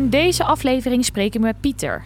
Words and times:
In 0.00 0.10
deze 0.10 0.44
aflevering 0.44 1.04
spreken 1.04 1.40
we 1.40 1.46
met 1.46 1.60
Pieter. 1.60 2.04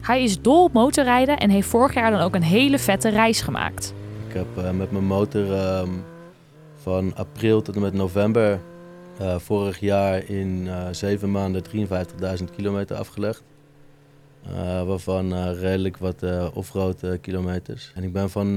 Hij 0.00 0.22
is 0.22 0.40
dol 0.40 0.64
op 0.64 0.72
motorrijden 0.72 1.36
en 1.38 1.50
heeft 1.50 1.68
vorig 1.68 1.94
jaar 1.94 2.10
dan 2.10 2.20
ook 2.20 2.34
een 2.34 2.42
hele 2.42 2.78
vette 2.78 3.08
reis 3.08 3.40
gemaakt. 3.40 3.94
Ik 4.28 4.34
heb 4.34 4.46
uh, 4.58 4.70
met 4.70 4.90
mijn 4.90 5.04
motor 5.04 5.78
um, 5.78 6.04
van 6.76 7.14
april 7.14 7.62
tot 7.62 7.74
en 7.74 7.80
met 7.80 7.92
november 7.92 8.60
uh, 9.20 9.38
vorig 9.38 9.80
jaar 9.80 10.28
in 10.28 10.64
uh, 10.64 10.88
zeven 10.90 11.30
maanden 11.30 11.62
53.000 12.38 12.44
kilometer 12.56 12.96
afgelegd. 12.96 13.42
waarvan 14.86 15.52
redelijk 15.52 15.96
wat 15.96 16.22
offroad 16.54 17.00
kilometers. 17.20 17.92
En 17.94 18.02
ik 18.02 18.12
ben 18.12 18.30
van, 18.30 18.48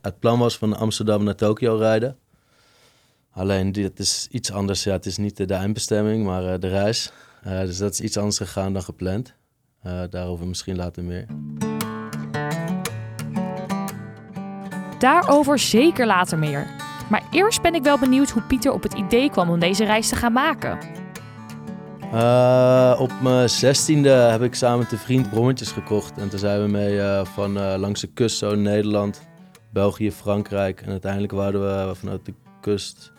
het 0.00 0.18
plan 0.18 0.38
was 0.38 0.58
van 0.58 0.76
Amsterdam 0.76 1.24
naar 1.24 1.34
Tokio 1.34 1.76
rijden. 1.76 2.16
Alleen 3.32 3.72
dit 3.72 3.98
is 3.98 4.28
iets 4.30 4.52
anders. 4.52 4.84
Ja, 4.84 4.92
het 4.92 5.06
is 5.06 5.16
niet 5.16 5.48
de 5.48 5.54
eindbestemming, 5.54 6.24
maar 6.24 6.60
de 6.60 6.68
reis. 6.68 7.12
Uh, 7.46 7.60
dus 7.60 7.78
dat 7.78 7.92
is 7.92 8.00
iets 8.00 8.16
anders 8.16 8.36
gegaan 8.36 8.72
dan 8.72 8.82
gepland. 8.82 9.34
Uh, 9.86 10.00
daarover 10.10 10.46
misschien 10.46 10.76
later 10.76 11.04
meer. 11.04 11.26
Daarover 14.98 15.58
zeker 15.58 16.06
later 16.06 16.38
meer. 16.38 16.66
Maar 17.10 17.22
eerst 17.30 17.62
ben 17.62 17.74
ik 17.74 17.82
wel 17.82 17.98
benieuwd 17.98 18.30
hoe 18.30 18.42
Pieter 18.42 18.72
op 18.72 18.82
het 18.82 18.92
idee 18.92 19.30
kwam 19.30 19.50
om 19.50 19.58
deze 19.58 19.84
reis 19.84 20.08
te 20.08 20.16
gaan 20.16 20.32
maken. 20.32 20.78
Uh, 22.12 22.96
op 22.98 23.12
mijn 23.22 23.50
zestiende 23.50 24.08
heb 24.08 24.42
ik 24.42 24.54
samen 24.54 24.78
met 24.78 24.92
een 24.92 24.98
vriend 24.98 25.30
brommetjes 25.30 25.72
gekocht. 25.72 26.18
En 26.18 26.28
toen 26.28 26.38
zijn 26.38 26.62
we 26.62 26.68
mee 26.68 27.24
van 27.24 27.78
langs 27.78 28.00
de 28.00 28.06
kust 28.06 28.38
zo 28.38 28.54
Nederland, 28.54 29.22
België, 29.70 30.12
Frankrijk. 30.12 30.80
En 30.80 30.90
uiteindelijk 30.90 31.32
waren 31.32 31.60
we 31.60 31.94
vanuit 31.94 32.24
de 32.24 32.34
kust 32.60 33.12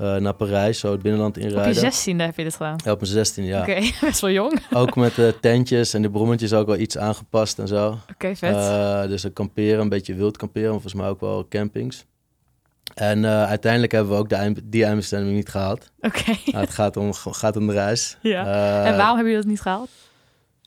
uh, 0.00 0.16
naar 0.16 0.34
Parijs, 0.34 0.78
zo 0.78 0.92
het 0.92 1.02
binnenland 1.02 1.36
inrijden. 1.36 1.66
Op 1.66 1.72
je 1.72 1.80
zestiende 1.80 2.24
heb 2.24 2.36
je 2.36 2.42
dit 2.42 2.56
gedaan? 2.56 2.76
Ja, 2.84 2.92
op 2.92 3.00
mijn 3.00 3.12
zestiende, 3.12 3.50
ja. 3.50 3.60
Oké, 3.60 3.80
best 4.06 4.20
wel 4.20 4.30
jong. 4.30 4.60
ook 4.72 4.96
met 4.96 5.14
de 5.14 5.34
tentjes 5.40 5.94
en 5.94 6.02
de 6.02 6.10
brommetjes 6.10 6.52
ook 6.52 6.66
wel 6.66 6.76
iets 6.76 6.98
aangepast 6.98 7.58
en 7.58 7.68
zo. 7.68 7.98
Oké, 8.12 8.36
vet. 8.36 8.54
Uh, 8.54 9.06
dus 9.06 9.22
een 9.22 9.32
kamperen, 9.32 9.80
een 9.80 9.88
beetje 9.88 10.14
wild 10.14 10.36
kamperen, 10.36 10.70
volgens 10.70 10.94
mij 10.94 11.08
ook 11.08 11.20
wel 11.20 11.46
campings. 11.48 12.04
En 12.94 13.18
uh, 13.18 13.44
uiteindelijk 13.44 13.92
hebben 13.92 14.12
we 14.12 14.18
ook 14.18 14.28
de 14.28 14.34
eind, 14.34 14.60
die 14.64 14.84
eindbestemming 14.84 15.34
niet 15.36 15.48
gehaald. 15.48 15.90
Oké. 16.00 16.30
Nou, 16.44 16.64
het 16.64 16.70
gaat 16.70 16.96
om, 16.96 17.12
gaat 17.12 17.56
om 17.56 17.66
de 17.66 17.72
reis. 17.72 18.16
Ja. 18.22 18.40
en 18.84 18.96
waarom 18.96 19.16
hebben 19.16 19.32
jullie 19.32 19.36
dat 19.36 19.46
niet 19.46 19.60
gehaald? 19.60 19.90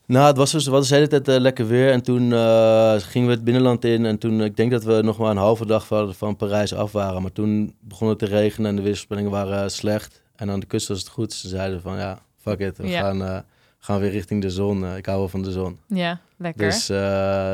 Nou, 0.06 0.26
het 0.26 0.36
was 0.36 0.50
dus, 0.50 0.66
was 0.66 0.88
de 0.88 0.94
hele 0.94 1.08
tijd 1.08 1.28
uh, 1.28 1.36
lekker 1.36 1.66
weer. 1.66 1.90
En 1.90 2.02
toen 2.02 2.30
uh, 2.30 2.94
gingen 2.98 3.28
we 3.28 3.34
het 3.34 3.44
binnenland 3.44 3.84
in. 3.84 4.06
En 4.06 4.18
toen, 4.18 4.42
ik 4.42 4.56
denk 4.56 4.70
dat 4.70 4.84
we 4.84 5.02
nog 5.02 5.18
maar 5.18 5.30
een 5.30 5.36
halve 5.36 5.66
dag 5.66 5.86
van, 5.86 6.14
van 6.14 6.36
Parijs 6.36 6.74
af 6.74 6.92
waren. 6.92 7.22
Maar 7.22 7.32
toen 7.32 7.74
begon 7.80 8.08
het 8.08 8.18
te 8.18 8.26
regenen 8.26 8.70
en 8.70 8.76
de 8.76 8.82
weersvoorspellingen 8.82 9.30
waren 9.30 9.62
uh, 9.62 9.68
slecht. 9.68 10.22
En 10.36 10.50
aan 10.50 10.60
de 10.60 10.66
kust 10.66 10.88
was 10.88 10.98
het 10.98 11.08
goed. 11.08 11.32
Ze 11.32 11.48
zeiden 11.48 11.80
van, 11.80 11.96
ja, 11.96 12.18
fuck 12.36 12.58
it. 12.58 12.76
We 12.76 12.88
ja. 12.88 13.00
gaan, 13.00 13.44
gaan 13.78 14.00
weer 14.00 14.10
richting 14.10 14.42
de 14.42 14.50
zon. 14.50 14.96
ik 14.96 15.06
hou 15.06 15.18
wel 15.18 15.28
van 15.28 15.42
de 15.42 15.52
zon. 15.52 15.78
Ja, 15.86 16.20
lekker. 16.36 16.64
Dus 16.66 16.86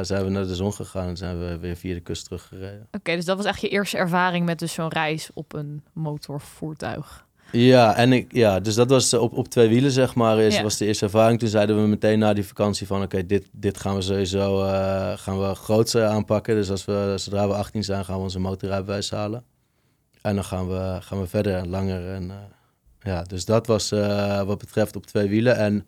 zijn 0.08 0.24
we 0.24 0.28
naar 0.28 0.46
de 0.46 0.54
zon 0.54 0.72
gegaan 0.72 1.08
en 1.08 1.16
zijn 1.16 1.38
we 1.38 1.58
weer 1.58 1.76
via 1.76 1.94
de 1.94 2.00
kust 2.00 2.24
teruggereden. 2.24 2.82
Oké, 2.86 2.96
okay, 2.96 3.16
dus 3.16 3.24
dat 3.24 3.36
was 3.36 3.46
echt 3.46 3.60
je 3.60 3.68
eerste 3.68 3.96
ervaring 3.96 4.46
met 4.46 4.58
dus 4.58 4.72
zo'n 4.72 4.88
reis 4.88 5.30
op 5.34 5.52
een 5.52 5.82
motorvoertuig. 5.92 7.26
Ja, 7.52 7.94
en 7.94 8.12
ik, 8.12 8.32
ja, 8.32 8.60
dus 8.60 8.74
dat 8.74 8.90
was 8.90 9.14
op, 9.14 9.32
op 9.32 9.48
twee 9.48 9.68
wielen, 9.68 9.90
zeg 9.90 10.14
maar, 10.14 10.38
is, 10.38 10.60
was 10.60 10.76
de 10.76 10.86
eerste 10.86 11.04
ervaring. 11.04 11.38
Toen 11.38 11.48
zeiden 11.48 11.82
we 11.82 11.88
meteen 11.88 12.18
na 12.18 12.32
die 12.32 12.46
vakantie 12.46 12.86
van, 12.86 13.02
oké, 13.02 13.26
dit, 13.26 13.48
dit 13.52 13.78
gaan 13.78 13.94
we 13.94 14.00
sowieso 14.00 14.64
uh, 14.64 15.12
gaan 15.16 15.40
we 15.40 15.54
groots 15.54 15.96
aanpakken. 15.96 16.54
Dus 16.54 16.70
als 16.70 16.84
we, 16.84 17.14
zodra 17.16 17.48
we 17.48 17.54
18 17.54 17.84
zijn, 17.84 18.04
gaan 18.04 18.16
we 18.16 18.22
onze 18.22 18.38
motorrijbewijs 18.38 19.10
halen. 19.10 19.44
En 20.22 20.34
dan 20.34 20.44
gaan 20.44 20.68
we, 20.68 20.96
gaan 21.00 21.20
we 21.20 21.26
verder 21.26 21.54
en 21.54 21.68
langer. 21.68 22.14
En, 22.14 22.22
uh, 22.22 22.34
ja, 23.00 23.22
dus 23.22 23.44
dat 23.44 23.66
was 23.66 23.92
uh, 23.92 24.42
wat 24.42 24.58
betreft 24.58 24.96
op 24.96 25.06
twee 25.06 25.28
wielen. 25.28 25.56
En 25.56 25.86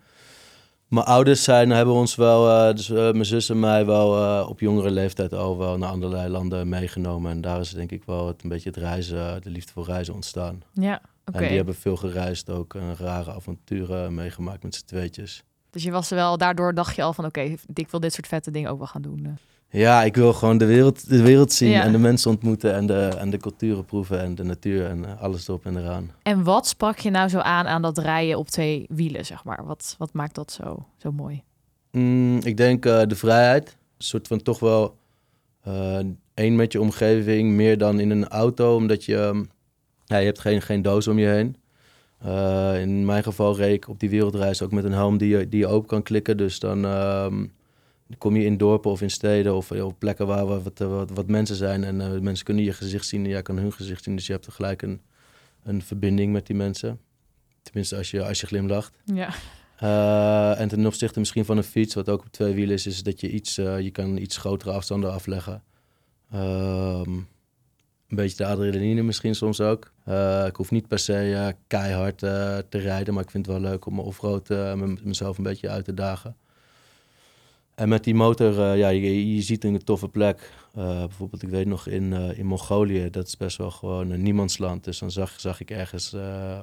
mijn 0.88 1.06
ouders 1.06 1.44
zijn, 1.44 1.71
hebben 1.71 1.94
ons 1.94 2.15
wel, 2.15 2.75
dus 2.75 2.88
mijn 2.88 3.25
zus 3.25 3.50
en 3.50 3.60
mij 3.60 3.87
wel 3.87 4.44
op 4.47 4.60
jongere 4.60 4.91
leeftijd 4.91 5.34
al 5.34 5.59
wel 5.59 5.78
naar 5.78 5.91
allerlei 5.91 6.28
landen 6.28 6.69
meegenomen. 6.69 7.31
En 7.31 7.41
daar 7.41 7.60
is 7.60 7.71
denk 7.71 7.91
ik 7.91 8.04
wel 8.04 8.27
het, 8.27 8.42
een 8.42 8.48
beetje 8.48 8.69
het 8.69 8.78
reizen, 8.78 9.42
de 9.42 9.50
liefde 9.50 9.72
voor 9.72 9.84
reizen 9.84 10.15
ontstaan. 10.15 10.62
Ja. 10.72 11.00
Okay. 11.30 11.42
En 11.42 11.48
die 11.48 11.56
hebben 11.56 11.74
veel 11.74 11.96
gereisd, 11.96 12.50
ook 12.50 12.74
een 12.74 12.96
rare 12.96 13.32
avonturen 13.32 14.14
meegemaakt 14.14 14.62
met 14.62 14.74
z'n 14.74 14.84
tweetjes. 14.84 15.42
Dus 15.70 15.82
je 15.82 15.91
was 15.91 16.10
er 16.10 16.16
wel, 16.16 16.38
daardoor 16.38 16.74
dacht 16.74 16.96
je 16.96 17.02
al 17.02 17.12
van 17.12 17.24
oké, 17.24 17.41
okay, 17.41 17.58
ik 17.74 17.88
wil 17.91 18.00
dit 18.00 18.12
soort 18.12 18.26
vette 18.26 18.50
dingen 18.50 18.70
ook 18.70 18.78
wel 18.78 18.86
gaan 18.86 19.02
doen. 19.02 19.38
Ja, 19.68 20.02
ik 20.02 20.16
wil 20.16 20.32
gewoon 20.32 20.58
de 20.58 20.64
wereld, 20.64 21.08
de 21.08 21.22
wereld 21.22 21.52
zien 21.52 21.70
ja. 21.70 21.82
en 21.82 21.92
de 21.92 21.98
mensen 21.98 22.30
ontmoeten 22.30 22.74
en 22.74 22.86
de, 22.86 23.14
en 23.18 23.30
de 23.30 23.36
culturen 23.36 23.84
proeven 23.84 24.20
en 24.20 24.34
de 24.34 24.44
natuur 24.44 24.86
en 24.86 25.18
alles 25.18 25.48
erop 25.48 25.66
en 25.66 25.76
eraan. 25.76 26.10
En 26.22 26.42
wat 26.42 26.66
sprak 26.66 26.98
je 26.98 27.10
nou 27.10 27.28
zo 27.28 27.38
aan 27.38 27.66
aan 27.66 27.82
dat 27.82 27.98
rijden 27.98 28.38
op 28.38 28.48
twee 28.48 28.86
wielen, 28.88 29.26
zeg 29.26 29.44
maar? 29.44 29.64
Wat, 29.64 29.94
wat 29.98 30.12
maakt 30.12 30.34
dat 30.34 30.52
zo, 30.52 30.86
zo 30.97 31.12
mooi? 31.12 31.42
Mm, 31.91 32.38
ik 32.42 32.56
denk 32.56 32.86
uh, 32.86 33.02
de 33.06 33.16
vrijheid. 33.16 33.68
Een 33.68 34.04
soort 34.04 34.26
van 34.26 34.42
toch 34.42 34.58
wel 34.58 34.97
uh, 35.68 35.98
één 36.34 36.56
met 36.56 36.72
je 36.72 36.80
omgeving, 36.80 37.52
meer 37.52 37.78
dan 37.78 38.00
in 38.00 38.10
een 38.10 38.28
auto, 38.28 38.74
omdat 38.76 39.04
je... 39.04 39.16
Um, 39.16 39.50
ja, 40.10 40.16
je 40.16 40.25
hebt 40.25 40.38
geen, 40.38 40.62
geen 40.62 40.82
doos 40.82 41.09
om 41.09 41.19
je 41.19 41.26
heen. 41.26 41.56
Uh, 42.26 42.81
in 42.81 43.04
mijn 43.04 43.22
geval 43.22 43.56
reed 43.56 43.75
ik 43.75 43.88
op 43.88 44.00
die 44.00 44.10
wereldreis 44.10 44.62
ook 44.62 44.72
met 44.72 44.84
een 44.84 44.93
helm 44.93 45.19
die 45.19 45.28
je, 45.28 45.48
die 45.48 45.60
je 45.60 45.66
open 45.66 45.88
kan 45.88 46.03
klikken. 46.03 46.37
Dus 46.37 46.59
dan 46.59 46.84
um, 46.84 47.53
kom 48.19 48.37
je 48.37 48.44
in 48.44 48.56
dorpen 48.56 48.91
of 48.91 49.03
in 49.03 49.10
steden 49.10 49.54
of 49.54 49.71
op 49.71 49.98
plekken 49.98 50.26
waar 50.26 50.47
wat, 50.47 50.78
wat, 50.78 51.10
wat 51.10 51.26
mensen 51.26 51.56
zijn. 51.56 51.84
En 51.84 52.00
uh, 52.00 52.19
mensen 52.19 52.44
kunnen 52.44 52.65
je 52.65 52.72
gezicht 52.72 53.06
zien 53.06 53.25
en 53.25 53.31
jij 53.31 53.43
kan 53.43 53.56
hun 53.59 53.72
gezicht 53.72 54.04
zien. 54.04 54.16
Dus 54.16 54.26
je 54.26 54.32
hebt 54.32 54.48
gelijk 54.53 54.82
een, 54.82 55.00
een 55.62 55.82
verbinding 55.82 56.32
met 56.32 56.47
die 56.47 56.56
mensen. 56.56 57.00
Tenminste, 57.62 57.97
als 57.97 58.10
je, 58.10 58.25
als 58.25 58.41
je 58.41 58.47
glimlacht. 58.47 58.97
Ja. 59.04 59.28
Uh, 59.82 60.60
en 60.60 60.69
ten 60.69 60.87
opzichte 60.87 61.19
misschien 61.19 61.44
van 61.44 61.56
een 61.56 61.65
fiets, 61.65 61.94
wat 61.94 62.09
ook 62.09 62.21
op 62.21 62.32
twee 62.32 62.54
wielen 62.54 62.75
is, 62.75 62.87
is 62.87 63.03
dat 63.03 63.21
je 63.21 63.31
iets, 63.31 63.54
je 63.54 63.91
kan 63.92 64.16
iets 64.16 64.37
grotere 64.37 64.71
afstanden 64.71 65.12
afleggen. 65.12 65.62
Um, 66.34 67.28
een 68.10 68.16
beetje 68.16 68.37
de 68.37 68.47
adrenaline 68.47 69.03
misschien 69.03 69.34
soms 69.34 69.60
ook. 69.60 69.93
Uh, 70.09 70.47
ik 70.47 70.56
hoef 70.56 70.71
niet 70.71 70.88
per 70.88 70.98
se 70.98 71.31
uh, 71.31 71.48
keihard 71.66 72.22
uh, 72.22 72.59
te 72.69 72.78
rijden, 72.78 73.15
maar 73.15 73.22
ik 73.22 73.31
vind 73.31 73.47
het 73.47 73.54
wel 73.54 73.71
leuk 73.71 73.87
om 73.87 73.94
me 73.94 74.03
offroad 74.03 74.48
mezelf 75.03 75.38
een 75.38 75.44
beetje 75.44 75.69
uit 75.69 75.84
te 75.84 75.94
dagen. 75.94 76.37
En 77.75 77.88
met 77.88 78.04
die 78.04 78.15
motor, 78.15 78.76
ja, 78.76 78.88
je, 78.88 79.34
je, 79.34 79.43
ziet 79.43 79.65
een 79.65 79.84
toffe 79.84 80.09
plek. 80.09 80.53
bijvoorbeeld, 80.75 81.43
ik 81.43 81.48
weet 81.48 81.66
nog 81.66 81.87
in, 81.87 82.12
in 82.12 82.47
Mongolië, 82.47 83.10
dat 83.10 83.26
is 83.26 83.37
best 83.37 83.56
wel 83.56 83.71
gewoon 83.71 84.10
een 84.10 84.22
niemandsland. 84.22 84.84
Dus 84.84 84.98
dan 84.98 85.10
zag, 85.10 85.41
zag 85.41 85.60
ik 85.60 85.71
ergens, 85.71 86.15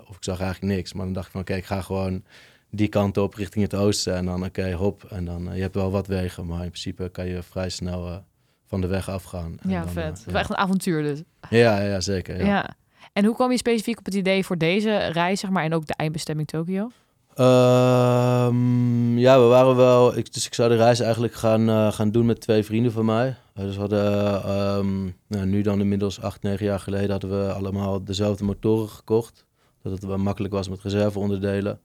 of 0.08 0.16
ik 0.16 0.24
zag 0.24 0.40
eigenlijk 0.40 0.74
niks. 0.74 0.94
Maar 0.94 1.06
dan 1.06 1.14
dacht 1.14 1.26
ik 1.26 1.32
van, 1.32 1.42
oké, 1.42 1.54
ik 1.54 1.66
ga 1.66 1.82
gewoon 1.82 2.24
die 2.70 2.88
kant 2.88 3.18
op 3.18 3.34
richting 3.34 3.64
het 3.64 3.76
oosten. 3.76 4.16
En 4.16 4.26
dan, 4.26 4.46
oké, 4.46 4.72
hop. 4.72 5.04
En 5.04 5.26
dan, 5.26 5.50
je 5.54 5.62
hebt 5.62 5.76
wel 5.76 5.92
wat 5.92 6.08
wegen, 6.08 6.46
maar 6.46 6.64
in 6.64 6.70
principe 6.70 7.10
kan 7.10 7.28
je 7.28 7.44
vrij 7.44 7.70
snel 7.70 8.24
van 8.68 8.82
de 8.82 8.88
weg 8.88 9.10
afgaan. 9.10 9.58
En 9.62 9.70
ja, 9.70 9.82
dan, 9.82 9.90
vet. 9.90 10.24
Uh, 10.28 10.34
ja. 10.34 10.40
Echt 10.40 10.50
een 10.50 10.58
avontuur 10.58 11.04
dus. 11.04 11.22
Ja, 11.50 11.82
ja 11.82 12.00
zeker. 12.00 12.38
Ja. 12.38 12.46
ja. 12.46 12.76
En 13.14 13.26
hoe 13.26 13.36
kwam 13.36 13.52
je 13.52 13.58
specifiek 13.58 14.00
op 14.00 14.06
het 14.06 14.14
idee 14.14 14.46
voor 14.46 14.58
deze 14.58 14.98
reis, 14.98 15.40
zeg 15.40 15.50
maar, 15.50 15.64
en 15.64 15.74
ook 15.74 15.86
de 15.86 15.94
eindbestemming 15.94 16.48
Tokio? 16.48 16.92
Um, 17.40 19.18
ja, 19.18 19.40
we 19.40 19.46
waren 19.46 19.76
wel. 19.76 20.18
Ik, 20.18 20.34
dus 20.34 20.46
ik 20.46 20.54
zou 20.54 20.70
de 20.70 20.76
reis 20.76 21.00
eigenlijk 21.00 21.34
gaan, 21.34 21.70
uh, 21.70 21.92
gaan 21.92 22.12
doen 22.12 22.26
met 22.26 22.42
twee 22.42 22.64
vrienden 22.64 22.92
van 22.92 23.06
mij. 23.06 23.28
Uh, 23.28 23.64
dus 23.64 23.74
we 23.74 23.80
hadden 23.80 24.52
um, 24.78 25.16
nou, 25.28 25.46
nu 25.46 25.62
dan 25.62 25.80
inmiddels 25.80 26.22
acht, 26.22 26.42
negen 26.42 26.66
jaar 26.66 26.80
geleden 26.80 27.12
hadden 27.12 27.30
we 27.30 27.54
allemaal 27.54 28.04
dezelfde 28.04 28.44
motoren 28.44 28.90
gekocht. 28.90 29.46
Dat 29.82 29.92
het 29.92 30.04
wel 30.04 30.18
makkelijk 30.18 30.54
was 30.54 30.70
met 30.70 30.82
reserveonderdelen. 30.82 31.80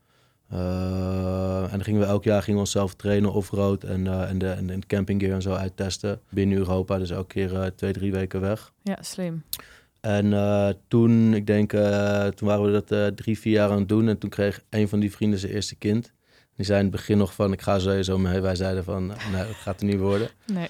Uh, 0.52 1.62
en 1.62 1.70
dan 1.70 1.84
gingen 1.84 2.00
we 2.00 2.06
elk 2.06 2.24
jaar 2.24 2.42
gingen 2.42 2.54
we 2.54 2.66
onszelf 2.66 2.94
trainen 2.94 3.32
off-road 3.32 3.84
en, 3.84 4.04
uh, 4.04 4.30
en, 4.30 4.38
de, 4.38 4.48
en 4.48 4.66
de 4.66 4.86
campinggear 4.86 5.32
en 5.32 5.42
zo 5.42 5.52
uittesten 5.52 6.20
binnen 6.28 6.58
Europa. 6.58 6.98
Dus 6.98 7.10
elke 7.10 7.26
keer 7.26 7.52
uh, 7.52 7.66
twee, 7.66 7.92
drie 7.92 8.12
weken 8.12 8.40
weg. 8.40 8.72
Ja, 8.82 8.98
slim. 9.00 9.44
En 10.00 10.30
toen, 10.88 11.34
ik 11.34 11.46
denk, 11.46 11.70
toen 12.34 12.48
waren 12.48 12.72
we 12.72 12.82
dat 12.84 13.16
drie, 13.16 13.38
vier 13.38 13.52
jaar 13.52 13.70
aan 13.70 13.78
het 13.78 13.88
doen. 13.88 14.08
En 14.08 14.18
toen 14.18 14.30
kreeg 14.30 14.62
een 14.70 14.88
van 14.88 15.00
die 15.00 15.12
vrienden 15.12 15.38
zijn 15.38 15.52
eerste 15.52 15.74
kind. 15.74 16.12
Die 16.56 16.66
zei 16.66 16.78
in 16.78 16.84
het 16.84 16.94
begin 16.94 17.18
nog 17.18 17.34
van, 17.34 17.52
ik 17.52 17.62
ga 17.62 17.78
sowieso 17.78 18.18
mee. 18.18 18.40
Wij 18.40 18.54
zeiden 18.54 18.84
van, 18.84 19.06
nee, 19.06 19.46
dat 19.46 19.54
gaat 19.54 19.80
er 19.80 19.86
niet 19.86 19.98
worden. 19.98 20.28
Nee. 20.46 20.68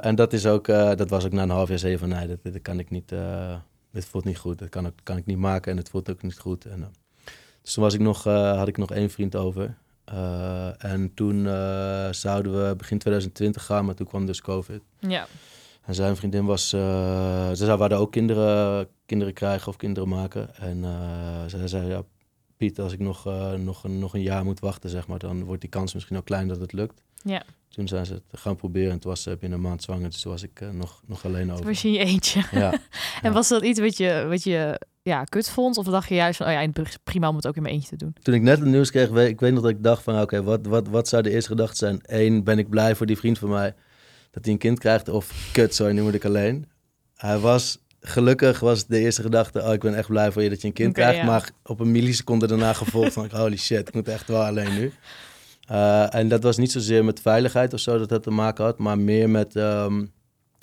en 0.00 0.14
dat, 0.14 0.32
is 0.32 0.46
ook, 0.46 0.66
dat 0.66 1.10
was 1.10 1.24
ook 1.24 1.32
na 1.32 1.42
een 1.42 1.50
half 1.50 1.68
jaar 1.68 1.78
zeven 1.78 1.98
van, 1.98 2.08
nee, 2.08 2.38
dat, 2.42 2.62
kan 2.62 2.78
ik 2.78 2.90
niet, 2.90 3.12
dit 3.92 4.04
voelt 4.04 4.24
niet 4.24 4.38
goed. 4.38 4.58
Dat 4.58 4.68
kan, 4.68 4.92
kan 5.02 5.16
ik 5.16 5.26
niet 5.26 5.38
maken 5.38 5.72
en 5.72 5.78
het 5.78 5.88
voelt 5.88 6.10
ook 6.10 6.22
niet 6.22 6.38
goed. 6.38 6.64
En, 6.64 6.92
Dus 7.68 7.76
toen 7.76 7.86
was 7.86 7.94
ik 7.94 8.00
nog, 8.00 8.26
eh, 8.26 8.56
had 8.56 8.68
ik 8.68 8.76
nog 8.76 8.90
één 8.90 9.10
vriend 9.10 9.36
over. 9.36 9.76
Eh, 10.04 10.84
en 10.84 11.14
toen 11.14 11.46
eh, 11.46 12.08
zouden 12.10 12.52
we 12.52 12.76
begin 12.76 12.98
2020 12.98 13.64
gaan, 13.64 13.84
maar 13.84 13.94
toen 13.94 14.06
kwam 14.06 14.26
dus 14.26 14.40
COVID. 14.40 14.82
Ja. 14.98 15.26
En 15.84 15.94
zijn 15.94 16.16
vriendin 16.16 16.44
was, 16.44 16.68
ze 16.68 17.52
zou 17.54 17.94
ook 17.94 18.12
kinderen, 18.12 18.88
kinderen 19.06 19.34
krijgen 19.34 19.68
of 19.68 19.76
kinderen 19.76 20.08
maken. 20.08 20.56
En 20.56 20.84
zij 21.46 21.68
zei, 21.68 21.88
ja, 21.88 22.02
Piet, 22.56 22.80
als 22.80 22.92
ik 22.92 22.98
nog, 22.98 23.26
uh, 23.26 23.52
nog, 23.52 23.84
een, 23.84 23.98
nog 23.98 24.14
een 24.14 24.22
jaar 24.22 24.44
moet 24.44 24.60
wachten, 24.60 24.90
zeg 24.90 25.06
maar, 25.06 25.18
dan 25.18 25.44
wordt 25.44 25.60
die 25.60 25.70
kans 25.70 25.94
misschien 25.94 26.16
ook 26.16 26.24
klein 26.24 26.48
dat 26.48 26.60
het 26.60 26.72
lukt. 26.72 27.02
Ja. 27.22 27.42
Toen 27.68 27.88
zijn 27.88 28.06
ze 28.06 28.12
het 28.12 28.40
gaan 28.40 28.56
proberen 28.56 28.90
en 28.90 28.98
toen 28.98 29.10
was 29.10 29.22
ze 29.22 29.36
binnen 29.40 29.58
een 29.58 29.64
maand 29.64 29.82
zwanger. 29.82 30.10
Dus 30.10 30.20
toen 30.20 30.32
was 30.32 30.42
ik 30.42 30.60
uh, 30.60 30.70
nog, 30.70 31.02
nog 31.06 31.24
alleen 31.24 31.44
over. 31.44 31.56
Toen 31.56 31.66
was 31.66 31.82
je 31.82 31.88
in 31.88 31.94
je 31.94 32.00
eentje. 32.00 32.44
Ja. 32.50 32.72
en 33.22 33.28
ja. 33.28 33.32
was 33.32 33.48
dat 33.48 33.62
iets 33.62 33.80
wat 33.80 33.96
je, 33.96 34.26
wat 34.28 34.42
je 34.42 34.80
ja, 35.08 35.24
kut 35.24 35.50
vond? 35.50 35.76
Of 35.76 35.86
dacht 35.86 36.08
je 36.08 36.14
juist 36.14 36.36
van, 36.36 36.46
oh 36.46 36.52
ja, 36.52 36.60
in 36.60 36.70
het 36.72 36.98
prima 37.04 37.28
om 37.28 37.36
het 37.36 37.46
ook 37.46 37.56
in 37.56 37.62
mijn 37.62 37.74
eentje 37.74 37.88
te 37.88 37.96
doen? 37.96 38.14
Toen 38.22 38.34
ik 38.34 38.42
net 38.42 38.58
het 38.58 38.68
nieuws 38.68 38.90
kreeg, 38.90 39.08
ik 39.08 39.40
weet 39.40 39.52
nog 39.52 39.62
dat 39.62 39.70
ik 39.70 39.82
dacht 39.82 40.02
van, 40.02 40.14
oké, 40.14 40.22
okay, 40.22 40.42
wat, 40.42 40.66
wat, 40.66 40.88
wat 40.88 41.08
zou 41.08 41.22
de 41.22 41.30
eerste 41.30 41.50
gedachte 41.50 41.76
zijn? 41.76 42.00
Eén, 42.02 42.44
ben 42.44 42.58
ik 42.58 42.68
blij 42.68 42.94
voor 42.94 43.06
die 43.06 43.16
vriend 43.16 43.38
van 43.38 43.48
mij 43.48 43.74
dat 44.30 44.44
hij 44.44 44.52
een 44.52 44.58
kind 44.58 44.78
krijgt? 44.78 45.08
Of 45.08 45.50
kut, 45.52 45.74
sorry, 45.74 45.92
nu 45.92 46.02
moet 46.02 46.14
ik 46.14 46.24
alleen. 46.24 46.68
Hij 47.14 47.38
was, 47.38 47.78
gelukkig 48.00 48.60
was 48.60 48.86
de 48.86 48.98
eerste 48.98 49.22
gedachte, 49.22 49.62
oh, 49.62 49.72
ik 49.72 49.80
ben 49.80 49.94
echt 49.94 50.08
blij 50.08 50.32
voor 50.32 50.42
je 50.42 50.48
dat 50.48 50.60
je 50.60 50.66
een 50.66 50.72
kind 50.72 50.92
krijgt. 50.92 51.16
ja. 51.16 51.24
Maar 51.24 51.50
op 51.62 51.80
een 51.80 51.92
milliseconde 51.92 52.46
daarna 52.46 52.72
gevolgd 52.72 53.12
van, 53.12 53.28
holy 53.40 53.56
shit, 53.56 53.88
ik 53.88 53.94
moet 53.94 54.08
echt 54.08 54.28
wel 54.28 54.44
alleen 54.44 54.74
nu. 54.74 54.92
Uh, 55.70 56.14
en 56.14 56.28
dat 56.28 56.42
was 56.42 56.56
niet 56.56 56.72
zozeer 56.72 57.04
met 57.04 57.20
veiligheid 57.20 57.72
of 57.72 57.80
zo 57.80 57.98
dat 57.98 58.08
dat 58.08 58.22
te 58.22 58.30
maken 58.30 58.64
had, 58.64 58.78
maar 58.78 58.98
meer 58.98 59.30
met 59.30 59.56
ehm, 59.56 60.04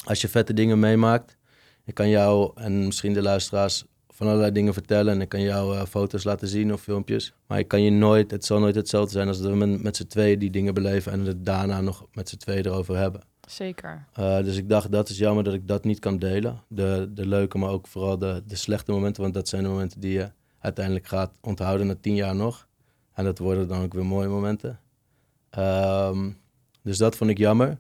als 0.06 0.22
je 0.22 0.28
vette 0.28 0.54
dingen 0.54 0.80
meemaakt. 0.80 1.38
Ik 1.86 1.94
kan 1.94 2.10
jou 2.10 2.52
en 2.56 2.86
misschien 2.86 3.14
de 3.14 3.22
luisteraars 3.22 3.86
van 4.16 4.28
allerlei 4.28 4.52
dingen 4.52 4.74
vertellen 4.74 5.14
en 5.14 5.22
ik 5.22 5.30
kan 5.30 5.42
jou 5.42 5.76
uh, 5.76 5.86
foto's 5.86 6.24
laten 6.24 6.48
zien 6.48 6.74
of 6.74 6.82
filmpjes. 6.82 7.34
Maar 7.48 7.60
ik 7.60 7.68
kan 7.68 7.82
je 7.82 7.92
nooit, 7.92 8.32
het 8.32 8.46
zal 8.46 8.60
nooit 8.60 8.76
hetzelfde 8.76 9.12
zijn 9.12 9.28
als 9.28 9.42
dat 9.42 9.52
we 9.52 9.58
met, 9.58 9.84
met 9.84 9.96
z'n 9.96 10.08
tweeën 10.08 10.40
die 10.40 10.50
dingen 10.50 10.74
beleven 10.74 11.12
en 11.12 11.26
het 11.26 11.46
daarna 11.46 11.82
nog 11.82 12.06
met 12.14 12.30
z'n 12.30 12.38
tweeën 12.38 12.66
erover 12.66 12.98
hebben. 12.98 13.22
Zeker. 13.48 14.06
Uh, 14.20 14.38
dus 14.38 14.58
ik 14.58 14.70
dacht, 14.70 14.92
dat 14.92 15.10
is 15.10 15.18
jammer 15.18 15.44
dat 15.44 15.54
ik 15.54 15.68
dat 15.68 15.84
niet 15.84 16.00
kan 16.00 16.20
delen. 16.20 16.62
De, 16.68 17.10
de 17.14 17.28
leuke, 17.28 17.58
maar 17.58 17.70
ook 17.70 17.88
vooral 17.88 18.18
de, 18.18 18.44
de 18.48 18.56
slechte 18.56 18.92
momenten. 18.92 19.22
Want 19.22 19.34
dat 19.34 19.48
zijn 19.48 19.64
de 19.64 19.70
momenten 19.70 20.00
die 20.00 20.12
je 20.12 20.32
uiteindelijk 20.60 21.08
gaat 21.08 21.32
onthouden 21.42 21.88
na 21.88 21.96
tien 22.02 22.16
jaar 22.16 22.36
nog. 22.36 22.68
En 23.14 23.24
dat 23.24 23.38
worden 23.38 23.68
dan 23.68 23.84
ook 23.84 23.94
weer 23.94 24.06
mooie 24.06 24.28
momenten. 24.28 24.80
Um, 25.58 26.38
dus 26.82 26.98
dat 26.98 27.16
vond 27.16 27.30
ik 27.30 27.38
jammer. 27.38 27.78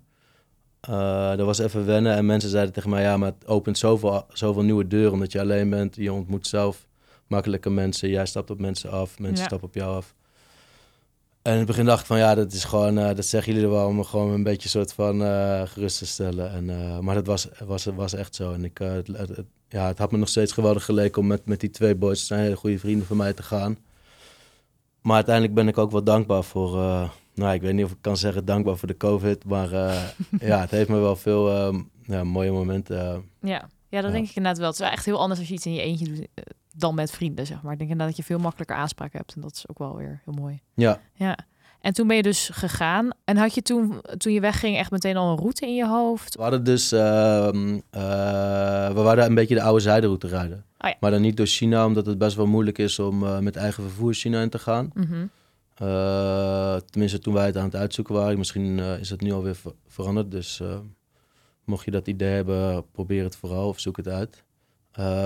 Uh, 0.89 1.29
dat 1.29 1.45
was 1.45 1.59
even 1.59 1.85
wennen 1.85 2.15
en 2.15 2.25
mensen 2.25 2.49
zeiden 2.49 2.73
tegen 2.73 2.89
mij... 2.89 3.01
ja, 3.01 3.17
maar 3.17 3.31
het 3.39 3.47
opent 3.47 3.77
zoveel, 3.77 4.25
zoveel 4.29 4.63
nieuwe 4.63 4.87
deuren 4.87 5.11
omdat 5.11 5.31
je 5.31 5.39
alleen 5.39 5.69
bent. 5.69 5.95
Je 5.95 6.13
ontmoet 6.13 6.47
zelf 6.47 6.87
makkelijke 7.27 7.69
mensen. 7.69 8.09
Jij 8.09 8.25
stapt 8.25 8.49
op 8.49 8.59
mensen 8.59 8.91
af, 8.91 9.19
mensen 9.19 9.39
Ja. 9.39 9.45
stappen 9.45 9.67
op 9.67 9.73
jou 9.73 9.95
af. 9.95 10.13
En 11.41 11.51
in 11.51 11.57
het 11.57 11.67
begin 11.67 11.85
dacht 11.85 11.99
ik 11.99 12.05
van 12.05 12.17
ja, 12.17 12.35
dat 12.35 12.51
is 12.51 12.63
gewoon, 12.63 12.97
uh, 12.97 13.07
dat 13.15 13.25
zeggen 13.25 13.53
jullie 13.53 13.67
er 13.67 13.73
wel 13.75 13.87
om 13.87 13.95
me 13.95 14.03
gewoon 14.03 14.31
een 14.31 14.43
beetje 14.43 14.69
soort 14.69 14.93
van 14.93 15.21
uh, 15.21 15.61
gerust 15.65 15.97
te 15.97 16.05
stellen. 16.05 16.51
En, 16.51 16.65
maar 17.03 17.15
dat 17.15 17.25
was, 17.25 17.47
was, 17.65 17.85
was 17.85 18.13
echt 18.13 18.35
zo. 18.35 18.53
En 18.53 18.63
ik, 18.63 18.77
het, 18.77 19.07
het, 19.07 19.29
het, 19.29 19.45
ja, 19.69 19.87
het 19.87 19.97
had 19.97 20.11
me 20.11 20.17
nog 20.17 20.29
steeds 20.29 20.51
geweldig 20.51 20.85
geleken 20.85 21.21
om 21.21 21.27
met, 21.27 21.45
met 21.45 21.59
die 21.59 21.69
twee 21.69 21.95
boys, 21.95 22.27
zijn 22.27 22.41
hele 22.41 22.55
goede 22.55 22.79
vrienden 22.79 23.07
van 23.07 23.17
mij, 23.17 23.33
te 23.33 23.43
gaan. 23.43 23.77
Maar 25.01 25.15
uiteindelijk 25.15 25.55
ben 25.55 25.67
ik 25.67 25.77
ook 25.77 25.91
wel 25.91 26.03
dankbaar 26.03 26.43
voor, 26.43 26.77
nou 27.35 27.53
ik 27.53 27.61
weet 27.61 27.73
niet 27.73 27.85
of 27.85 27.91
ik 27.91 27.97
kan 28.01 28.17
zeggen 28.17 28.45
dankbaar 28.45 28.77
voor 28.77 28.87
de 28.87 28.97
COVID, 28.97 29.45
maar 29.45 29.69
ja, 30.39 30.59
het 30.59 30.71
heeft 30.71 30.89
me 30.89 30.99
wel 30.99 31.15
veel 31.15 31.73
ja, 32.03 32.23
mooie 32.23 32.51
momenten. 32.51 32.97
ja. 33.41 33.69
ja, 33.89 34.01
dat 34.01 34.09
Ja. 34.11 34.17
denk 34.17 34.29
ik 34.29 34.35
inderdaad 34.35 34.57
wel. 34.57 34.67
Het 34.67 34.75
is 34.75 34.81
wel 34.85 34.91
echt 34.91 35.05
heel 35.05 35.19
anders 35.19 35.39
als 35.39 35.47
je 35.49 35.53
iets 35.55 35.65
in 35.65 35.73
je 35.73 35.81
eentje 35.81 36.05
doet 36.05 36.19
eh, 36.33 36.43
dan 36.77 36.95
met 36.95 37.11
vrienden, 37.11 37.45
zeg 37.45 37.61
maar. 37.61 37.71
Ik 37.71 37.77
denk 37.77 37.89
inderdaad 37.91 38.15
dat 38.15 38.25
je 38.25 38.33
veel 38.33 38.41
makkelijker 38.43 38.75
aanspraak 38.75 39.13
hebt. 39.13 39.33
En 39.35 39.41
dat 39.41 39.51
is 39.51 39.67
ook 39.69 39.77
wel 39.77 39.95
weer 39.95 40.21
heel 40.25 40.33
mooi. 40.33 40.59
Ja, 40.73 40.99
Ja. 41.13 41.37
En 41.81 41.93
toen 41.93 42.07
ben 42.07 42.15
je 42.15 42.21
dus 42.23 42.49
gegaan. 42.53 43.09
En 43.23 43.37
had 43.37 43.55
je 43.55 43.61
toen, 43.61 44.01
toen 44.17 44.33
je 44.33 44.39
wegging, 44.39 44.77
echt 44.77 44.91
meteen 44.91 45.17
al 45.17 45.31
een 45.31 45.37
route 45.37 45.65
in 45.65 45.75
je 45.75 45.87
hoofd? 45.87 46.35
we 46.35 46.41
hadden 46.41 46.63
dus, 46.63 46.91
ehm, 46.91 47.79
eh, 47.89 48.01
we 48.93 49.01
waren 49.01 49.25
een 49.25 49.35
beetje 49.35 49.55
de 49.55 49.61
oude 49.61 49.79
zijderoute 49.81 50.27
rijden. 50.27 50.65
Oh 50.77 50.89
ja. 50.89 50.95
Maar 50.99 51.11
dan 51.11 51.21
niet 51.21 51.37
door 51.37 51.45
China, 51.45 51.85
omdat 51.85 52.05
het 52.05 52.17
best 52.17 52.35
wel 52.35 52.45
moeilijk 52.47 52.77
is 52.77 52.99
om 52.99 53.23
eh, 53.23 53.39
met 53.39 53.55
eigen 53.55 53.83
vervoer 53.83 54.13
China 54.13 54.41
in 54.41 54.49
te 54.49 54.59
gaan. 54.59 54.89
Mhm. 54.93 55.25
Uh, 55.81 56.75
tenminste, 56.75 57.19
toen 57.19 57.33
wij 57.33 57.45
het 57.45 57.57
aan 57.57 57.65
het 57.65 57.75
uitzoeken 57.75 58.15
waren. 58.15 58.37
Misschien 58.37 58.77
uh, 58.77 58.99
is 58.99 59.09
het 59.09 59.21
nu 59.21 59.31
alweer 59.31 59.55
ver 59.55 59.73
veranderd. 59.87 60.31
Dus 60.31 60.59
uh, 60.59 60.77
mocht 61.63 61.85
je 61.85 61.91
dat 61.91 62.07
idee 62.07 62.33
hebben, 62.33 62.85
probeer 62.91 63.23
het 63.23 63.35
vooral 63.35 63.67
of 63.67 63.79
zoek 63.79 63.97
het 63.97 64.07
uit. 64.07 64.43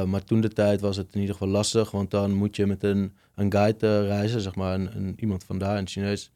Maar 0.07 0.23
toen 0.23 0.41
de 0.41 0.47
tijd 0.47 0.81
was 0.81 0.97
het 0.97 1.13
in 1.13 1.19
ieder 1.19 1.35
geval 1.35 1.49
lastig. 1.53 1.91
Want 1.91 2.11
dan 2.11 2.33
moet 2.33 2.55
je 2.55 2.65
met 2.65 2.83
een, 2.83 3.15
een 3.35 3.51
guide 3.51 4.05
reizen, 4.05 4.41
zeg 4.41 4.55
maar. 4.55 4.73
Een, 4.73 4.95
een, 4.95 5.13
iemand 5.17 5.43
vandaar, 5.43 5.77
een 5.77 5.87
Chinees. 5.87 6.31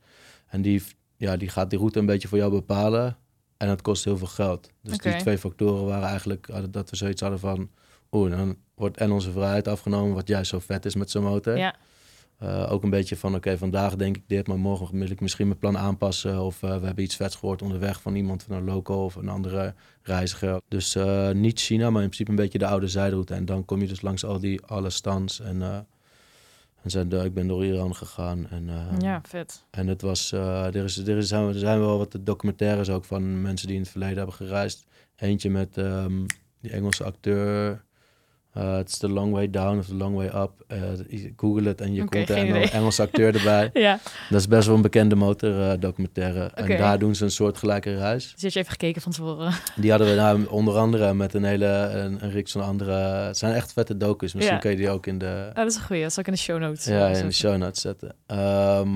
En 0.48 0.62
die, 0.62 0.83
ja, 1.18 1.38
die 1.38 1.50
gaat 1.50 1.69
die 1.69 1.80
route 1.80 2.00
een 2.00 2.06
beetje 2.06 2.27
voor 2.27 2.38
jou 2.38 2.51
bepalen. 2.51 3.18
En 3.57 3.68
dat 3.68 3.81
kost 3.81 4.04
heel 4.04 4.18
veel 4.18 4.27
geld. 4.27 4.69
Dus 4.81 4.98
die 4.98 5.16
twee 5.16 5.38
factoren 5.38 5.86
waren 5.86 6.07
eigenlijk 6.07 6.50
dat 6.69 6.89
we 6.89 6.95
zoiets 6.95 7.21
hadden 7.21 7.39
van... 7.39 7.69
Oeh, 8.12 8.31
dan 8.31 8.57
wordt 8.75 8.98
en 8.98 9.12
onze 9.12 9.31
vrijheid 9.31 9.68
afgenomen, 9.68 10.13
wat 10.13 10.27
juist 10.27 10.50
zo 10.50 10.59
vet 10.59 10.86
is 10.86 10.95
met 10.95 11.12
zo'n 11.12 11.24
motor. 11.24 11.57
Ja. 11.57 11.75
Uh, 12.44 12.72
ook 12.72 12.84
een 12.84 12.90
beetje 12.90 13.16
van, 13.16 13.36
oké, 13.36 13.57
vandaag 13.57 13.95
denk 13.95 14.16
ik 14.18 14.24
dit, 14.28 14.48
maar 14.48 14.60
morgen 14.60 15.00
wil 15.00 15.10
ik 15.10 15.22
misschien 15.22 15.48
mijn 15.48 15.60
plan 15.60 15.78
aanpassen. 15.78 16.42
Of 16.42 16.62
uh, 16.62 16.78
we 16.78 16.86
hebben 16.86 17.04
iets 17.04 17.16
vets 17.16 17.36
gehoord 17.36 17.62
onderweg 17.62 18.01
van 18.01 18.16
iemand 18.16 18.44
van 18.44 18.56
een 18.56 18.63
local 18.63 19.04
of 19.04 19.16
een 19.16 19.30
andere 19.30 19.74
reiziger. 20.01 20.62
Dus 20.68 20.95
uh, 20.95 21.31
niet 21.31 21.60
China, 21.60 21.90
maar 21.90 22.01
in 22.01 22.07
principe 22.07 22.30
een 22.30 22.36
beetje 22.36 22.57
de 22.57 22.68
oude 22.68 22.88
zijderoute. 22.88 23.34
En 23.34 23.45
dan 23.45 23.66
kom 23.66 23.81
je 23.81 23.88
dus 23.88 24.01
langs 24.01 24.25
al 24.25 24.40
die 24.40 24.62
alle 24.62 24.90
stands. 24.90 25.40
En, 25.40 25.62
en 26.81 26.90
zijn, 26.92 27.12
ik 27.12 27.34
ben 27.34 27.48
door 27.48 27.66
Iran 27.66 27.95
gegaan. 27.95 28.48
En, 28.50 28.69
ja, 29.00 29.22
vet. 29.28 29.66
En 29.72 29.88
het 29.88 30.01
was, 30.01 30.31
er, 30.31 30.75
is, 30.75 30.98
er, 30.98 31.18
is, 31.18 31.31
er 31.31 31.54
zijn 31.54 31.80
wel 31.80 31.98
wat 31.98 32.18
documentaires 32.22 32.90
ook 32.90 33.06
van 33.06 33.42
mensen 33.42 33.68
die 33.68 33.75
in 33.75 33.81
het 33.81 33.92
verleden 33.92 34.18
hebben 34.18 34.36
gereisd. 34.36 34.86
Eentje 35.16 35.50
met 35.50 35.78
um, 35.78 36.25
die 36.62 36.72
Engelse 36.72 37.04
acteur... 37.04 37.84
Het 38.53 38.89
is 38.89 38.97
The 38.97 39.09
Long 39.09 39.33
Way 39.33 39.50
Down 39.50 39.77
of 39.77 39.85
The 39.85 39.95
Long 39.95 40.15
Way 40.15 40.25
Up. 40.25 40.51
Uh, 40.67 40.77
Google 41.38 41.67
het 41.67 41.81
en 41.81 41.94
je 41.94 42.03
komt 42.05 42.29
er 42.29 42.38
een. 42.38 42.55
Engelse 42.69 43.01
acteur 43.01 43.35
erbij. 43.38 43.69
Ja. 43.73 44.00
Dat 44.29 44.39
is 44.39 44.47
best 44.47 44.67
wel 44.67 44.75
een 44.75 44.81
bekende 44.81 45.15
motordocumentaire. 45.15 46.45
Oké. 46.45 46.61
En 46.71 46.77
daar 46.77 47.00
doen 47.00 47.15
ze 47.15 47.23
een 47.23 47.31
soortgelijke 47.31 47.95
reis. 47.95 48.31
Dus 48.33 48.44
had 48.44 48.53
je 48.53 48.59
even 48.59 48.71
gekeken 48.71 49.01
van 49.01 49.11
tevoren. 49.11 49.53
Die 49.75 49.89
hadden 49.89 50.07
we 50.09 50.15
nou, 50.15 50.45
onder 50.45 50.77
andere 50.77 51.13
met 51.13 51.33
een 51.33 51.44
hele 51.44 51.65
een, 51.65 52.23
een 52.23 52.31
reeks 52.31 52.51
van 52.51 52.63
andere. 52.63 52.91
Het 53.01 53.38
zijn 53.38 53.53
echt 53.53 53.73
vette 53.73 53.97
docus. 53.97 54.33
Misschien 54.33 54.56
Ja. 54.56 54.61
kun 54.61 54.71
je 54.71 54.77
die 54.77 54.89
ook 54.89 55.06
in 55.07 55.18
de, 55.18 55.45
Ah, 55.49 55.56
dat 55.56 55.68
is 55.69 55.75
een 55.75 55.83
goeie. 55.83 56.01
Dat 56.01 56.11
zal 56.13 56.21
ik 56.21 56.28
in 56.28 56.33
de 56.33 56.39
show 56.39 56.59
notes 56.59 56.85
ja, 56.85 57.09
eh, 57.09 57.19
in 57.19 57.25
de 57.28 57.33
show 57.33 57.57
notes 57.57 57.81
zetten. 57.81 58.16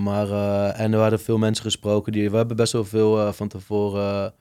Maar, 0.03 0.31
en 0.73 0.93
er 0.93 0.99
hadden 0.99 1.19
veel 1.19 1.37
mensen 1.37 1.63
gesproken. 1.63 2.11
Die, 2.11 2.29
we 2.31 2.37
hebben 2.37 2.55
best 2.57 2.73
wel 2.73 2.85
veel 2.85 3.33
van 3.33 3.47
tevoren 3.47 4.33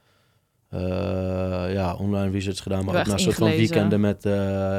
ja, 1.73 1.95
online 1.99 2.31
research 2.31 2.63
gedaan. 2.63 2.85
Maar 2.85 2.99
ook 2.99 3.07
naar 3.07 3.21
soort 3.21 3.35
van 3.35 3.49
weekenden 3.49 4.01
met... 4.01 4.25
uh, 4.25 4.33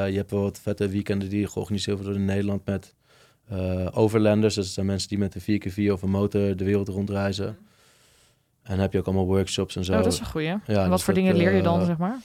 je 0.10 0.16
hebt 0.16 0.32
wel 0.32 0.42
wat 0.42 0.60
vette 0.60 0.88
weekenden 0.88 1.30
die 1.30 1.48
georganiseerd 1.48 1.98
worden 1.98 2.16
in 2.16 2.26
Nederland 2.26 2.66
met 2.66 2.96
uh, 3.52 3.88
overlanders. 3.92 4.56
Dus 4.56 4.66
dat 4.66 4.74
zijn 4.74 4.86
mensen 4.86 5.10
die 5.10 5.18
met 5.18 5.36
een 5.36 5.62
4x4 5.62 5.92
of 5.92 6.02
een 6.02 6.10
motor 6.10 6.56
de 6.56 6.64
wereld 6.64 6.88
rondreizen. 6.88 7.58
En 8.68 8.74
dan 8.74 8.80
heb 8.80 8.94
je 8.94 9.00
ook 9.00 9.06
allemaal 9.06 9.26
workshops 9.26 9.76
en 9.76 9.86
zo. 9.86 9.92
Oh, 9.92 10.04
dat 10.04 10.14
is 10.14 10.20
een 10.20 10.26
goeie. 10.26 10.48
en 10.48 10.62
wat 10.66 10.90
dus 10.90 11.04
voor 11.04 11.14
dat, 11.14 11.24
dingen 11.24 11.38
leer 11.38 11.56
je 11.56 11.62
dan, 11.62 11.80
eh, 11.80 11.86
zeg 11.86 11.98
maar? 11.98 12.20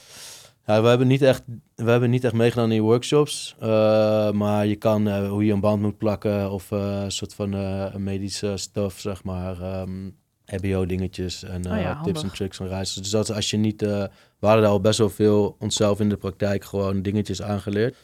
Ja, 0.65 0.81
we 0.81 0.87
hebben 0.87 1.07
niet 1.07 1.21
echt, 1.21 1.43
we 1.75 1.89
hebben 1.91 2.09
niet 2.09 2.23
echt 2.23 2.33
meegedaan 2.33 2.71
in 2.71 2.81
workshops. 2.81 3.55
uh, 3.63 4.31
maar 4.31 4.65
je 4.65 4.75
kan 4.75 5.07
uh, 5.07 5.29
hoe 5.29 5.45
je 5.45 5.53
een 5.53 5.59
band 5.59 5.81
moet 5.81 5.97
plakken 5.97 6.51
of 6.51 6.71
uh, 6.71 7.01
een 7.03 7.11
soort 7.11 7.33
van 7.33 7.55
medische 8.03 8.57
stuff, 8.57 8.99
zeg 8.99 9.23
maar. 9.23 9.81
Um, 9.81 10.15
HBO-dingetjes 10.55 11.43
en 11.43 11.71
Oh 11.71 11.79
ja, 11.79 11.91
uh, 11.91 12.03
tips 12.03 12.23
en 12.23 12.31
tricks 12.31 12.57
van 12.57 12.67
reizen. 12.67 13.01
Dus 13.01 13.11
dat 13.11 13.31
als 13.31 13.49
je 13.49 13.57
niet... 13.57 13.81
Uh, 13.81 13.89
we 14.39 14.45
hadden 14.49 14.63
daar 14.63 14.71
al 14.71 14.81
best 14.81 14.99
wel 14.99 15.09
veel 15.09 15.55
onszelf 15.59 15.99
in 15.99 16.09
de 16.09 16.17
praktijk 16.17 16.63
gewoon 16.63 17.01
dingetjes 17.01 17.41
aangeleerd. 17.41 17.95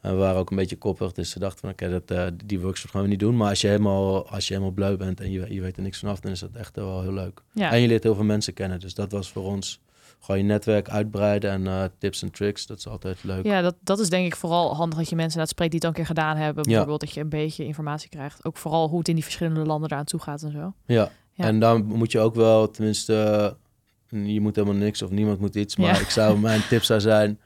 En 0.00 0.10
we 0.10 0.16
waren 0.16 0.40
ook 0.40 0.50
een 0.50 0.56
beetje 0.56 0.76
koppig, 0.76 1.12
dus 1.12 1.30
ze 1.30 1.38
dachten 1.38 1.60
van 1.60 1.70
oké, 1.70 1.90
dat 1.90 2.10
uh, 2.10 2.26
die 2.44 2.60
workshops 2.60 2.92
gaan 2.92 3.02
we 3.02 3.08
niet 3.08 3.18
doen. 3.18 3.36
Maar 3.36 3.48
als 3.48 3.60
je 3.60 3.66
helemaal, 3.66 4.28
als 4.28 4.48
je 4.48 4.54
helemaal 4.54 4.74
bleu 4.74 4.96
bent 4.96 5.20
en 5.20 5.30
je, 5.30 5.54
je 5.54 5.60
weet 5.60 5.76
er 5.76 5.82
niks 5.82 5.98
vanaf, 5.98 6.20
dan 6.20 6.32
is 6.32 6.40
dat 6.40 6.52
echt 6.52 6.76
wel 6.76 7.02
heel 7.02 7.12
leuk. 7.12 7.42
Ja. 7.52 7.72
En 7.72 7.80
je 7.80 7.88
leert 7.88 8.02
heel 8.02 8.14
veel 8.14 8.24
mensen 8.24 8.54
kennen, 8.54 8.80
dus 8.80 8.94
dat 8.94 9.12
was 9.12 9.30
voor 9.30 9.44
ons 9.44 9.80
gewoon 10.24 10.40
je 10.40 10.46
netwerk 10.46 10.88
uitbreiden 10.88 11.50
en 11.50 11.64
uh, 11.64 11.84
tips 11.98 12.22
en 12.22 12.30
tricks. 12.30 12.66
Dat 12.66 12.78
is 12.78 12.88
altijd 12.88 13.24
leuk. 13.24 13.44
Ja, 13.44 13.60
dat, 13.60 13.74
dat 13.80 13.98
is 13.98 14.08
denk 14.08 14.26
ik 14.26 14.36
vooral 14.36 14.74
handig 14.74 14.98
dat 14.98 15.08
je 15.08 15.16
mensen 15.16 15.38
laat 15.38 15.48
spreken 15.48 15.78
die 15.78 15.88
het 15.88 15.88
al 15.88 16.00
een 16.00 16.06
keer 16.06 16.16
gedaan 16.16 16.36
hebben. 16.36 16.62
Ja. 16.62 16.68
Bijvoorbeeld 16.68 17.00
dat 17.00 17.12
je 17.12 17.20
een 17.20 17.28
beetje 17.28 17.64
informatie 17.64 18.08
krijgt. 18.08 18.44
Ook 18.44 18.56
vooral 18.56 18.88
hoe 18.88 18.98
het 18.98 19.08
in 19.08 19.14
die 19.14 19.24
verschillende 19.24 19.64
landen 19.64 19.90
eraan 19.90 20.04
toe 20.04 20.20
gaat 20.20 20.42
en 20.42 20.50
zo. 20.50 20.74
Ja. 20.86 21.10
Ja. 21.34 21.44
en 21.44 21.58
dan 21.60 21.84
moet 21.84 22.12
je 22.12 22.18
ook 22.18 22.34
wel, 22.34 22.70
tenminste, 22.70 23.56
je 24.08 24.40
moet 24.40 24.56
helemaal 24.56 24.76
niks 24.78 25.02
of 25.02 25.10
niemand 25.10 25.38
moet 25.40 25.54
iets. 25.54 25.76
Maar 25.76 25.94
Ja. 25.94 26.00
ik 26.00 26.10
zou, 26.10 26.38
mijn 26.48 26.60
tip 26.68 26.82
zou 26.82 27.00
zijn, 27.00 27.40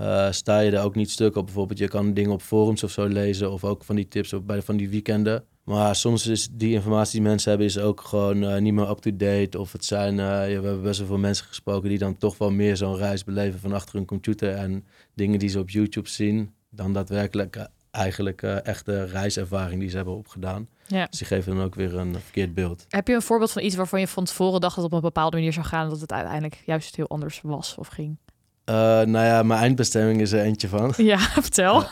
uh, 0.00 0.30
sta 0.30 0.58
je 0.58 0.70
er 0.70 0.82
ook 0.82 0.94
niet 0.94 1.10
stuk 1.10 1.36
op. 1.36 1.44
Bijvoorbeeld, 1.44 1.78
je 1.78 1.88
kan 1.88 2.14
dingen 2.14 2.30
op 2.30 2.42
forums 2.42 2.82
of 2.84 2.90
zo 2.90 3.06
lezen 3.06 3.52
of 3.52 3.64
ook 3.64 3.84
van 3.84 3.96
die 3.96 4.08
tips 4.08 4.32
op, 4.32 4.46
bij 4.46 4.62
van 4.62 4.76
die 4.76 4.88
weekenden. 4.88 5.44
Maar 5.64 5.96
soms 5.96 6.26
is 6.26 6.48
die 6.52 6.72
informatie 6.72 7.12
die 7.20 7.28
mensen 7.28 7.48
hebben 7.48 7.66
is 7.66 7.78
ook 7.78 8.00
gewoon 8.00 8.42
uh, 8.42 8.56
niet 8.58 8.72
meer 8.74 8.90
up-to-date. 8.90 9.58
Of 9.58 9.72
het 9.72 9.84
zijn, 9.84 10.12
uh, 10.12 10.18
ja, 10.24 10.60
we 10.60 10.66
hebben 10.66 10.82
best 10.82 10.98
wel 10.98 11.08
veel 11.08 11.18
mensen 11.18 11.46
gesproken 11.46 11.88
die 11.88 11.98
dan 11.98 12.16
toch 12.16 12.38
wel 12.38 12.50
meer 12.50 12.76
zo'n 12.76 12.96
reis 12.96 13.24
beleven 13.24 13.60
van 13.60 13.72
achter 13.72 13.94
hun 13.94 14.04
computer. 14.04 14.50
En 14.54 14.84
dingen 15.14 15.38
die 15.38 15.48
ze 15.48 15.58
op 15.58 15.70
YouTube 15.70 16.08
zien, 16.08 16.54
dan 16.70 16.92
daadwerkelijk 16.92 17.68
eigenlijk 17.90 18.42
eh, 18.42 18.66
echte 18.66 19.04
reiservaring 19.04 19.80
die 19.80 19.88
ze 19.90 19.96
hebben 19.96 20.14
opgedaan. 20.16 20.68
Ja. 20.86 21.06
Dus 21.10 21.18
die 21.18 21.26
geven 21.26 21.56
dan 21.56 21.64
ook 21.64 21.74
weer 21.74 21.96
een 21.96 22.14
verkeerd 22.20 22.54
beeld. 22.54 22.86
Heb 22.88 23.08
je 23.08 23.14
een 23.14 23.22
voorbeeld 23.22 23.52
van 23.52 23.62
iets 23.62 23.74
waarvan 23.74 24.00
je 24.00 24.08
van 24.08 24.24
tevoren 24.24 24.60
dacht 24.60 24.74
dat 24.74 24.84
het 24.84 24.92
op 24.92 24.98
een 24.98 25.04
bepaalde 25.04 25.36
manier 25.36 25.52
zou 25.52 25.66
gaan, 25.66 25.88
dat 25.88 26.00
het 26.00 26.12
uiteindelijk 26.12 26.62
juist 26.66 26.96
heel 26.96 27.08
anders 27.08 27.40
was 27.42 27.74
of 27.78 27.88
ging? 27.88 28.16
Eh, 28.64 28.74
nou 28.74 29.24
ja, 29.24 29.42
mijn 29.42 29.60
eindbestemming 29.60 30.20
is 30.20 30.32
er 30.32 30.40
eentje 30.40 30.68
van. 30.68 30.92
Ja, 31.12 31.18
vertel. 31.18 31.82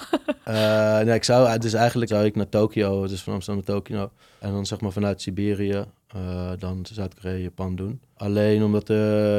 Eh, 0.44 1.00
nee, 1.00 1.14
ik 1.14 1.24
zou, 1.24 1.58
dus 1.58 1.72
eigenlijk 1.72 2.10
zou 2.10 2.24
ik 2.24 2.36
naar 2.36 2.48
Tokio, 2.48 3.06
dus 3.06 3.22
van 3.22 3.32
Amsterdam 3.32 3.64
naar 3.66 3.76
Tokio. 3.76 4.10
En 4.38 4.52
dan 4.52 4.66
zeg 4.66 4.80
maar 4.80 4.92
vanuit 4.92 5.22
Siberië, 5.22 5.84
eh, 6.06 6.50
dan 6.58 6.86
Zuid-Korea, 6.92 7.36
Japan 7.36 7.76
doen. 7.76 8.00
Alleen 8.16 8.62
omdat 8.62 8.88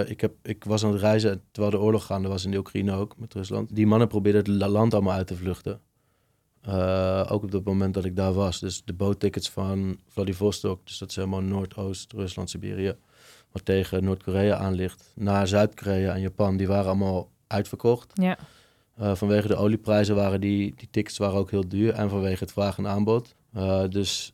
ik, 0.10 0.22
heb, 0.22 0.34
ik 0.42 0.64
was 0.64 0.84
aan 0.84 0.92
het 0.92 1.02
reizen 1.02 1.42
terwijl 1.52 1.74
de 1.74 1.82
oorlog 1.82 2.06
gaande 2.06 2.28
was 2.28 2.46
in 2.46 2.52
de 2.52 2.58
Oekraïne 2.58 2.94
ook, 2.94 3.14
met 3.18 3.34
Rusland. 3.34 3.76
Die 3.76 3.88
mannen 3.88 4.08
probeerden 4.08 4.54
het 4.54 4.70
land 4.70 4.94
allemaal 4.94 5.14
uit 5.14 5.28
te 5.28 5.36
vluchten. 5.36 5.80
Eh, 6.64 7.26
ook 7.30 7.44
op 7.44 7.52
het 7.52 7.64
moment 7.64 7.94
dat 7.94 8.06
ik 8.06 8.16
daar 8.16 8.34
was. 8.34 8.60
Dus 8.60 8.84
de 8.86 8.94
boottickets 8.94 9.50
van 9.50 10.00
Vladivostok, 10.08 10.80
dus 10.84 10.98
dat 10.98 11.10
is 11.10 11.16
helemaal 11.16 11.42
Noordoost, 11.42 12.12
Rusland, 12.14 12.50
Siberië, 12.50 12.96
wat 13.52 13.66
tegen 13.66 14.04
Noord-Korea 14.04 14.58
aan 14.58 14.74
ligt, 14.74 15.12
naar 15.16 15.48
Zuid-Korea 15.48 16.14
en 16.14 16.22
Japan, 16.22 16.58
die 16.58 16.68
waren 16.68 16.86
allemaal 16.86 17.30
uitverkocht. 17.48 18.12
Ja. 18.14 18.38
Uh, 19.02 19.16
vanwege 19.16 19.48
de 19.48 19.56
olieprijzen 19.56 20.16
waren 20.16 20.42
die, 20.42 20.74
die 20.76 20.88
tickets 20.92 21.18
waren 21.18 21.40
ook 21.40 21.52
heel 21.52 21.68
duur 21.68 21.94
en 21.94 22.10
vanwege 22.10 22.44
het 22.44 22.54
vraag 22.54 22.78
en 22.78 22.88
aanbod. 22.88 23.36
Uh, 23.56 23.84
dus 23.90 24.34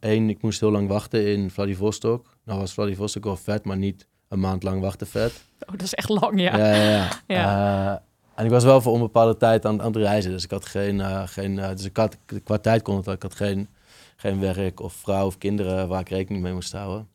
één, 0.00 0.28
ik 0.28 0.42
moest 0.42 0.60
heel 0.60 0.70
lang 0.70 0.88
wachten 0.88 1.26
in 1.26 1.50
Vladivostok. 1.50 2.36
Nou 2.44 2.60
was 2.60 2.72
Vladivostok 2.72 3.24
wel 3.24 3.36
vet, 3.36 3.64
maar 3.64 3.76
niet 3.76 4.06
een 4.28 4.40
maand 4.40 4.62
lang 4.62 4.80
wachten 4.80 5.06
vet. 5.06 5.44
Oh, 5.60 5.70
dat 5.70 5.82
is 5.82 5.94
echt 5.94 6.08
lang, 6.08 6.40
ja. 6.40 6.56
Ja, 6.56 6.74
ja, 6.74 6.86
ja. 6.86 7.08
Ja. 7.36 8.02
En 8.36 8.44
ik 8.44 8.50
was 8.50 8.64
wel 8.64 8.80
voor 8.80 8.92
onbepaalde 8.92 9.36
tijd 9.36 9.64
aan, 9.64 9.82
aan 9.82 9.92
het 9.92 9.96
reizen, 9.96 10.30
dus 10.30 10.44
ik 10.44 10.50
had 10.50 10.66
geen, 10.66 11.28
geen 11.28 11.56
dus 11.56 11.84
ik 11.84 11.96
had, 11.96 12.18
qua 12.44 12.58
tijd 12.58 12.82
kon 12.82 12.96
het, 12.96 13.06
ik 13.06 13.22
had 13.22 13.34
geen, 13.34 13.68
geen 14.16 14.40
werk 14.40 14.80
of 14.80 14.92
vrouw 14.92 15.26
of 15.26 15.38
kinderen 15.38 15.88
waar 15.88 16.00
ik 16.00 16.08
rekening 16.08 16.42
mee 16.42 16.52
moest 16.52 16.72
houden. 16.72 17.08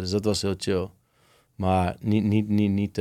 dus 0.00 0.10
dat 0.10 0.24
was 0.24 0.42
heel 0.42 0.54
chill. 0.58 0.88
Maar 1.54 1.96
niet, 2.00 2.24
niet, 2.24 2.48
niet, 2.48 2.70
niet 2.70 2.94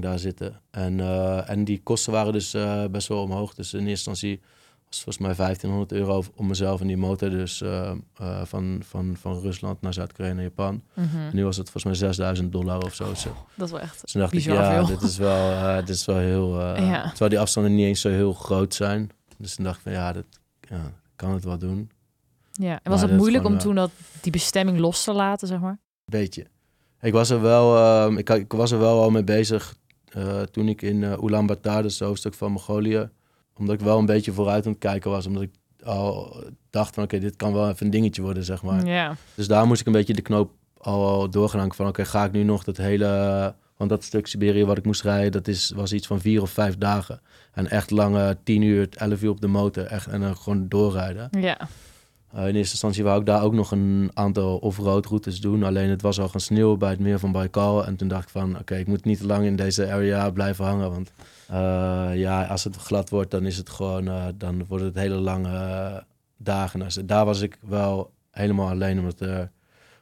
daar 0.00 0.18
zitten. 0.18 0.60
En, 0.70 1.00
en 1.46 1.64
die 1.64 1.80
kosten 1.82 2.12
waren 2.12 2.32
dus 2.32 2.56
best 2.90 3.08
wel 3.08 3.22
omhoog. 3.22 3.54
Dus 3.54 3.72
in 3.72 3.86
eerste 3.86 4.10
instantie 4.10 4.40
was 4.90 5.02
volgens 5.02 5.18
mij 5.18 5.34
1500 5.34 5.92
euro 5.92 6.24
om 6.34 6.46
mezelf 6.46 6.80
en 6.80 6.86
die 6.86 6.96
motor. 6.96 7.30
Dus 7.30 7.62
van, 8.44 8.82
van, 8.84 9.16
van 9.20 9.40
Rusland 9.40 9.80
naar 9.80 9.94
Zuid-Korea 9.94 10.32
naar 10.32 10.42
Japan. 10.42 10.82
Mm 10.94 11.04
-hmm. 11.04 11.20
En 11.20 11.36
nu 11.36 11.44
was 11.44 11.56
het 11.56 11.70
volgens 11.70 11.84
mij 11.84 11.94
6000 11.94 12.52
dollar 12.52 12.84
of 12.84 12.94
zo. 12.94 13.14
zo. 13.14 13.46
Dat 13.56 13.66
is 13.66 13.72
wel 13.72 13.80
echt 13.80 14.00
Dus 14.00 14.12
dacht 14.12 14.32
ik, 14.32 14.40
ja, 14.40 14.74
veel. 14.74 14.86
dit 14.86 15.02
is 15.02 15.16
wel, 15.18 15.76
dit 15.84 15.88
is 15.94 16.04
wel 16.04 16.16
heel... 16.16 16.58
Ja. 16.90 17.08
Terwijl 17.08 17.30
die 17.30 17.40
afstanden 17.40 17.74
niet 17.74 17.86
eens 17.86 18.00
zo 18.00 18.08
heel 18.08 18.32
groot 18.32 18.74
zijn. 18.74 19.10
Dus 19.38 19.54
toen 19.54 19.64
dacht 19.64 19.76
ik 19.76 19.82
van, 19.82 19.92
ja, 19.92 20.12
dat 20.12 20.24
ja, 20.60 20.92
kan 21.16 21.32
het 21.32 21.44
wel 21.44 21.58
doen. 21.58 21.90
Ja, 22.52 22.72
en 22.72 22.80
Maar 22.82 22.92
was 22.92 23.02
het 23.02 23.16
moeilijk 23.16 23.44
om 23.44 23.58
toen 23.58 23.74
dat, 23.74 23.90
die 24.20 24.32
bestemming 24.32 24.78
los 24.78 25.04
te 25.04 25.12
laten, 25.12 25.48
zeg 25.48 25.60
maar? 25.60 25.78
Beetje. 26.04 26.46
Ik 27.00 27.12
was 27.12 27.30
er 27.30 27.40
wel, 27.40 27.76
uh, 28.10 28.18
ik, 28.18 28.30
ik, 28.30 28.52
was 28.52 28.70
er 28.70 28.78
wel 28.78 29.02
al 29.02 29.10
mee 29.10 29.24
bezig 29.24 29.78
toen 30.50 30.68
ik 30.68 30.82
in 30.82 31.02
Ulaanbaatar, 31.02 31.82
dus 31.82 31.98
het 31.98 32.08
hoofdstuk 32.08 32.34
van 32.34 32.52
Mongolië, 32.52 33.08
omdat 33.60 33.74
ik 33.74 33.80
wel 33.80 33.98
een 33.98 34.06
beetje 34.06 34.32
vooruit 34.32 34.66
aan 34.66 34.72
het 34.72 34.80
kijken 34.80 35.10
was, 35.10 35.26
omdat 35.26 35.42
ik 35.42 35.50
al 35.84 36.36
dacht 36.70 36.94
van 36.94 37.04
oké, 37.04 37.14
okay, 37.14 37.28
dit 37.28 37.36
kan 37.36 37.52
wel 37.52 37.68
even 37.68 37.84
een 37.86 37.92
dingetje 37.92 38.22
worden, 38.22 38.44
zeg 38.44 38.62
maar. 38.62 38.86
Ja. 38.86 39.16
Dus 39.34 39.48
daar 39.48 39.66
moest 39.66 39.80
ik 39.80 39.86
een 39.86 39.92
beetje 39.92 40.14
de 40.14 40.22
knoop 40.22 40.50
al 40.78 41.30
doorgaan 41.30 41.72
van 41.74 41.86
oké, 41.86 42.00
okay, 42.00 42.12
ga 42.12 42.24
ik 42.24 42.32
nu 42.32 42.42
nog 42.42 42.64
dat 42.64 42.76
hele, 42.76 43.54
want 43.76 43.90
dat 43.90 44.04
stuk 44.04 44.26
Siberië 44.26 44.64
wat 44.64 44.78
ik 44.78 44.84
moest 44.84 45.02
rijden, 45.02 45.32
dat 45.32 45.48
is, 45.48 45.72
was 45.76 45.92
iets 45.92 46.06
van 46.06 46.20
vier 46.20 46.42
of 46.42 46.50
vijf 46.50 46.78
dagen. 46.78 47.20
En 47.52 47.70
echt 47.70 47.90
lange 47.90 48.36
tien 48.44 48.62
uur, 48.62 48.88
elf 48.90 49.22
uur 49.22 49.30
op 49.30 49.40
de 49.40 49.46
motor, 49.46 49.84
echt, 49.84 50.06
en 50.06 50.20
dan 50.20 50.36
gewoon 50.36 50.68
doorrijden. 50.68 51.28
Ja. 51.40 51.68
Uh, 52.34 52.40
in 52.40 52.54
eerste 52.54 52.72
instantie 52.72 53.04
wou 53.04 53.20
ik 53.20 53.26
daar 53.26 53.42
ook 53.42 53.52
nog 53.52 53.70
een 53.70 54.10
aantal 54.14 54.56
off-road 54.56 55.06
routes 55.06 55.40
doen. 55.40 55.62
Alleen 55.62 55.90
het 55.90 56.02
was 56.02 56.20
al 56.20 56.28
gaan 56.28 56.40
sneeuwen 56.40 56.78
bij 56.78 56.90
het 56.90 56.98
meer 56.98 57.18
van 57.18 57.32
Baikal. 57.32 57.86
En 57.86 57.96
toen 57.96 58.08
dacht 58.08 58.22
ik 58.22 58.28
van, 58.28 58.50
oké, 58.50 58.60
okay, 58.60 58.78
ik 58.78 58.86
moet 58.86 59.04
niet 59.04 59.18
te 59.18 59.26
lang 59.26 59.44
in 59.44 59.56
deze 59.56 59.92
area 59.92 60.30
blijven 60.30 60.64
hangen. 60.64 60.90
Want 60.90 61.12
uh, 61.50 62.10
ja, 62.14 62.44
als 62.44 62.64
het 62.64 62.76
glad 62.76 63.10
wordt, 63.10 63.30
dan 63.30 63.46
is 63.46 63.56
het 63.56 63.70
gewoon, 63.70 64.04
uh, 64.08 64.24
dan 64.34 64.64
wordt 64.68 64.84
het 64.84 64.94
hele 64.94 65.14
lange 65.14 66.04
dagen. 66.36 66.80
Dus 66.80 66.98
daar 67.04 67.24
was 67.24 67.40
ik 67.40 67.58
wel 67.68 68.10
helemaal 68.30 68.68
alleen, 68.68 68.98
omdat 68.98 69.20
er 69.20 69.50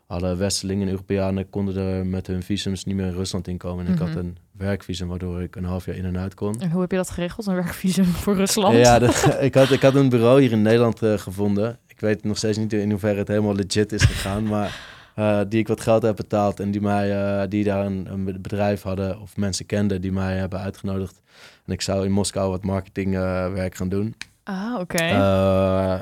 alle 0.06 0.36
Westelingen 0.36 0.82
en 0.86 0.90
Europeanen 0.92 1.50
konden 1.50 1.76
er 1.76 2.06
met 2.06 2.26
hun 2.26 2.42
visums 2.42 2.84
niet 2.84 2.96
meer 2.96 3.06
in 3.06 3.12
Rusland 3.12 3.48
inkomen. 3.48 3.86
En 3.86 3.92
Mhm. 3.92 4.02
ik 4.02 4.08
had 4.08 4.16
een 4.16 4.36
werkvisum, 4.52 5.08
waardoor 5.08 5.42
ik 5.42 5.56
een 5.56 5.64
half 5.64 5.86
jaar 5.86 5.96
in 5.96 6.04
en 6.04 6.18
uit 6.18 6.34
kon. 6.34 6.60
En 6.60 6.70
hoe 6.70 6.80
heb 6.80 6.90
je 6.90 6.96
dat 6.96 7.10
geregeld, 7.10 7.46
een 7.46 7.54
werkvisum 7.54 8.04
voor 8.04 8.34
Rusland? 8.36 8.76
Ja, 8.76 8.98
dat, 8.98 9.28
ik, 9.40 9.54
had, 9.54 9.70
ik 9.70 9.82
had 9.82 9.94
een 9.94 10.08
bureau 10.08 10.40
hier 10.40 10.52
in 10.52 10.62
Nederland 10.62 11.02
uh, 11.02 11.18
gevonden. 11.18 11.78
Ik 11.98 12.04
weet 12.04 12.24
nog 12.24 12.36
steeds 12.36 12.58
niet 12.58 12.72
in 12.72 12.90
hoeverre 12.90 13.18
het 13.18 13.28
helemaal 13.28 13.54
legit 13.54 13.92
is 13.92 14.02
gegaan, 14.02 14.46
maar 14.54 14.80
uh, 15.16 15.40
die 15.48 15.60
ik 15.60 15.68
wat 15.68 15.80
geld 15.80 16.02
heb 16.02 16.16
betaald 16.16 16.60
en 16.60 16.70
die, 16.70 16.80
mij, 16.80 17.40
uh, 17.42 17.48
die 17.48 17.64
daar 17.64 17.86
een, 17.86 18.06
een, 18.12 18.24
bedrijf 18.24 18.82
hadden 18.82 19.20
of 19.20 19.36
mensen 19.36 19.66
kenden 19.66 20.00
die 20.00 20.12
mij 20.12 20.36
hebben 20.36 20.60
uitgenodigd. 20.60 21.20
En 21.66 21.72
ik 21.72 21.80
zou 21.80 22.04
in 22.04 22.12
Moskou 22.12 22.50
wat 22.50 22.64
marketingwerk 22.64 23.74
gaan 23.74 23.88
doen. 23.88 24.14
Ah, 24.42 24.80
oké. 24.80 25.04
Uh, 25.04 25.98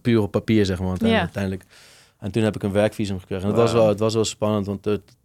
puur 0.00 0.20
op 0.20 0.30
papier, 0.30 0.64
zeg 0.64 0.80
maar. 0.80 0.96
Uiteindelijk. 1.00 1.64
En 2.18 2.30
toen 2.30 2.42
heb 2.42 2.54
ik 2.54 2.62
een 2.62 2.72
werkvisum 2.72 3.18
gekregen. 3.18 3.44
En 3.44 3.50
het, 3.50 3.60
was 3.60 3.72
wel, 3.72 3.88
het 3.88 3.98
was 3.98 4.14
wel 4.14 4.24
spannend, 4.24 4.66
want 4.66 4.84
het, 4.84 5.16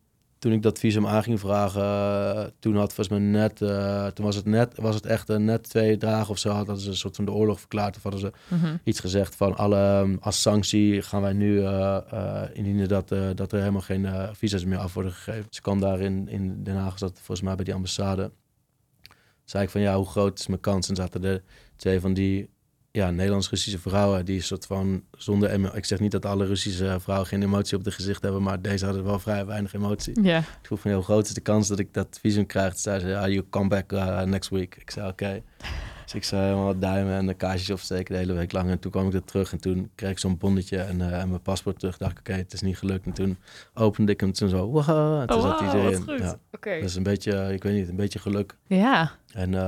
toen 0.44 0.52
ik 0.52 0.62
dat 0.62 0.80
visum 0.80 1.08
aan 1.08 1.24
ging 1.24 1.40
vragen, 1.40 2.54
toen 2.60 2.76
had 2.76 2.94
volgens 2.94 3.10
mij 3.20 3.28
net, 3.28 3.62
uh, 3.62 4.08
toen 4.08 4.26
was 4.26 4.36
het 4.36 4.46
net, 4.46 4.76
was 4.76 4.96
het 4.96 5.06
echt 5.06 5.30
uh, 5.30 5.38
net 5.38 5.70
twee 5.70 5.98
dagen 5.98 6.30
of 6.30 6.38
zo, 6.38 6.50
hadden 6.50 6.78
ze 6.78 6.90
een 6.90 6.96
soort 6.96 7.16
van 7.16 7.26
de 7.26 7.32
oorlog 7.32 7.60
verklaard 7.60 7.96
of 7.96 8.04
hadden 8.04 8.22
ze 8.22 8.32
Mhm. 8.48 8.78
iets 8.84 9.00
gezegd 9.00 9.36
van 9.36 9.56
alle, 9.58 10.00
um, 10.00 10.18
als 10.22 10.42
sanctie 10.42 11.02
gaan 11.02 11.22
wij 11.22 11.34
nu 11.34 11.54
uh, 11.60 11.98
uh, 12.14 12.42
indienen 12.54 12.88
dat, 12.88 13.10
dat 13.36 13.52
er 13.52 13.60
helemaal 13.60 13.82
geen 13.82 14.08
visa's 14.34 14.66
meer 14.66 14.78
af 14.78 14.94
worden 14.94 15.12
gegeven. 15.12 15.46
Dus 15.48 15.58
ik 15.58 15.64
kwam 15.64 15.80
daar 15.80 16.00
in, 16.00 16.28
in 16.28 16.64
Den 16.64 16.76
Haag, 16.76 16.98
zat 16.98 17.14
volgens 17.16 17.42
mij 17.42 17.56
bij 17.56 17.66
die 17.66 17.74
ambassade. 17.74 18.32
Zei 19.44 19.64
ik 19.64 19.70
van 19.70 19.82
ja, 19.82 19.96
hoe 19.96 20.06
groot 20.06 20.40
is 20.40 20.48
mijn 20.48 20.60
kans? 20.60 20.90
En 20.90 20.96
zaten 20.96 21.24
er 21.24 21.44
twee 21.76 22.00
van 22.00 22.14
die 22.14 22.50
ja, 22.98 23.12
Nederlands-Russische 23.12 23.80
vrouwen 23.80 24.26
die 24.26 24.42
soort 24.42 24.66
van 24.66 25.04
zonder 25.18 25.76
ik 25.76 25.86
zeg 25.86 26.00
niet 26.00 26.12
dat 26.12 26.26
alle 26.26 26.46
Russische 26.46 26.98
vrouwen 27.00 27.28
geen 27.28 27.44
emotie 27.44 27.78
op 27.78 27.84
de 27.84 27.92
gezicht 27.92 28.22
hebben, 28.22 28.44
maar 28.44 28.62
deze 28.62 28.86
hadden 28.86 29.04
wel 29.04 29.20
vrij 29.20 29.46
weinig 29.46 29.74
emotie. 29.74 30.24
Ja. 30.24 30.38
Ik 30.38 30.46
vroeg 30.62 30.80
van, 30.80 30.92
hoe 30.92 31.04
groot 31.04 31.26
is 31.26 31.34
de 31.34 31.42
kans 31.42 31.68
dat 31.68 31.80
ik 31.80 31.94
dat 31.94 32.20
visum 32.22 32.46
krijg? 32.46 32.78
Zei 32.78 33.00
ze, 33.00 33.08
ja, 33.08 33.28
you 33.28 33.46
come 33.50 33.68
back 33.68 33.92
uh, 33.92 34.22
next 34.22 34.50
week. 34.50 34.76
Ik 34.76 34.92
zei, 34.92 35.08
oké. 35.08 35.42
Dus 36.04 36.14
ik 36.14 36.24
zei 36.24 36.44
helemaal 36.44 36.80
duimen 36.80 37.14
en 37.14 37.28
de 37.28 37.34
kaarsjes 37.34 37.70
opsteken 37.70 38.14
de 38.14 38.20
hele 38.20 38.34
week 38.34 38.52
lang. 38.52 38.70
En 38.70 38.80
toen 38.80 38.92
kwam 38.92 39.08
ik 39.08 39.14
er 39.14 39.24
terug 39.24 39.52
en 39.52 39.60
toen 39.60 39.92
kreeg 39.96 40.12
ik 40.12 40.20
zo'n 40.20 40.38
bonnetje 40.38 40.78
en, 40.78 41.00
uh, 41.00 41.22
en 41.22 41.30
mijn 41.30 41.42
paspoort 41.42 41.80
terug. 41.80 41.98
dacht 41.98 42.12
ik, 42.12 42.20
oké, 42.20 42.34
het 42.34 42.54
is 42.54 42.62
niet 42.62 42.78
gelukt. 42.78 43.06
En 43.06 43.14
toen 43.14 43.38
opende 43.74 44.12
ik 44.12 44.20
hem 44.20 44.34
toen 44.34 44.50
zo, 44.50 44.68
wow, 44.70 45.22
en 45.22 45.28
toen 45.28 45.38
Oh, 45.38 45.44
zat 45.44 45.60
hij 45.60 45.82
erin. 45.82 46.18
Ja. 46.18 46.38
Oké. 46.52 46.80
Dus 46.82 46.96
een 46.96 47.04
beetje, 47.04 47.54
ik 47.54 47.64
weet 47.64 47.74
niet, 47.74 47.90
een 47.90 47.96
beetje 47.96 48.20
geluk. 48.20 48.58
Ja. 48.68 49.12
En 49.34 49.52
uh, 49.52 49.60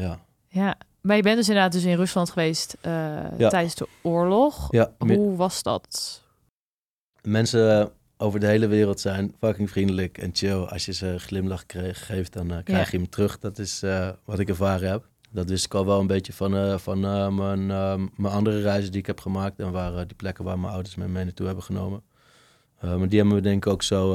ja. 0.00 0.18
Ja. 0.48 0.76
Maar 1.08 1.16
je 1.16 1.22
bent 1.22 1.36
dus 1.36 1.48
inderdaad 1.48 1.72
dus 1.72 1.84
in 1.84 1.96
Rusland 1.96 2.30
geweest 2.30 2.76
uh, 2.86 2.92
Ja. 3.38 3.48
tijdens 3.48 3.74
de 3.74 3.88
oorlog. 4.02 4.66
ja 4.70 4.92
Hoe 4.98 5.36
was 5.36 5.62
dat? 5.62 6.22
mensen 7.22 7.90
over 8.16 8.40
de 8.40 8.46
hele 8.46 8.66
wereld 8.66 9.00
zijn 9.00 9.34
fucking 9.40 9.70
vriendelijk 9.70 10.18
en 10.18 10.30
chill. 10.32 10.56
Als 10.64 10.84
je 10.84 10.92
ze 10.92 11.06
een 11.06 11.20
glimlach 11.20 11.66
kreeg, 11.66 12.06
geeft, 12.06 12.32
dan 12.32 12.52
uh, 12.52 12.58
krijg 12.64 12.84
Ja. 12.84 12.90
je 12.90 12.96
hem 12.96 13.08
terug. 13.08 13.38
Dat 13.38 13.58
is 13.58 13.82
uh, 13.82 14.08
wat 14.24 14.38
ik 14.38 14.48
ervaren 14.48 14.90
heb. 14.90 15.04
Dat 15.30 15.48
wist 15.48 15.64
ik 15.64 15.74
al 15.74 15.86
wel 15.86 16.00
een 16.00 16.06
beetje 16.06 16.32
van, 16.32 16.80
van 16.80 17.00
mijn, 17.34 17.66
mijn 18.16 18.34
andere 18.34 18.60
reizen 18.60 18.90
die 18.90 19.00
ik 19.00 19.06
heb 19.06 19.20
gemaakt. 19.20 19.58
En 19.58 19.70
waar, 19.72 20.06
die 20.06 20.16
plekken 20.16 20.44
waar 20.44 20.58
mijn 20.58 20.72
ouders 20.72 20.94
me 20.94 21.08
mee 21.08 21.24
naartoe 21.24 21.46
hebben 21.46 21.64
genomen. 21.64 22.02
Maar 22.80 23.08
die 23.08 23.18
hebben 23.18 23.36
me 23.36 23.42
denk 23.42 23.66
ik 23.66 23.72
ook 23.72 23.82
zo, 23.82 24.14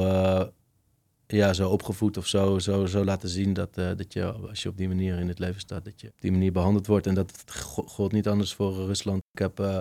ja, 1.26 1.52
zo 1.52 1.68
opgevoed 1.68 2.16
of 2.16 2.26
zo, 2.26 2.58
zo, 2.58 2.86
zo 2.86 3.04
laten 3.04 3.28
zien 3.28 3.52
dat, 3.52 3.78
uh, 3.78 3.90
dat 3.96 4.12
je, 4.12 4.32
als 4.32 4.62
je 4.62 4.68
op 4.68 4.76
die 4.76 4.88
manier 4.88 5.18
in 5.18 5.28
het 5.28 5.38
leven 5.38 5.60
staat, 5.60 5.84
dat 5.84 6.00
je 6.00 6.06
op 6.06 6.20
die 6.20 6.32
manier 6.32 6.52
behandeld 6.52 6.86
wordt. 6.86 7.06
En 7.06 7.14
dat 7.14 7.44
gold 7.86 8.12
niet 8.12 8.28
anders 8.28 8.54
voor 8.54 8.74
Rusland. 8.74 9.22
Ik 9.32 9.38
heb 9.38 9.60
uh, 9.60 9.78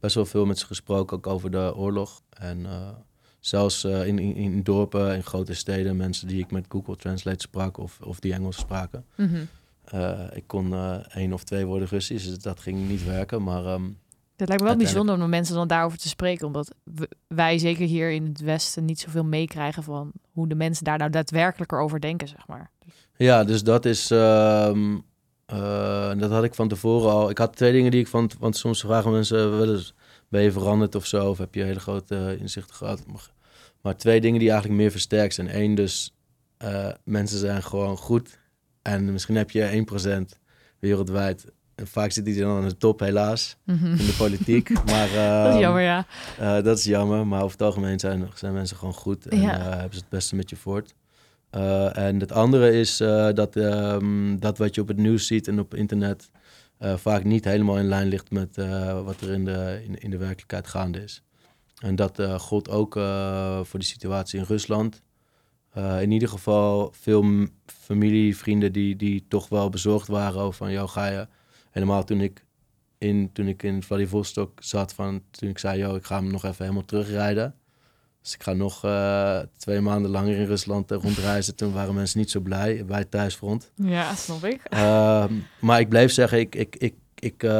best 0.00 0.14
wel 0.14 0.26
veel 0.26 0.46
met 0.46 0.58
ze 0.58 0.66
gesproken, 0.66 1.16
ook 1.16 1.26
over 1.26 1.50
de 1.50 1.74
oorlog. 1.76 2.20
En 2.30 2.58
uh, 2.58 2.88
zelfs 3.40 3.84
in, 3.84 4.18
in, 4.18 4.34
in 4.34 4.62
dorpen, 4.62 5.14
in 5.14 5.22
grote 5.22 5.54
steden, 5.54 5.96
mensen 5.96 6.28
die 6.28 6.38
ik 6.38 6.50
met 6.50 6.66
Google 6.68 6.96
Translate 6.96 7.40
sprak 7.40 7.78
of, 7.78 7.98
of 8.02 8.20
die 8.20 8.32
Engels 8.32 8.56
spraken. 8.56 9.04
Mhm. 9.16 9.44
Ik 10.32 10.44
kon 10.46 10.74
één 11.08 11.32
of 11.32 11.44
twee 11.44 11.66
woorden 11.66 11.88
Russisch, 11.88 12.26
dus 12.26 12.38
dat 12.38 12.60
ging 12.60 12.88
niet 12.88 13.04
werken. 13.04 13.42
Maar 13.42 13.66
um, 13.66 13.98
Het 14.36 14.48
lijkt 14.48 14.62
me 14.62 14.68
wel 14.68 14.78
bijzonder 14.78 15.14
om 15.14 15.20
met 15.20 15.30
mensen 15.30 15.54
dan 15.54 15.68
daarover 15.68 15.98
te 15.98 16.08
spreken. 16.08 16.46
Omdat 16.46 16.74
wij 17.26 17.58
zeker 17.58 17.86
hier 17.86 18.10
in 18.10 18.26
het 18.26 18.40
Westen 18.40 18.84
niet 18.84 19.00
zoveel 19.00 19.24
meekrijgen 19.24 19.82
van 19.82 20.12
hoe 20.32 20.48
de 20.48 20.54
mensen 20.54 20.84
daar 20.84 20.98
nou 20.98 21.10
daadwerkelijk 21.10 21.72
over 21.72 22.00
denken, 22.00 22.28
zeg 22.28 22.46
maar. 22.46 22.70
ja, 23.16 23.44
dus 23.44 23.62
dat 23.62 23.84
is. 23.84 24.10
Um, 24.10 25.04
uh, 25.52 26.12
dat 26.16 26.30
had 26.30 26.44
ik 26.44 26.54
van 26.54 26.68
tevoren 26.68 27.10
al. 27.10 27.30
Ik 27.30 27.38
had 27.38 27.56
twee 27.56 27.72
dingen 27.72 27.90
die 27.90 28.00
ik 28.00 28.08
van. 28.08 28.30
Want 28.38 28.56
soms 28.56 28.80
vragen 28.80 29.12
mensen 29.12 29.58
wel 29.58 29.74
eens: 29.74 29.94
ben 30.28 30.42
je 30.42 30.52
veranderd 30.52 30.94
of 30.94 31.06
zo? 31.06 31.28
Of 31.28 31.38
heb 31.38 31.54
je 31.54 31.62
hele 31.62 31.80
grote 31.80 32.14
uh, 32.14 32.40
inzichten 32.40 32.74
gehad? 32.74 33.06
Maar, 33.06 33.30
maar 33.80 33.96
twee 33.96 34.20
dingen 34.20 34.38
die 34.38 34.50
eigenlijk 34.50 34.80
meer 34.80 34.90
versterkt 34.90 35.34
zijn. 35.34 35.56
Eén, 35.60 35.74
dus 35.74 36.14
uh, 36.64 36.90
mensen 37.04 37.38
zijn 37.38 37.62
gewoon 37.62 37.96
goed. 37.96 38.38
En 38.82 39.12
misschien 39.12 39.36
heb 39.36 39.50
je 39.50 39.84
1% 40.34 40.38
wereldwijd 40.78 41.52
vaak 41.76 42.10
zit 42.12 42.26
hij 42.26 42.36
dan 42.36 42.56
aan 42.62 42.68
de 42.68 42.76
top, 42.76 43.00
helaas, 43.00 43.56
Mhm. 43.64 43.86
in 43.86 43.96
de 44.06 44.14
politiek. 44.18 44.68
maar, 44.90 45.08
Dat 45.08 45.46
is 45.48 45.52
ehm, 45.52 45.58
jammer, 45.58 45.82
ja. 45.82 46.06
eh, 46.38 46.62
dat 46.62 46.78
is 46.78 46.84
jammer, 46.84 47.26
maar 47.26 47.38
over 47.42 47.52
het 47.58 47.62
algemeen 47.66 47.98
zijn, 47.98 48.28
zijn 48.34 48.52
mensen 48.52 48.76
gewoon 48.76 48.94
goed 48.94 49.26
en 49.26 49.40
Ja. 49.40 49.58
eh, 49.58 49.64
hebben 49.64 49.92
ze 49.94 49.98
het 50.00 50.08
beste 50.08 50.36
met 50.36 50.50
je 50.50 50.56
voort. 50.56 50.94
Eh, 51.50 51.96
en 51.96 52.20
het 52.20 52.32
andere 52.32 52.72
is 52.72 52.96
dat, 53.34 53.56
ehm, 53.56 54.38
dat 54.38 54.58
wat 54.58 54.74
je 54.74 54.80
op 54.80 54.88
het 54.88 54.96
nieuws 54.96 55.26
ziet 55.26 55.48
en 55.48 55.58
op 55.58 55.74
internet 55.74 56.30
vaak 56.96 57.24
niet 57.24 57.44
helemaal 57.44 57.78
in 57.78 57.88
lijn 57.88 58.08
ligt 58.08 58.30
met 58.30 58.56
wat 59.04 59.20
er 59.20 59.30
in 59.30 59.44
de, 59.44 59.82
in, 59.86 59.98
in 59.98 60.10
de 60.10 60.16
werkelijkheid 60.18 60.66
gaande 60.66 61.02
is. 61.02 61.22
En 61.78 61.96
dat 61.96 62.22
gold 62.38 62.68
ook 62.70 62.92
voor 63.62 63.78
de 63.78 63.84
situatie 63.84 64.38
in 64.38 64.44
Rusland. 64.44 65.02
In 66.00 66.10
ieder 66.10 66.28
geval 66.28 66.92
veel 67.00 67.46
familie, 67.66 68.36
vrienden 68.36 68.72
die, 68.72 68.96
die 68.96 69.24
toch 69.28 69.48
wel 69.48 69.68
bezorgd 69.68 70.08
waren 70.08 70.40
over 70.40 70.54
van, 70.56 70.72
joh, 70.72 70.88
ga 70.88 71.06
je... 71.06 71.26
Helemaal 71.74 72.04
toen 72.04 72.20
ik 72.20 72.44
in, 72.98 73.30
toen 73.32 73.48
ik 73.48 73.62
in 73.62 73.82
Vladivostok 73.82 74.58
zat, 74.62 74.94
van, 74.94 75.22
toen 75.30 75.48
ik 75.48 75.58
zei, 75.58 75.78
joh, 75.78 75.96
ik 75.96 76.04
ga 76.04 76.16
hem 76.16 76.30
nog 76.30 76.44
even 76.44 76.64
helemaal 76.64 76.84
terugrijden. 76.84 77.54
Dus 78.22 78.34
ik 78.34 78.42
ga 78.42 78.52
nog 78.52 78.84
eh, 78.84 79.38
twee 79.56 79.80
maanden 79.80 80.10
langer 80.10 80.36
in 80.36 80.46
Rusland 80.46 80.90
eh, 80.90 80.98
rondreizen. 81.02 81.56
Toen 81.56 81.72
waren 81.72 81.94
mensen 81.94 82.18
niet 82.18 82.30
zo 82.30 82.40
blij 82.40 82.84
bij 82.84 82.98
het 82.98 83.10
thuisfront. 83.10 83.70
Ja, 83.74 84.14
snap 84.14 84.44
ik. 84.44 84.60
Ehm, 84.64 85.32
maar 85.60 85.80
ik 85.80 85.88
bleef 85.88 86.12
zeggen, 86.12 86.38
ik, 86.38 86.54
ik, 86.54 86.76
ik, 86.76 86.94
ik, 87.14 87.42
eh, 87.42 87.50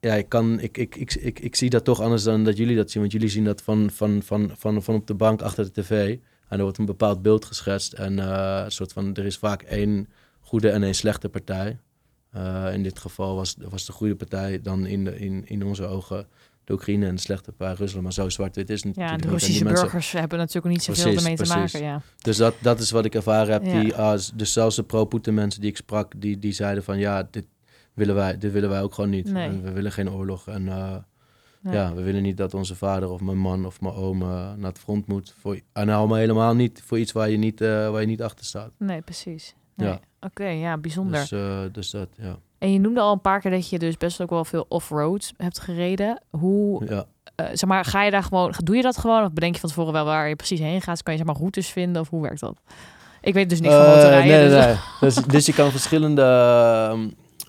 ja, 0.00 0.14
ik, 0.14 0.28
kan, 0.28 0.60
ik, 0.60 0.78
ik, 0.78 0.96
ik, 0.96 1.14
ik, 1.14 1.40
ik 1.40 1.56
zie 1.56 1.70
dat 1.70 1.84
toch 1.84 2.00
anders 2.00 2.22
dan 2.22 2.44
dat 2.44 2.56
jullie 2.56 2.76
dat 2.76 2.90
zien. 2.90 3.00
Want 3.00 3.12
jullie 3.12 3.28
zien 3.28 3.44
dat 3.44 3.62
van, 3.62 3.90
van, 3.90 4.22
van, 4.22 4.50
van, 4.56 4.82
van 4.82 4.94
op 4.94 5.06
de 5.06 5.14
bank 5.14 5.42
achter 5.42 5.64
de 5.64 5.82
tv. 5.82 6.18
En 6.48 6.56
er 6.56 6.62
wordt 6.62 6.78
een 6.78 6.86
bepaald 6.86 7.22
beeld 7.22 7.44
geschetst. 7.44 7.92
En 7.92 8.18
een 8.18 8.70
soort 8.70 8.92
van, 8.92 9.14
er 9.14 9.26
is 9.26 9.38
vaak 9.38 9.62
één 9.62 10.08
goede 10.40 10.70
en 10.70 10.82
één 10.82 10.94
slechte 10.94 11.28
partij. 11.28 11.78
Eh, 12.30 12.72
in 12.72 12.82
dit 12.82 12.98
geval 12.98 13.34
was, 13.34 13.56
was 13.68 13.86
de 13.86 13.92
goede 13.92 14.16
partij 14.16 14.60
dan 14.60 14.86
in, 14.86 15.04
de, 15.04 15.18
in, 15.18 15.46
in 15.46 15.64
onze 15.64 15.86
ogen 15.86 16.26
de 16.64 16.72
Oekraïne 16.74 17.06
en 17.06 17.14
de 17.14 17.20
slechte 17.20 17.52
partij 17.52 17.76
Rusland. 17.76 18.02
Maar 18.02 18.12
zo 18.12 18.28
zwart-wit 18.28 18.70
is 18.70 18.84
het 18.84 18.94
Ja, 18.94 19.00
natuurlijk 19.00 19.22
de 19.26 19.32
Russische 19.32 19.64
mensen- 19.64 19.82
burgers 19.82 20.12
hebben 20.12 20.38
natuurlijk 20.38 20.66
ook 20.66 20.72
niet 20.72 20.82
zoveel 20.82 21.16
ermee 21.16 21.36
te 21.36 21.46
maken. 21.46 21.82
Ja. 21.82 22.00
dus 22.18 22.36
dat, 22.36 22.54
dat 22.60 22.80
is 22.80 22.90
wat 22.90 23.04
ik 23.04 23.14
ervaren 23.14 23.52
heb. 23.52 23.64
Ja. 23.64 23.80
Die, 23.80 23.94
ah, 23.94 24.20
dus 24.34 24.52
zelfs 24.52 24.76
de 24.76 24.82
pro-Poetin 24.82 25.34
mensen 25.34 25.60
die 25.60 25.70
ik 25.70 25.76
sprak, 25.76 26.12
die, 26.16 26.38
die 26.38 26.52
zeiden 26.52 26.84
van 26.84 26.98
ja, 26.98 27.28
dit 27.30 27.44
willen 27.94 28.14
wij, 28.14 28.38
dit 28.38 28.52
willen 28.52 28.68
wij 28.68 28.82
ook 28.82 28.94
gewoon 28.94 29.10
niet. 29.10 29.32
Nee. 29.32 29.48
En 29.48 29.62
we 29.62 29.70
willen 29.72 29.92
geen 29.92 30.10
oorlog. 30.10 30.48
En 30.48 30.68
eh, 30.68 30.96
ja, 31.72 31.94
we 31.94 32.02
willen 32.02 32.22
niet 32.22 32.36
dat 32.36 32.54
onze 32.54 32.74
vader 32.74 33.10
of 33.10 33.20
mijn 33.20 33.38
man 33.38 33.66
of 33.66 33.80
mijn 33.80 33.94
oom 33.94 34.22
eh, 34.22 34.28
naar 34.28 34.70
het 34.70 34.78
front 34.78 35.06
moet. 35.06 35.34
Voor, 35.40 35.60
en 35.72 35.86
nou 35.86 36.08
maar 36.08 36.18
helemaal 36.18 36.54
niet 36.54 36.82
voor 36.84 36.98
iets 36.98 37.12
waar 37.12 37.30
je 37.30 37.36
niet, 37.36 37.60
waar 37.60 38.00
je 38.00 38.06
niet 38.06 38.22
achter 38.22 38.44
staat. 38.44 38.70
Nee, 38.78 39.00
precies. 39.00 39.54
Nee. 39.74 39.88
Ja. 39.88 40.00
Oké, 40.20 40.46
ja, 40.48 40.78
bijzonder. 40.78 41.20
Dus, 41.20 41.32
eh, 41.32 41.58
dus 41.72 41.90
dat, 41.90 42.08
ja. 42.20 42.36
En 42.58 42.72
je 42.72 42.78
noemde 42.80 43.00
al 43.00 43.12
een 43.12 43.20
paar 43.20 43.40
keer 43.40 43.50
dat 43.50 43.68
je 43.68 43.78
dus 43.78 43.96
best 43.96 44.20
ook 44.20 44.30
wel 44.30 44.44
veel 44.44 44.66
off-road 44.68 45.32
hebt 45.36 45.60
gereden. 45.60 46.20
Hoe, 46.30 46.86
ja. 46.88 47.04
eh, 47.34 47.46
zeg 47.46 47.68
maar, 47.68 47.84
ga 47.84 48.02
je 48.02 48.10
daar 48.10 48.22
gewoon, 48.22 48.54
doe 48.64 48.76
je 48.76 48.82
dat 48.82 48.96
gewoon? 48.98 49.24
Of 49.24 49.32
bedenk 49.32 49.54
je 49.54 49.60
van 49.60 49.68
tevoren 49.68 49.92
wel 49.92 50.04
waar 50.04 50.28
je 50.28 50.36
precies 50.36 50.60
heen 50.60 50.82
gaat? 50.82 51.02
Kan 51.02 51.12
je 51.12 51.18
zeg 51.18 51.28
maar 51.28 51.36
routes 51.38 51.68
vinden 51.68 52.02
of 52.02 52.08
hoe 52.08 52.22
werkt 52.22 52.40
dat? 52.40 52.60
Ik 53.20 53.34
weet 53.34 53.48
dus 53.50 53.60
niks 53.60 53.74
van 53.74 53.82
Eh, 53.84 53.88
motorrijden. 53.94 54.28
nee, 54.30 54.48
dus, 54.48 54.58
nee, 54.58 54.66
nee. 54.66 54.76
dus, 55.00 55.14
dus 55.14 55.46
je 55.46 55.52
kan 55.52 55.70
verschillende... 55.70 56.22
ehm, 56.22 57.08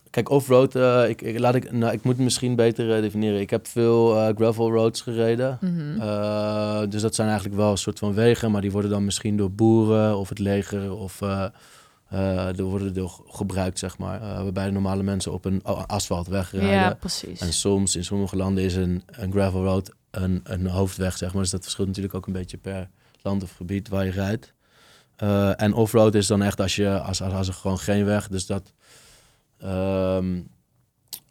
kijk, 0.10 0.30
off-road, 0.30 0.76
ik, 1.10 1.22
ik, 1.22 1.40
laat 1.40 1.56
ik, 1.56 1.72
nou, 1.72 1.94
ik 1.94 2.04
moet 2.04 2.16
het 2.16 2.24
misschien 2.24 2.56
beter 2.56 3.02
definiëren. 3.02 3.40
Ik 3.40 3.50
heb 3.50 3.68
veel 3.68 4.34
gravel 4.36 4.72
roads 4.72 5.02
gereden. 5.02 5.58
Mhm. 5.62 6.90
Dus 6.90 7.02
dat 7.02 7.16
zijn 7.16 7.28
eigenlijk 7.28 7.58
wel 7.58 7.72
een 7.72 7.78
soort 7.78 8.00
van 8.00 8.14
wegen, 8.14 8.52
maar 8.52 8.62
die 8.62 8.72
worden 8.72 8.92
dan 8.92 9.06
misschien 9.06 9.38
door 9.38 9.52
boeren 9.52 10.18
of 10.18 10.30
het 10.30 10.40
leger 10.40 10.94
of 10.96 11.20
eh, 12.10 12.58
er 12.58 12.64
worden 12.64 12.94
door 12.94 13.22
gebruikt, 13.28 13.80
zeg 13.80 13.98
maar. 13.98 14.22
eh, 14.22 14.28
waarbij 14.44 14.66
de 14.66 14.72
normale 14.72 15.04
mensen 15.04 15.34
op 15.34 15.46
een 15.46 15.62
a- 15.68 15.72
asfaltweg 15.72 16.52
rijden. 16.52 16.72
ja, 16.80 16.94
precies. 16.94 17.40
En 17.42 17.54
soms, 17.54 17.96
in 17.96 18.04
sommige 18.04 18.36
landen, 18.36 18.64
is 18.64 18.76
een, 18.76 19.04
een 19.06 19.32
gravel 19.32 19.64
road 19.64 19.94
een, 20.12 20.42
een 20.44 20.66
hoofdweg, 20.68 21.18
zeg 21.18 21.34
maar. 21.34 21.42
Dus 21.42 21.52
dat 21.52 21.62
verschilt 21.64 21.88
natuurlijk 21.88 22.16
ook 22.16 22.28
een 22.28 22.34
beetje 22.34 22.58
per 22.58 22.90
land 23.22 23.44
of 23.44 23.56
gebied 23.56 23.88
waar 23.90 24.06
je 24.06 24.12
rijdt. 24.12 24.54
Eh, 25.16 25.62
en 25.62 25.74
offroad 25.74 26.16
is 26.16 26.28
dan 26.28 26.42
echt 26.42 26.60
als, 26.62 26.76
je, 26.76 27.00
als, 27.00 27.22
als 27.22 27.48
er 27.48 27.54
gewoon 27.54 27.80
geen 27.80 28.06
weg. 28.06 28.28
Dus 28.28 28.46
dat... 28.46 28.74
ehm, 29.60 30.42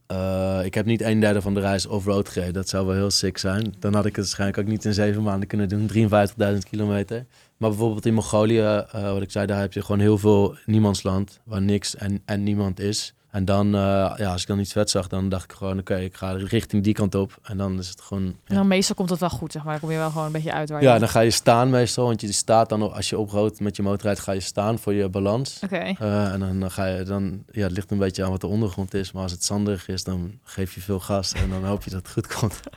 eh, 0.08 0.60
ik 0.64 0.74
heb 0.74 0.86
niet 0.86 1.02
een 1.02 1.20
derde 1.20 1.40
van 1.40 1.54
de 1.54 1.60
reis 1.60 1.86
offroad 1.86 2.28
gereden. 2.28 2.54
Dat 2.54 2.68
zou 2.68 2.86
wel 2.86 2.94
heel 2.94 3.10
sick 3.10 3.38
zijn. 3.38 3.74
Dan 3.78 3.94
had 3.94 4.06
ik 4.06 4.16
het 4.16 4.24
waarschijnlijk 4.24 4.58
ook 4.58 4.66
niet 4.66 4.84
in 4.84 4.94
zeven 4.94 5.22
maanden 5.22 5.48
kunnen 5.48 5.68
doen. 5.68 6.10
53.000 6.52 6.58
kilometer. 6.70 7.26
Maar 7.56 7.68
bijvoorbeeld 7.70 8.06
in 8.06 8.14
Mongolië, 8.14 8.58
eh, 8.58 9.12
wat 9.12 9.22
ik 9.22 9.30
zei, 9.30 9.46
daar 9.46 9.60
heb 9.60 9.72
je 9.72 9.82
gewoon 9.82 10.00
heel 10.00 10.18
veel 10.18 10.56
niemandsland. 10.66 11.40
Waar 11.44 11.62
niks 11.62 11.96
en, 11.96 12.22
en 12.24 12.42
niemand 12.42 12.80
is. 12.80 13.14
En 13.38 13.44
dan, 13.44 13.74
eh, 13.74 14.12
ja, 14.16 14.32
als 14.32 14.42
ik 14.42 14.48
dan 14.48 14.58
iets 14.58 14.72
vet 14.72 14.90
zag, 14.90 15.06
dan 15.06 15.28
dacht 15.28 15.44
ik 15.44 15.52
gewoon, 15.52 15.78
oké, 15.78 15.96
ik 15.96 16.14
ga 16.14 16.32
richting 16.32 16.84
die 16.84 16.94
kant 16.94 17.14
op. 17.14 17.38
En 17.42 17.56
dan 17.56 17.78
is 17.78 17.88
het 17.88 18.00
gewoon... 18.00 18.36
Ja, 18.46 18.54
dan 18.54 18.68
meestal 18.68 18.94
komt 18.94 19.10
het 19.10 19.20
wel 19.20 19.30
goed, 19.30 19.52
zeg 19.52 19.62
maar. 19.62 19.72
Dan 19.72 19.80
kom 19.80 19.90
je 19.90 19.96
wel 19.96 20.10
gewoon 20.10 20.26
een 20.26 20.32
beetje 20.32 20.52
uit 20.52 20.70
waar 20.70 20.80
je... 20.80 20.86
ja 20.86 20.98
dan 20.98 21.08
ga 21.08 21.20
je 21.20 21.30
staan 21.30 21.70
meestal. 21.70 22.06
Want 22.06 22.20
je 22.20 22.32
staat 22.32 22.68
dan, 22.68 22.92
als 22.92 23.08
je 23.08 23.18
oprood 23.18 23.60
met 23.60 23.76
je 23.76 23.82
motor 23.82 24.02
rijdt, 24.02 24.20
ga 24.20 24.32
je 24.32 24.40
staan 24.40 24.78
voor 24.78 24.94
je 24.94 25.08
balans. 25.08 25.60
Oké. 25.64 25.76
Eh, 25.76 26.32
en 26.32 26.58
dan 26.60 26.70
ga 26.70 26.86
je 26.86 27.02
dan, 27.02 27.44
ja, 27.50 27.62
het 27.62 27.72
ligt 27.72 27.90
een 27.90 27.98
beetje 27.98 28.24
aan 28.24 28.30
wat 28.30 28.40
de 28.40 28.46
ondergrond 28.46 28.94
is. 28.94 29.12
Maar 29.12 29.22
als 29.22 29.32
het 29.32 29.44
zanderig 29.44 29.88
is, 29.88 30.04
dan 30.04 30.38
geef 30.42 30.74
je 30.74 30.80
veel 30.80 31.00
gas 31.00 31.32
en 31.32 31.50
dan 31.50 31.64
hoop 31.64 31.84
je 31.84 31.90
dat 31.90 32.02
het 32.02 32.12
goed 32.12 32.34
komt. 32.34 32.60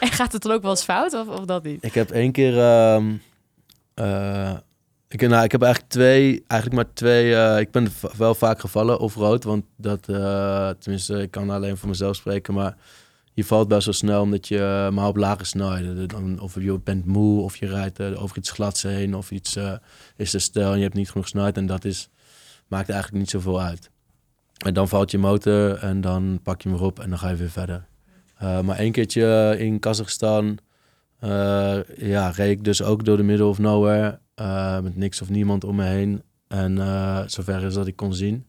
En 0.00 0.08
gaat 0.08 0.32
het 0.32 0.42
dan 0.42 0.52
ook 0.52 0.62
wel 0.62 0.70
eens 0.70 0.82
fout 0.82 1.14
of, 1.14 1.28
of 1.28 1.44
dat 1.44 1.62
niet? 1.62 1.84
Ik 1.84 1.94
heb 1.94 2.10
één 2.10 2.32
keer, 2.32 2.58
ehm, 2.58 3.12
eh, 3.94 4.52
ik, 5.12 5.28
nou, 5.28 5.44
ik 5.44 5.52
heb 5.52 5.62
eigenlijk 5.62 5.92
twee, 5.92 6.44
eigenlijk 6.46 6.82
maar 6.82 6.94
twee. 6.94 7.34
eh, 7.34 7.60
ik 7.60 7.70
ben 7.70 7.88
wel 8.16 8.34
vaak 8.34 8.60
gevallen 8.60 8.98
of 8.98 9.14
rood, 9.14 9.44
want 9.44 9.64
dat, 9.76 10.08
eh, 10.08 10.70
tenminste, 10.78 11.22
ik 11.22 11.30
kan 11.30 11.50
alleen 11.50 11.76
voor 11.76 11.88
mezelf 11.88 12.16
spreken, 12.16 12.54
maar 12.54 12.76
je 13.32 13.44
valt 13.44 13.68
best 13.68 13.84
wel 13.84 13.94
snel 13.94 14.22
omdat 14.22 14.48
je 14.48 14.58
eh, 14.58 14.90
maar 14.90 15.06
op 15.06 15.16
lage 15.16 16.06
dan, 16.06 16.40
of 16.40 16.54
je 16.54 16.80
bent 16.84 17.06
moe 17.06 17.42
of 17.42 17.56
je 17.56 17.66
rijdt 17.66 18.00
over 18.00 18.36
iets 18.36 18.50
glads 18.50 18.82
heen 18.82 19.14
of 19.14 19.30
iets 19.30 19.58
is 20.16 20.30
te 20.30 20.38
stijl 20.38 20.70
en 20.70 20.76
je 20.76 20.82
hebt 20.82 20.94
niet 20.94 21.10
genoeg 21.10 21.28
snelheid 21.28 21.56
en 21.56 21.66
dat 21.66 21.84
is 21.84 22.08
maakt 22.68 22.88
eigenlijk 22.88 23.20
niet 23.20 23.30
zoveel 23.30 23.60
uit. 23.60 23.90
En 24.64 24.74
dan 24.74 24.88
valt 24.88 25.10
je 25.10 25.18
motor 25.18 25.78
en 25.78 26.00
dan 26.00 26.40
pak 26.42 26.62
je 26.62 26.68
hem 26.68 26.78
erop 26.78 26.98
en 26.98 27.08
dan 27.08 27.18
ga 27.18 27.28
je 27.28 27.36
weer 27.36 27.50
verder. 27.50 27.86
Maar 28.38 28.78
één 28.78 28.92
keertje 28.92 29.56
in 29.58 29.78
Kazachstan, 29.78 30.58
eh, 31.20 31.78
ja, 31.96 32.30
reed 32.30 32.50
ik 32.50 32.64
dus 32.64 32.82
ook 32.82 33.04
door 33.04 33.16
de 33.16 33.22
middle 33.22 33.46
of 33.46 33.58
nowhere. 33.58 34.18
Eh, 34.40 34.80
met 34.80 34.96
niks 34.96 35.22
of 35.22 35.28
niemand 35.28 35.64
om 35.64 35.76
me 35.76 35.84
heen. 35.84 36.22
En 36.48 36.78
eh, 36.78 37.22
zover 37.26 37.62
is 37.62 37.74
dat 37.74 37.86
ik 37.86 37.96
kon 37.96 38.14
zien. 38.14 38.46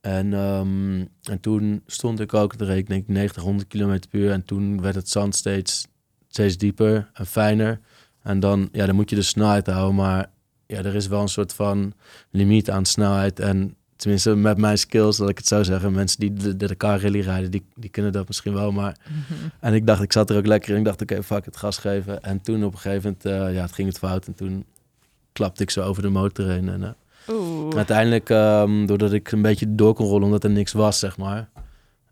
En, 0.00 0.34
ehm, 0.34 1.04
en 1.22 1.40
toen 1.40 1.82
stond 1.86 2.20
ik 2.20 2.34
ook, 2.34 2.58
daar 2.58 2.68
reed 2.68 2.78
ik 2.78 2.88
denk 2.88 3.02
ik 3.02 3.08
90, 3.08 3.42
100 3.42 3.68
km 3.68 3.98
per 4.10 4.20
uur. 4.20 4.30
En 4.30 4.44
toen 4.44 4.80
werd 4.80 4.94
het 4.94 5.08
zand 5.08 5.34
steeds, 5.34 5.86
steeds 6.28 6.56
dieper 6.56 7.10
en 7.12 7.26
fijner. 7.26 7.80
En 8.22 8.40
dan, 8.40 8.68
ja, 8.72 8.86
dan 8.86 8.94
moet 8.94 9.10
je 9.10 9.16
de 9.16 9.22
snelheid 9.22 9.66
houden. 9.66 9.94
Maar 9.94 10.30
ja, 10.66 10.78
er 10.78 10.94
is 10.94 11.06
wel 11.06 11.20
een 11.20 11.28
soort 11.28 11.52
van 11.52 11.92
limiet 12.30 12.70
aan 12.70 12.84
snelheid. 12.84 13.40
En 13.40 13.76
tenminste 13.96 14.34
met 14.34 14.58
mijn 14.58 14.78
skills, 14.78 15.16
dat 15.16 15.28
ik 15.28 15.38
het 15.38 15.46
zo 15.46 15.62
zeggen. 15.62 15.92
Mensen 15.92 16.20
die 16.20 16.32
de, 16.32 16.56
de 16.56 16.66
Dakar 16.66 17.00
rally 17.00 17.20
rijden, 17.20 17.50
die, 17.50 17.66
die 17.74 17.90
kunnen 17.90 18.12
dat 18.12 18.26
misschien 18.26 18.54
wel. 18.54 18.72
Maar 18.72 18.96
en 19.60 19.74
ik 19.74 19.86
dacht, 19.86 20.02
ik 20.02 20.12
zat 20.12 20.30
er 20.30 20.36
ook 20.36 20.46
lekker 20.46 20.70
in. 20.70 20.78
Ik 20.78 20.84
dacht, 20.84 21.02
oké, 21.02 21.22
fuck 21.22 21.44
het 21.44 21.56
gas 21.56 21.78
geven. 21.78 22.22
En 22.22 22.40
toen 22.40 22.64
op 22.64 22.72
een 22.72 22.78
gegeven 22.78 23.16
moment, 23.22 23.24
eh, 23.24 23.54
ja, 23.54 23.62
het 23.62 23.72
ging 23.72 23.88
het 23.88 23.98
fout. 23.98 24.26
En 24.26 24.34
toen 24.34 24.64
klapte 25.34 25.62
ik 25.62 25.70
zo 25.70 25.82
over 25.82 26.02
de 26.02 26.08
motor 26.08 26.48
heen. 26.48 26.68
En 26.68 26.82
eh, 26.84 26.90
Oeh. 27.34 27.76
uiteindelijk, 27.76 28.30
ehm, 28.30 28.86
doordat 28.86 29.12
ik 29.12 29.32
een 29.32 29.42
beetje 29.42 29.74
door 29.74 29.94
kon 29.94 30.06
rollen, 30.06 30.24
omdat 30.24 30.44
er 30.44 30.50
niks 30.50 30.72
was, 30.72 30.98
zeg 30.98 31.16
maar. 31.16 31.48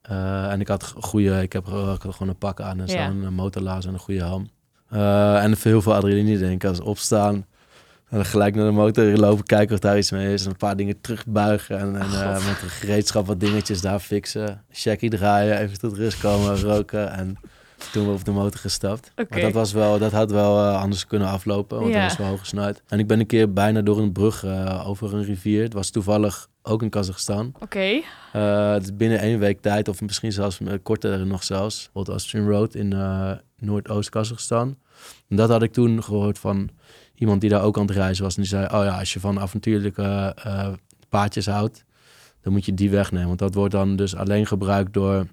Eh, 0.03 0.51
en 0.53 0.61
ik 0.61 0.69
had 0.69 0.95
goede, 1.01 1.43
ik 1.43 1.53
heb 1.53 1.67
eh, 1.67 1.93
ik 1.95 2.03
had 2.03 2.13
gewoon 2.15 2.29
een 2.29 2.39
pak 2.39 2.61
aan 2.61 2.81
en 2.81 2.89
zo, 2.89 2.97
Ja. 2.97 3.07
een 3.07 3.35
motorlaas 3.35 3.87
en 3.87 3.93
een 3.93 3.99
goede 3.99 4.21
helm. 4.21 4.49
Eh, 4.89 5.43
en 5.43 5.55
heel 5.63 5.83
veel 5.83 5.95
adrenaline, 5.95 6.39
denk 6.39 6.63
ik. 6.63 6.69
Als 6.69 6.81
opstaan, 6.81 7.35
en 7.35 8.17
dan 8.19 8.25
gelijk 8.25 8.55
naar 8.55 8.65
de 8.65 8.71
motor 8.71 9.05
lopen, 9.05 9.45
kijken 9.45 9.75
of 9.75 9.81
daar 9.81 9.99
iets 9.99 10.11
mee 10.11 10.33
is. 10.33 10.45
En 10.45 10.51
een 10.51 10.57
paar 10.57 10.77
dingen 10.77 11.01
terugbuigen 11.01 11.79
en, 11.79 11.97
en 11.97 12.09
God. 12.09 12.45
met 12.45 12.57
gereedschap 12.69 13.27
wat 13.27 13.41
dingetjes 13.41 13.81
daar 13.81 13.99
fixen. 14.01 14.63
Checkie 14.71 15.11
draaien, 15.11 15.59
even 15.59 15.79
tot 15.79 15.97
rust 15.97 16.21
komen, 16.21 16.61
roken. 16.61 17.13
En 17.13 17.37
toen 17.93 18.07
we 18.07 18.13
op 18.13 18.25
de 18.25 18.31
motor 18.31 18.61
gestapt. 18.61 19.13
Maar 19.31 19.41
dat 19.41 19.53
was 19.53 19.73
wel, 19.73 19.99
dat 19.99 20.13
had 20.13 20.31
wel 20.31 20.59
eh, 20.59 20.81
anders 20.81 21.07
kunnen 21.07 21.29
aflopen, 21.29 21.79
want 21.81 21.93
Ja. 21.93 22.01
dat 22.01 22.09
was 22.09 22.19
wel 22.19 22.29
hoge 22.29 22.47
snelheid. 22.47 22.83
En 22.89 22.99
ik 22.99 23.07
ben 23.07 23.21
een 23.21 23.27
keer 23.27 23.53
bijna 23.53 23.81
door 23.81 23.99
een 23.99 24.13
brug 24.13 24.45
eh, 24.45 24.89
over 24.89 25.15
een 25.15 25.25
rivier. 25.25 25.63
Het 25.63 25.73
was 25.73 25.91
toevallig 25.91 26.49
ook 26.63 26.83
in 26.83 26.91
Kazachstan. 26.91 27.53
Oké. 27.61 28.01
Eh, 28.33 28.73
het 28.73 28.97
binnen 28.97 29.19
één 29.19 29.39
week 29.39 29.61
tijd, 29.61 29.89
of 29.89 30.01
misschien 30.01 30.33
zelfs 30.33 30.59
korter 30.83 31.27
nog 31.27 31.45
zelfs. 31.45 31.91
Old 31.93 32.09
Austrian 32.09 32.49
Road 32.49 32.75
in 32.75 32.89
Noordoost-Kazachstan. 33.59 34.77
En 35.29 35.37
dat 35.37 35.49
had 35.49 35.63
ik 35.63 35.73
toen 35.73 36.03
gehoord 36.03 36.39
van 36.39 36.69
iemand 37.15 37.41
die 37.41 37.51
daar 37.51 37.63
ook 37.63 37.79
aan 37.79 37.87
het 37.87 37.97
reizen 37.97 38.25
was. 38.25 38.35
En 38.37 38.41
die 38.43 38.51
zei, 38.51 38.65
oh 38.65 38.85
ja, 38.85 38.99
als 38.99 39.13
je 39.13 39.21
van 39.21 39.41
avontuurlijke 39.41 40.35
paadjes 41.09 41.47
houdt, 41.47 41.85
dan 42.41 42.53
moet 42.53 42.65
je 42.65 42.75
die 42.75 42.91
wegnemen. 42.91 43.27
Want 43.27 43.39
dat 43.39 43.55
wordt 43.55 43.73
dan 43.73 43.97
dus 43.97 44.17
alleen 44.17 44.47
gebruikt 44.47 44.93
door 44.93 45.27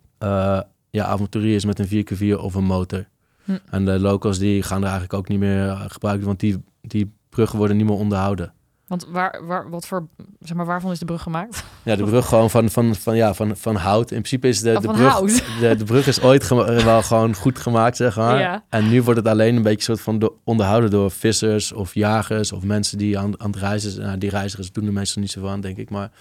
ja, 0.89 1.05
avonturiers 1.05 1.65
met 1.65 1.79
een 1.79 2.05
4x4 2.05 2.39
of 2.41 2.53
een 2.55 2.63
motor. 2.63 3.05
Hm. 3.43 3.57
En 3.69 3.85
de 3.85 3.99
locals 3.99 4.37
die 4.37 4.63
gaan 4.63 4.77
er 4.77 4.83
eigenlijk 4.83 5.13
ook 5.13 5.27
niet 5.27 5.39
meer 5.39 5.67
eh, 5.67 5.81
gebruiken, 5.87 6.25
want 6.27 6.39
die, 6.39 6.63
die 6.81 7.11
bruggen 7.29 7.57
worden 7.57 7.77
niet 7.77 7.85
meer 7.85 7.95
onderhouden. 7.95 8.53
Want 8.87 9.05
waar, 9.07 9.45
waar, 9.45 9.69
wat 9.69 9.87
voor, 9.87 10.07
zeg 10.39 10.57
maar, 10.57 10.65
waarvan 10.65 10.91
is 10.91 10.99
de 10.99 11.05
brug 11.05 11.21
gemaakt? 11.21 11.63
Ja, 11.83 11.95
de 11.95 12.03
brug 12.03 12.25
gewoon 12.27 12.49
van, 12.49 12.69
van, 12.69 12.95
van, 12.95 13.15
ja, 13.15 13.33
van, 13.33 13.57
van 13.57 13.75
hout. 13.75 14.11
In 14.11 14.17
principe 14.21 14.47
is 14.47 14.61
de, 14.61 14.73
Oh, 14.75 14.81
de, 14.81 14.87
brug, 14.87 15.59
de, 15.59 15.75
de 15.75 15.83
brug 15.83 16.07
is 16.07 16.21
ooit 16.21 16.43
gema- 16.43 16.83
wel 16.83 17.01
gewoon 17.01 17.35
goed 17.35 17.59
gemaakt, 17.59 17.97
zeg 17.97 18.15
maar. 18.15 18.39
Ja. 18.39 18.63
En 18.69 18.89
nu 18.89 19.01
wordt 19.03 19.19
het 19.19 19.27
alleen 19.27 19.55
een 19.55 19.61
beetje 19.61 19.83
soort 19.83 20.01
van 20.01 20.31
onderhouden 20.43 20.89
door 20.89 21.11
vissers 21.11 21.71
of 21.71 21.93
jagers 21.93 22.51
of 22.51 22.63
mensen 22.63 22.97
die 22.97 23.19
aan, 23.19 23.39
aan 23.39 23.51
het 23.51 23.59
reizen 23.59 23.91
zijn. 23.91 24.05
Nou, 24.05 24.17
die 24.17 24.29
reizigers 24.29 24.71
doen 24.71 24.85
er 24.85 24.93
meestal 24.93 25.21
niet 25.21 25.31
zo 25.31 25.41
van, 25.41 25.61
denk 25.61 25.77
ik. 25.77 25.89
Maar 25.89 26.11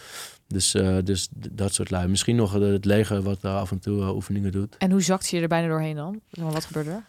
dus, 0.48 0.74
eh, 0.74 0.96
dus 1.04 1.28
dat 1.32 1.74
soort 1.74 1.90
lui. 1.90 2.08
Misschien 2.08 2.36
nog 2.36 2.54
eh, 2.56 2.60
het 2.68 2.84
leger 2.84 3.22
wat 3.22 3.40
daar 3.40 3.56
af 3.58 3.70
en 3.70 3.78
toe 3.78 4.00
eh, 4.02 4.14
oefeningen 4.14 4.52
doet. 4.52 4.76
En 4.78 4.90
hoe 4.90 5.02
zakt 5.02 5.28
je 5.28 5.40
er 5.40 5.48
bijna 5.48 5.68
doorheen 5.68 5.96
dan? 5.96 6.20
Wat 6.30 6.64
gebeurt 6.64 6.86
er? 6.86 7.02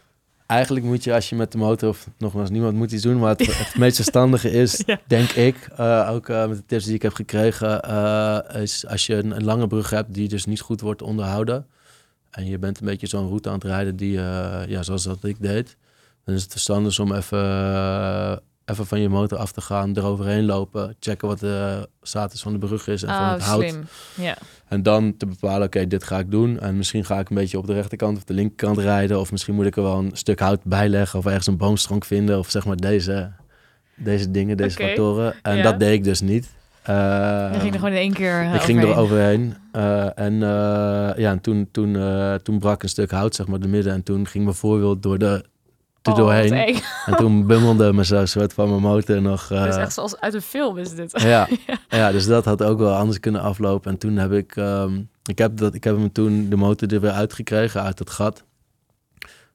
Eigenlijk 0.46 0.86
moet 0.86 1.04
je 1.04 1.14
als 1.14 1.30
je 1.30 1.36
met 1.36 1.52
de 1.52 1.58
motor, 1.58 1.90
of 1.90 2.08
nogmaals, 2.18 2.50
niemand 2.50 2.76
moet 2.76 2.92
iets 2.92 3.04
doen, 3.04 3.20
maar 3.20 3.30
het, 3.30 3.58
het 3.58 3.78
meest 3.78 3.96
verstandige 3.96 4.52
is, 4.52 4.84
Ja. 4.86 5.00
denk 5.08 5.30
ik, 5.30 5.56
eh, 5.78 6.10
ook 6.12 6.30
eh, 6.30 6.48
met 6.48 6.58
de 6.58 6.66
tips 6.66 6.86
die 6.86 6.94
ik 6.94 7.02
heb 7.02 7.14
gekregen, 7.14 7.82
eh, 7.84 8.62
is 8.62 8.88
als 8.88 9.06
je 9.06 9.16
een, 9.16 9.36
een 9.36 9.44
lange 9.44 9.68
brug 9.68 9.90
hebt 9.90 10.14
die 10.14 10.28
dus 10.28 10.46
niet 10.46 10.62
goed 10.62 10.82
wordt 10.82 11.02
onderhouden 11.02 11.66
en 12.30 12.46
je 12.46 12.58
bent 12.60 12.80
een 12.80 12.86
beetje 12.86 13.08
zo'n 13.08 13.28
route 13.28 13.50
aan 13.50 13.56
het 13.56 13.64
rijden 13.64 13.96
die, 13.96 14.18
eh, 14.18 14.62
ja, 14.68 14.84
zoals 14.84 15.04
dat 15.04 15.24
ik 15.24 15.42
deed, 15.42 15.78
dan 16.24 16.36
is 16.36 16.42
het 16.42 16.52
verstandig 16.52 17.00
om 17.00 17.14
even, 17.14 17.40
eh, 17.44 18.38
even 18.70 18.86
van 18.86 19.00
je 19.02 19.10
motor 19.10 19.38
af 19.38 19.52
te 19.52 19.62
gaan, 19.62 19.98
eroverheen 19.98 20.46
lopen, 20.46 20.96
checken 21.00 21.28
wat 21.28 21.40
de 21.40 21.90
status 22.02 22.42
van 22.42 22.52
de 22.52 22.58
brug 22.60 22.88
is 22.88 23.04
en 23.04 23.10
van 23.10 23.18
Ah, 23.18 23.32
het 23.34 23.42
hout. 23.42 23.78
Ja. 24.16 24.38
En 24.68 24.84
dan 24.84 25.18
te 25.18 25.26
bepalen, 25.26 25.68
oké, 25.68 25.88
dit 25.88 26.04
ga 26.04 26.20
ik 26.20 26.32
doen. 26.32 26.60
En 26.60 26.78
misschien 26.78 27.06
ga 27.06 27.20
ik 27.20 27.30
een 27.30 27.36
beetje 27.36 27.58
op 27.58 27.68
de 27.68 27.74
rechterkant 27.74 28.18
of 28.18 28.24
de 28.24 28.34
linkerkant 28.34 28.78
rijden. 28.78 29.20
Of 29.20 29.32
misschien 29.32 29.56
moet 29.56 29.66
ik 29.66 29.76
er 29.76 29.84
wel 29.84 29.98
een 29.98 30.12
stuk 30.14 30.40
hout 30.40 30.64
bij 30.64 30.90
leggen. 30.90 31.20
Of 31.20 31.26
ergens 31.26 31.48
een 31.48 31.58
boomstronk 31.58 32.06
vinden. 32.06 32.40
Of 32.40 32.50
zeg 32.50 32.66
maar 32.66 32.78
deze, 32.78 33.32
deze 33.96 34.32
dingen, 34.32 34.58
deze 34.58 34.78
Oké, 34.78 34.88
factoren. 34.88 35.34
En 35.42 35.58
ja. 35.58 35.64
dat 35.64 35.80
deed 35.80 35.94
ik 35.94 36.04
dus 36.04 36.22
niet. 36.22 36.50
Uh, 36.90 37.60
ging 37.60 37.74
er 37.74 37.80
gewoon 37.80 37.94
in 37.94 38.00
één 38.00 38.14
keer 38.14 38.42
eh, 38.42 38.54
ik 38.54 38.62
ging 38.62 38.84
er 38.84 38.96
overheen. 38.96 39.56
Eh, 39.72 40.18
en 40.20 40.34
eh, 40.34 41.18
ja, 41.18 41.32
en 41.32 41.42
toen, 41.42 41.68
toen, 41.72 41.96
eh, 41.96 42.34
toen 42.34 42.60
brak 42.60 42.84
een 42.84 42.90
stuk 42.90 43.12
hout, 43.12 43.36
zeg 43.36 43.48
maar, 43.48 43.60
de 43.60 43.68
midden. 43.68 43.94
En 43.94 44.04
toen 44.04 44.28
ging 44.28 44.44
mijn 44.44 44.56
voorwiel 44.56 45.00
door 45.00 45.18
de, 45.18 45.46
er 46.02 46.12
Oh, 46.12 46.18
doorheen. 46.18 46.82
En 47.06 47.16
toen 47.16 47.46
bummelde 47.46 47.94
me 47.94 48.06
zo 48.06 48.26
soort 48.26 48.54
van 48.54 48.70
mijn 48.70 48.82
motor 48.82 49.22
nog... 49.22 49.48
Dat 49.48 49.68
is 49.68 49.76
eh, 49.76 49.82
echt 49.82 49.94
zoals 49.94 50.20
uit 50.20 50.34
een 50.34 50.42
film 50.42 50.78
is 50.78 50.96
dit. 50.96 51.22
ja, 51.22 51.48
ja, 51.90 52.12
dus 52.12 52.26
dat 52.26 52.46
had 52.46 52.64
ook 52.64 52.80
wel 52.80 52.96
anders 52.96 53.20
kunnen 53.20 53.42
aflopen. 53.42 53.92
En 53.92 53.98
toen 53.98 54.18
heb 54.18 54.32
ik, 54.32 54.56
ehm, 54.56 55.02
ik 55.24 55.38
heb, 55.38 55.58
dat, 55.58 55.74
ik 55.74 55.84
heb 55.84 55.96
hem 55.96 56.12
toen 56.12 56.50
de 56.50 56.56
motor 56.56 56.94
er 56.94 57.02
weer 57.02 57.12
uitgekregen 57.12 57.82
uit 57.82 58.00
het 58.00 58.10
gat. 58.10 58.44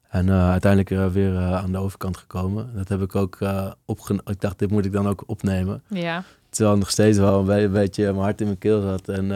En 0.09 0.29
eh, 0.29 0.51
uiteindelijk 0.51 1.13
weer 1.13 1.37
eh, 1.37 1.55
aan 1.55 1.73
de 1.73 1.79
overkant 1.79 2.17
gekomen. 2.17 2.71
Dat 2.75 2.89
heb 2.89 3.03
ik 3.03 3.15
ook 3.15 3.39
uh, 3.41 3.71
opgenomen. 3.85 4.33
Ik 4.33 4.41
dacht, 4.41 4.59
dit 4.59 4.71
moet 4.71 4.85
ik 4.85 4.93
dan 4.93 5.09
ook 5.09 5.23
opnemen. 5.27 5.83
Ja. 5.89 6.25
Terwijl 6.49 6.77
nog 6.77 6.91
steeds 6.91 7.19
wel 7.19 7.49
een 7.49 7.73
beetje 7.73 8.05
mijn 8.05 8.17
hart 8.25 8.41
in 8.41 8.47
mijn 8.47 8.59
keel 8.59 8.81
zat. 8.81 9.09
En 9.09 9.29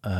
eh, 0.00 0.12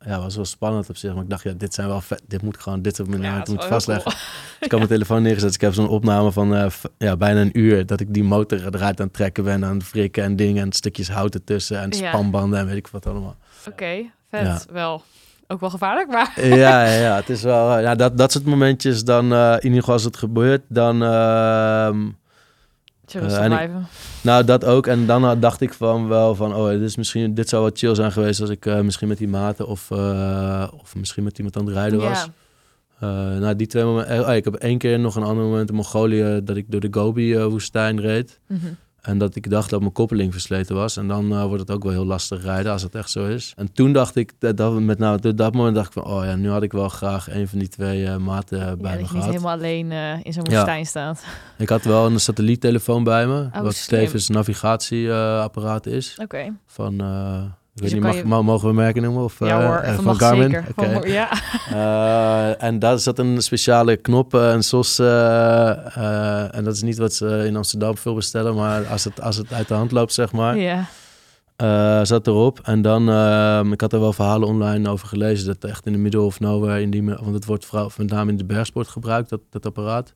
ja, 0.00 0.20
was 0.20 0.36
wel 0.36 0.44
spannend 0.44 0.88
op 0.88 0.96
zich. 0.96 1.14
Maar 1.14 1.22
ik 1.22 1.30
dacht, 1.30 1.42
ja, 1.42 1.52
dit 1.56 1.74
zijn 1.74 1.88
wel 1.88 2.00
vet. 2.00 2.22
Dit 2.26 2.42
moet 2.42 2.58
gewoon, 2.58 2.82
dit 2.82 3.00
op 3.00 3.08
mijn 3.08 3.22
Ja, 3.22 3.42
moet 3.50 3.64
vastleggen. 3.64 4.10
Dus 4.10 4.20
ik 4.60 4.70
had 4.70 4.78
mijn 4.80 4.92
telefoon 4.96 5.22
neergezet. 5.22 5.46
Dus 5.46 5.54
ik 5.56 5.60
heb 5.60 5.74
zo'n 5.74 5.88
opname 5.88 6.32
van 6.32 6.54
eh, 6.54 6.66
ja, 6.98 7.16
bijna 7.16 7.40
een 7.40 7.58
uur. 7.58 7.86
Dat 7.86 8.00
ik 8.00 8.14
die 8.14 8.24
motor 8.24 8.58
eruit 8.58 9.00
aan 9.00 9.06
het 9.06 9.14
trekken 9.14 9.44
ben. 9.44 9.64
Aan 9.64 9.74
het 9.74 9.84
frikken 9.84 10.24
en 10.24 10.36
dingen. 10.36 10.62
En 10.64 10.72
stukjes 10.72 11.10
hout 11.10 11.34
ertussen. 11.34 11.80
En 11.80 11.90
Ja. 11.90 12.08
spanbanden 12.08 12.58
en 12.58 12.66
weet 12.66 12.76
ik 12.76 12.86
wat 12.88 13.06
allemaal. 13.06 13.36
Oké, 13.68 14.10
vet. 14.30 14.42
Ja. 14.46 14.60
Wel. 14.72 15.02
Ook 15.46 15.60
wel 15.60 15.70
gevaarlijk, 15.70 16.08
maar... 16.10 16.46
ja, 16.46 16.84
ja, 16.84 17.16
het 17.16 17.28
is 17.30 17.42
wel... 17.42 17.76
eh, 17.76 17.82
Ja, 17.82 17.94
dat, 17.94 18.18
dat 18.18 18.32
soort 18.32 18.44
momentjes 18.44 19.04
dan... 19.04 19.24
in 19.34 19.62
ieder 19.62 19.78
geval 19.78 19.94
als 19.94 20.04
het 20.04 20.16
gebeurt, 20.16 20.62
dan... 20.68 21.02
Eh, 23.32 23.44
ik-? 23.64 23.70
Nou, 24.22 24.44
dat 24.44 24.64
ook. 24.64 24.86
En 24.86 25.06
dan 25.06 25.24
had- 25.24 25.42
dacht 25.42 25.60
ik 25.60 25.72
van 25.74 26.08
wel 26.08 26.34
van, 26.34 26.54
oh, 26.54 26.68
dit, 26.68 26.80
is 26.80 26.96
misschien, 26.96 27.34
dit 27.34 27.48
zou 27.48 27.62
wat 27.62 27.78
chill 27.78 27.94
zijn 27.94 28.12
geweest 28.12 28.40
als 28.40 28.50
ik 28.50 28.66
eh, 28.66 28.80
misschien 28.80 29.08
met 29.08 29.18
die 29.18 29.28
maten 29.28 29.66
of, 29.66 29.90
eh, 29.90 30.68
of 30.80 30.94
misschien 30.96 31.24
met 31.24 31.36
iemand 31.38 31.56
aan 31.56 31.66
het 31.66 31.74
rijden 31.74 31.98
was. 32.00 32.18
Ja. 32.18 33.38
Nou, 33.38 33.56
die 33.56 33.66
twee 33.66 33.84
momenten. 33.84 34.28
Oh, 34.28 34.34
ik 34.34 34.44
heb 34.44 34.54
één 34.54 34.78
keer 34.78 34.98
nog 34.98 35.16
een 35.16 35.22
ander 35.22 35.44
moment 35.44 35.68
in 35.68 35.74
Mongolië 35.74 36.40
dat 36.44 36.56
ik 36.56 36.64
door 36.70 36.80
de 36.80 36.88
Gobi-woestijn 36.90 38.00
reed. 38.00 38.40
Mhm. 38.48 38.66
En 39.02 39.18
dat 39.18 39.36
ik 39.36 39.50
dacht 39.50 39.70
dat 39.70 39.80
mijn 39.80 39.92
koppeling 39.92 40.32
versleten 40.32 40.74
was. 40.74 40.96
En 40.96 41.08
dan 41.08 41.32
eh, 41.32 41.44
wordt 41.44 41.60
het 41.60 41.70
ook 41.70 41.82
wel 41.82 41.92
heel 41.92 42.04
lastig 42.06 42.42
rijden 42.44 42.72
als 42.72 42.82
het 42.82 42.94
echt 42.94 43.10
zo 43.10 43.26
is. 43.26 43.52
En 43.56 43.72
toen 43.72 43.92
dacht 43.92 44.16
ik, 44.16 44.32
dat, 44.38 44.56
dat, 44.56 44.80
met 44.80 44.98
nou, 44.98 45.18
op 45.28 45.36
dat 45.36 45.54
moment 45.54 45.74
dacht 45.74 45.86
ik 45.86 45.92
van, 46.02 46.04
oh 46.12 46.24
ja, 46.24 46.34
nu 46.34 46.50
had 46.50 46.62
ik 46.62 46.72
wel 46.72 46.88
graag 46.88 47.30
een 47.34 47.48
van 47.48 47.58
die 47.58 47.68
twee 47.68 48.06
eh, 48.06 48.16
maten 48.16 48.60
eh, 48.60 48.66
Ja, 48.66 48.76
bij 48.76 48.76
dat 48.76 48.90
me 48.90 48.96
je 48.96 49.00
niet 49.00 49.08
gehad. 49.10 49.26
helemaal 49.28 49.52
alleen 49.52 49.92
in 50.22 50.32
zo'n 50.32 50.44
Ja. 50.48 50.54
woestijn 50.54 50.86
staat. 50.86 51.24
Ik 51.58 51.68
had 51.68 51.84
wel 51.84 52.06
een 52.06 52.20
satelliettelefoon 52.20 53.04
bij 53.04 53.26
me, 53.26 53.48
Oh, 53.54 53.60
wat 53.60 53.74
slim. 53.74 54.00
tevens 54.00 54.28
navigatieapparaat 54.28 55.86
is. 55.86 56.18
Oké. 56.22 56.52
Van, 56.66 56.94
ik 57.74 57.82
Dus 57.82 57.90
weet 57.92 58.00
dan 58.02 58.10
niet, 58.10 58.20
kan 58.20 58.28
mag, 58.28 58.38
je- 58.38 58.42
mo- 58.44 58.52
mogen 58.52 58.68
we 58.68 58.74
merken 58.74 59.02
noemen? 59.02 59.22
Of, 59.24 59.38
ja 59.38 59.60
eh, 59.60 59.66
hoor, 59.66 59.76
eh, 59.76 59.98
van 59.98 60.16
Garmin? 60.16 60.42
zeker. 60.50 60.64
Oké. 60.76 60.92
Van- 60.92 61.10
ja. 61.10 61.28
Eh, 61.72 62.62
en 62.62 62.78
daar 62.78 62.98
zat 62.98 63.18
een 63.18 63.42
speciale 63.42 63.96
knop, 63.96 64.34
eh, 64.34 64.50
een 64.50 64.62
SOS. 64.62 64.98
en 64.98 66.64
dat 66.64 66.74
is 66.74 66.82
niet 66.82 66.98
wat 66.98 67.12
ze 67.14 67.44
in 67.46 67.56
Amsterdam 67.56 67.96
veel 67.96 68.14
bestellen, 68.14 68.54
maar 68.54 68.86
als 68.86 69.04
het, 69.04 69.20
als 69.20 69.36
het 69.36 69.52
uit 69.52 69.68
de 69.68 69.74
hand 69.74 69.92
loopt, 69.92 70.12
zeg 70.12 70.32
maar, 70.32 70.56
ja. 70.56 72.04
zat 72.04 72.26
erop. 72.26 72.60
En 72.62 72.82
dan, 72.82 73.08
ehm, 73.10 73.72
ik 73.72 73.80
had 73.80 73.92
er 73.92 74.00
wel 74.00 74.12
verhalen 74.12 74.48
online 74.48 74.88
over 74.90 75.08
gelezen, 75.08 75.46
dat 75.46 75.70
echt 75.70 75.86
in 75.86 75.92
de 75.92 75.98
middle 75.98 76.20
of 76.20 76.40
nowhere, 76.40 76.80
in 76.80 76.90
die, 76.90 77.04
want 77.04 77.34
het 77.34 77.44
wordt 77.44 77.64
vooral 77.66 77.90
met 77.96 78.10
name 78.10 78.30
in 78.30 78.36
de 78.36 78.44
bergsport 78.44 78.88
gebruikt, 78.88 79.28
dat, 79.30 79.40
dat 79.50 79.66
apparaat. 79.66 80.12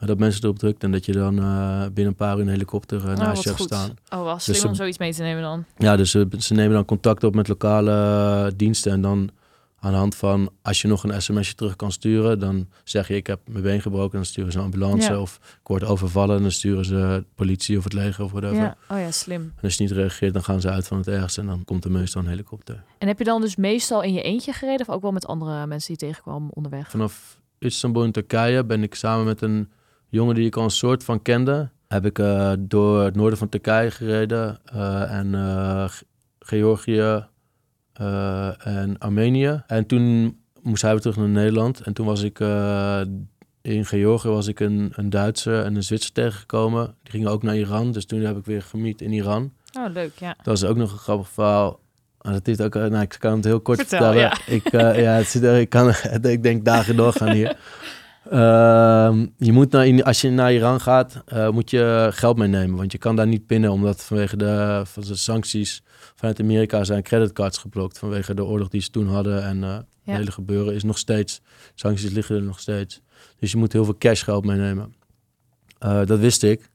Eh, 0.00 0.06
Dat 0.08 0.18
mensen 0.18 0.42
erop 0.42 0.58
drukt 0.58 0.82
en 0.82 0.92
dat 0.92 1.04
je 1.04 1.12
dan 1.12 1.38
eh, 1.38 1.80
binnen 1.82 2.06
een 2.06 2.14
paar 2.14 2.34
uur 2.36 2.42
een 2.42 2.48
helikopter 2.48 2.98
uh, 3.04 3.10
Oh, 3.10 3.16
naast 3.16 3.26
wat 3.34 3.42
je 3.42 3.48
hebt 3.48 3.60
goed. 3.60 3.68
staan. 3.72 3.90
Oh, 4.20 4.26
slim 4.26 4.36
Dus 4.54 4.60
ze- 4.60 4.68
om 4.68 4.74
zoiets 4.74 4.98
mee 4.98 5.12
te 5.14 5.22
nemen 5.22 5.42
dan. 5.42 5.64
Ja, 5.78 5.96
dus 5.96 6.10
ze, 6.10 6.26
ze 6.38 6.54
nemen 6.54 6.72
dan 6.74 6.84
contact 6.84 7.24
op 7.24 7.34
met 7.34 7.48
lokale 7.48 7.90
eh, 8.46 8.52
diensten. 8.56 8.92
En 8.92 9.00
dan 9.00 9.30
aan 9.80 9.90
de 9.92 9.96
hand 9.98 10.14
van, 10.14 10.50
als 10.62 10.82
je 10.82 10.88
nog 10.88 11.04
een 11.04 11.22
sms'je 11.22 11.54
terug 11.54 11.76
kan 11.76 11.92
sturen, 11.92 12.38
dan 12.38 12.68
zeg 12.84 13.08
je 13.08 13.14
ik 13.16 13.26
heb 13.26 13.40
mijn 13.48 13.62
been 13.62 13.80
gebroken. 13.80 14.12
Dan 14.16 14.24
sturen 14.24 14.52
ze 14.52 14.58
een 14.58 14.64
ambulance. 14.64 15.12
Ja. 15.12 15.20
Of 15.20 15.36
ik 15.42 15.66
word 15.68 15.84
overvallen. 15.84 16.42
Dan 16.42 16.50
sturen 16.50 16.84
ze 16.84 17.24
politie 17.34 17.78
of 17.78 17.84
het 17.84 17.92
leger 17.92 18.24
of 18.24 18.30
whatever. 18.30 18.56
Ja. 18.62 18.76
Oh 18.88 18.98
ja, 18.98 19.10
slim. 19.10 19.40
En 19.56 19.62
als 19.62 19.76
je 19.76 19.82
niet 19.82 19.92
reageert, 19.92 20.32
dan 20.32 20.44
gaan 20.44 20.60
ze 20.60 20.70
uit 20.70 20.86
van 20.86 20.96
het 20.98 21.08
ergste. 21.08 21.40
En 21.40 21.46
dan 21.46 21.64
komt 21.64 21.84
er 21.84 21.90
meestal 21.90 22.22
een 22.22 22.28
helikopter. 22.28 22.82
En 22.98 23.08
heb 23.08 23.18
je 23.18 23.24
dan 23.24 23.40
dus 23.40 23.56
meestal 23.56 24.02
in 24.02 24.12
je 24.12 24.22
eentje 24.22 24.52
gereden 24.52 24.86
of 24.88 24.94
ook 24.94 25.02
wel 25.02 25.12
met 25.12 25.26
andere 25.26 25.66
mensen 25.66 25.94
die 25.94 26.06
je 26.06 26.12
tegenkwam 26.12 26.50
onderweg? 26.54 26.90
Vanaf 26.90 27.40
Istanbul 27.58 28.04
in 28.04 28.12
Turkije 28.12 28.64
ben 28.64 28.82
ik 28.82 28.94
samen 28.94 29.24
met 29.24 29.42
een 29.42 29.68
jongen 30.12 30.34
die 30.34 30.46
ik 30.46 30.56
al 30.56 30.64
een 30.64 30.70
soort 30.70 31.04
van 31.04 31.22
kende. 31.22 31.68
Heb 31.88 32.04
ik 32.06 32.18
eh, 32.18 32.52
door 32.58 33.02
het 33.04 33.14
noorden 33.14 33.38
van 33.38 33.48
Turkije 33.48 33.90
gereden. 33.90 34.58
eh, 34.64 35.12
en 35.18 35.34
eh, 35.34 35.84
Ge- 35.88 36.04
Georgië 36.38 37.26
en 38.58 38.96
Armenië. 38.98 39.62
En 39.66 39.86
toen 39.86 40.36
moest 40.62 40.82
hij 40.82 40.90
weer 40.92 41.00
terug 41.00 41.16
naar 41.16 41.28
Nederland. 41.28 41.80
En 41.80 41.92
toen 41.92 42.06
was 42.06 42.22
ik 42.22 42.38
in 43.62 43.84
Georgië 43.86 44.28
was 44.28 44.46
ik 44.46 44.60
een, 44.60 44.92
een 44.96 45.10
Duitser 45.10 45.64
en 45.64 45.74
een 45.76 45.82
Zwitser 45.82 46.12
tegengekomen. 46.12 46.94
Die 47.02 47.12
gingen 47.12 47.30
ook 47.30 47.42
naar 47.42 47.56
Iran. 47.56 47.92
Dus 47.92 48.06
toen 48.06 48.20
heb 48.20 48.36
ik 48.36 48.44
weer 48.44 48.62
gemiet 48.62 49.00
in 49.00 49.12
Iran. 49.12 49.52
Oh, 49.78 49.92
leuk, 49.92 50.18
ja. 50.18 50.34
Dat 50.36 50.44
was 50.46 50.64
ook 50.64 50.76
nog 50.76 50.92
een 50.92 50.98
grappig 50.98 51.28
verhaal. 51.28 51.80
Maar 52.20 52.32
dat 52.32 52.46
heeft 52.46 52.62
ook, 52.62 52.74
nou, 52.74 53.00
ik 53.00 53.16
kan 53.18 53.36
het 53.36 53.44
heel 53.44 53.60
kort 53.60 53.78
Vertel, 53.78 53.98
vertellen. 54.12 54.38
ja. 54.46 54.54
Ik, 54.54 54.70
ja, 55.00 55.12
het 55.12 55.26
zit 55.26 55.42
er, 55.42 55.60
ik 55.60 55.68
kan, 55.68 55.92
ik 56.22 56.42
denk 56.42 56.64
dagen 56.64 56.96
doorgaan 56.96 57.30
hier. 57.30 57.56
Ehm, 58.32 59.26
je 59.36 59.52
moet 59.52 59.72
naar, 59.72 60.02
als 60.02 60.20
je 60.20 60.30
naar 60.30 60.52
Iran 60.52 60.80
gaat, 60.80 61.22
eh, 61.26 61.50
moet 61.50 61.70
je 61.70 62.08
geld 62.12 62.36
meenemen. 62.36 62.76
Want 62.76 62.92
je 62.92 62.98
kan 62.98 63.16
daar 63.16 63.26
niet 63.26 63.46
pinnen, 63.46 63.70
omdat 63.70 64.04
vanwege 64.04 64.36
de, 64.36 64.82
van 64.84 65.02
de 65.02 65.16
sancties 65.16 65.82
vanuit 66.14 66.40
Amerika 66.40 66.84
zijn 66.84 67.02
creditcards 67.02 67.58
geblokt. 67.58 67.98
Vanwege 67.98 68.34
de 68.34 68.44
oorlog 68.44 68.68
die 68.68 68.80
ze 68.80 68.90
toen 68.90 69.06
hadden. 69.06 69.44
En 69.44 69.64
eh, 69.64 69.74
het 69.74 70.16
hele 70.16 70.32
gebeuren 70.32 70.74
is 70.74 70.82
nog 70.82 70.98
steeds, 70.98 71.40
sancties 71.74 72.10
liggen 72.10 72.36
er 72.36 72.42
nog 72.42 72.60
steeds. 72.60 73.00
Dus 73.38 73.50
je 73.50 73.56
moet 73.56 73.72
heel 73.72 73.84
veel 73.84 73.98
cashgeld 73.98 74.44
meenemen. 74.44 74.94
Eh, 75.78 76.06
dat 76.06 76.18
wist 76.18 76.42
ik. 76.42 76.70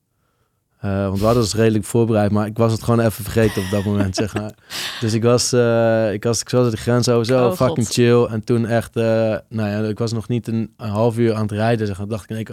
Eh, 0.78 1.06
want 1.08 1.20
we 1.20 1.26
hadden 1.26 1.44
ons 1.44 1.54
redelijk 1.56 1.86
voorbereid, 1.86 2.32
maar 2.32 2.46
ik 2.46 2.58
was 2.58 2.72
het 2.72 2.84
gewoon 2.84 3.00
even 3.00 3.24
vergeten 3.24 3.62
op 3.64 3.70
dat 3.72 3.84
moment, 3.84 4.16
zeg 4.16 4.34
maar. 4.34 4.52
Dus 5.02 5.14
ik 5.14 5.24
was, 5.24 5.54
eh, 5.54 6.14
ik 6.14 6.24
was, 6.24 6.42
ik 6.42 6.50
zat 6.50 6.72
de 6.72 6.78
grens 6.78 7.10
over 7.10 7.26
zo, 7.26 7.48
Oh, 7.48 7.54
fucking 7.56 7.86
God. 7.86 7.96
chill. 7.96 8.24
En 8.24 8.44
toen 8.44 8.66
echt, 8.66 8.96
eh, 8.96 9.04
nou 9.50 9.70
ja, 9.70 9.80
ik 9.90 9.98
was 9.98 10.14
nog 10.14 10.28
niet 10.28 10.48
een, 10.48 10.74
een 10.78 10.90
half 10.90 11.18
uur 11.18 11.34
aan 11.34 11.42
het 11.42 11.52
rijden, 11.52 11.88
zeg 11.88 11.98
maar. 11.98 12.08
dacht 12.08 12.24
ik 12.24 12.30
in 12.30 12.36
één 12.36 12.46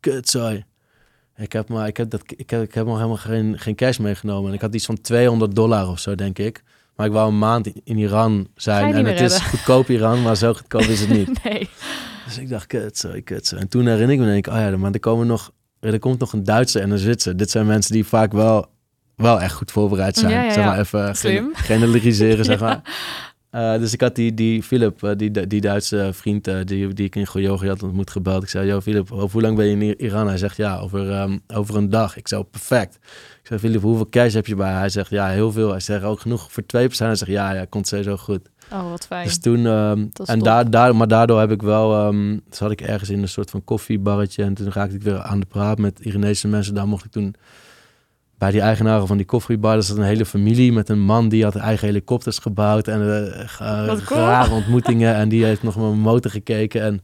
keer. 0.00 0.64
Ik 1.36 1.52
heb, 1.52 1.68
maar, 1.68 1.86
ik 1.86 1.96
heb, 1.96 2.10
dat, 2.10 2.22
ik 2.36 2.50
heb, 2.50 2.62
ik 2.62 2.74
heb 2.74 2.86
nog 2.86 2.96
helemaal 2.96 3.16
geen, 3.16 3.58
geen 3.58 3.74
cash 3.74 3.98
meegenomen. 3.98 4.48
En 4.48 4.54
ik 4.54 4.60
had 4.60 4.74
iets 4.74 4.86
van 4.86 5.00
200 5.00 5.54
dollar 5.54 5.88
of 5.88 5.98
zo, 5.98 6.14
denk 6.14 6.38
ik. 6.38 6.62
Maar 6.96 7.06
ik 7.06 7.12
wou 7.12 7.28
een 7.28 7.38
maand 7.38 7.66
in, 7.84 7.98
Iran 7.98 8.48
zijn. 8.54 8.94
En 8.94 9.04
het 9.04 9.20
is 9.20 9.38
goedkoop 9.38 9.88
Iran, 9.88 10.22
maar 10.22 10.36
zo 10.36 10.54
goedkoop 10.54 10.80
is 10.80 11.00
het 11.00 11.08
niet. 11.08 11.28
Nee. 11.44 11.68
Dus 12.24 12.38
ik 12.38 12.48
dacht, 12.48 12.66
kut, 12.66 12.98
sorry, 12.98 13.22
kut. 13.22 13.46
sorry. 13.46 13.62
En 13.62 13.68
toen 13.68 13.86
herinner 13.86 14.10
ik 14.10 14.18
me, 14.18 14.24
denk 14.24 14.46
ik, 14.46 14.52
oh 14.52 14.58
ja, 14.58 14.76
maar 14.76 14.92
er 14.92 15.00
komen 15.00 15.26
nog, 15.26 15.52
er 15.80 15.98
komt 15.98 16.18
nog 16.18 16.32
een 16.32 16.44
Duitser 16.44 16.82
en 16.82 16.90
een 16.90 16.98
Zwitser. 16.98 17.36
Dit 17.36 17.50
zijn 17.50 17.66
mensen 17.66 17.92
die 17.92 18.06
vaak 18.06 18.32
wel, 18.32 18.66
wel 19.16 19.40
echt 19.40 19.54
goed 19.54 19.70
voorbereid 19.72 20.16
zijn. 20.16 20.32
Ja, 20.32 20.42
ja, 20.42 20.52
Zeg 20.52 20.64
maar 20.64 20.78
even 20.78 21.16
Slim. 21.16 21.50
gen- 21.54 21.64
generaliseren, 21.64 22.44
zeg 22.44 22.60
maar. 22.66 22.80
Eh, 23.50 23.78
dus 23.78 23.92
ik 23.92 24.00
had 24.00 24.14
die, 24.14 24.34
die 24.34 24.62
Philip, 24.62 25.02
eh, 25.02 25.10
die, 25.16 25.46
die 25.46 25.60
Duitse 25.60 26.10
vriend 26.12 26.48
eh, 26.48 26.56
die, 26.64 26.92
die 26.92 27.06
ik 27.06 27.16
in 27.16 27.26
Goyogi 27.26 27.68
had 27.68 27.82
ontmoet 27.82 28.10
gebeld. 28.10 28.42
Ik 28.42 28.48
zei, 28.48 28.66
yo 28.66 28.80
Philip, 28.80 29.12
over 29.12 29.32
hoe 29.32 29.42
lang 29.42 29.56
ben 29.56 29.66
je 29.66 29.86
in 29.86 30.00
Iran? 30.00 30.26
Hij 30.28 30.38
zegt, 30.38 30.56
ja, 30.56 30.78
over, 30.78 31.10
ehm, 31.10 31.38
over 31.54 31.76
een 31.76 31.90
dag. 31.90 32.16
Ik 32.16 32.28
zei, 32.28 32.44
perfect. 32.44 32.94
Ik 33.40 33.46
zei, 33.46 33.60
Philip, 33.60 33.82
hoeveel 33.82 34.08
cash 34.08 34.34
heb 34.34 34.46
je 34.46 34.54
bij? 34.54 34.72
Hij 34.72 34.88
zegt, 34.88 35.10
ja, 35.10 35.28
heel 35.28 35.52
veel. 35.52 35.70
Hij 35.70 35.80
zegt, 35.80 36.04
ook 36.04 36.20
genoeg 36.20 36.52
voor 36.52 36.66
twee 36.66 36.86
personen? 36.86 37.08
Hij 37.08 37.18
zegt, 37.18 37.30
ja, 37.30 37.52
ja, 37.52 37.64
komt 37.68 37.88
sowieso 37.88 38.16
goed. 38.16 38.48
Oh, 38.72 38.90
wat 38.90 39.06
fijn. 39.06 39.26
Dus 39.26 39.38
toen, 39.38 39.66
ehm, 39.66 40.06
en 40.24 40.38
daar, 40.38 40.70
daar, 40.70 40.96
maar 40.96 41.08
daardoor 41.08 41.40
heb 41.40 41.50
ik 41.50 41.62
wel, 41.62 42.06
ehm 42.06 42.38
zat 42.50 42.70
ik 42.70 42.80
ergens 42.80 43.10
in 43.10 43.22
een 43.22 43.28
soort 43.28 43.50
van 43.50 43.64
koffiebarretje 43.64 44.42
en 44.42 44.54
toen 44.54 44.72
raakte 44.72 44.94
ik 44.94 45.02
weer 45.02 45.22
aan 45.22 45.40
de 45.40 45.46
praat 45.46 45.78
met 45.78 45.98
Iranese 45.98 46.48
mensen. 46.48 46.74
Daar 46.74 46.88
mocht 46.88 47.04
ik 47.04 47.10
toen 47.10 47.34
bij 48.40 48.50
die 48.50 48.60
eigenaren 48.60 49.06
van 49.06 49.16
die 49.16 49.26
koffiebar, 49.26 49.74
dat 49.74 49.84
zat 49.84 49.96
een 49.96 50.02
hele 50.02 50.26
familie 50.26 50.72
met 50.72 50.88
een 50.88 51.00
man 51.00 51.28
die 51.28 51.44
had 51.44 51.56
eigen 51.56 51.86
helikopters 51.86 52.38
gebouwd 52.38 52.88
en 52.88 53.00
uh, 53.00 53.86
Wat 53.86 54.04
cool. 54.04 54.20
rare 54.20 54.54
ontmoetingen 54.54 55.14
en 55.14 55.28
die 55.28 55.44
heeft 55.44 55.62
nog 55.62 55.76
met 55.76 55.84
mijn 55.84 55.98
motor 55.98 56.30
gekeken 56.30 56.82
en, 56.82 57.02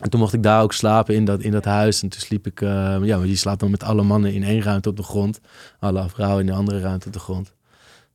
en 0.00 0.10
toen 0.10 0.20
mocht 0.20 0.32
ik 0.32 0.42
daar 0.42 0.62
ook 0.62 0.72
slapen 0.72 1.14
in 1.14 1.24
dat, 1.24 1.40
in 1.40 1.50
dat 1.50 1.64
huis 1.64 2.02
en 2.02 2.08
toen 2.08 2.20
sliep 2.20 2.46
ik, 2.46 2.60
eh, 2.60 2.96
ja, 3.02 3.16
maar 3.16 3.26
die 3.26 3.36
slaapt 3.36 3.60
dan 3.60 3.70
met 3.70 3.82
alle 3.82 4.02
mannen 4.02 4.32
in 4.32 4.42
één 4.42 4.62
ruimte 4.62 4.88
op 4.88 4.96
de 4.96 5.02
grond, 5.02 5.40
alle 5.78 6.08
vrouwen 6.08 6.40
in 6.40 6.46
de 6.46 6.52
andere 6.52 6.80
ruimte 6.80 7.06
op 7.06 7.12
de 7.12 7.18
grond. 7.18 7.54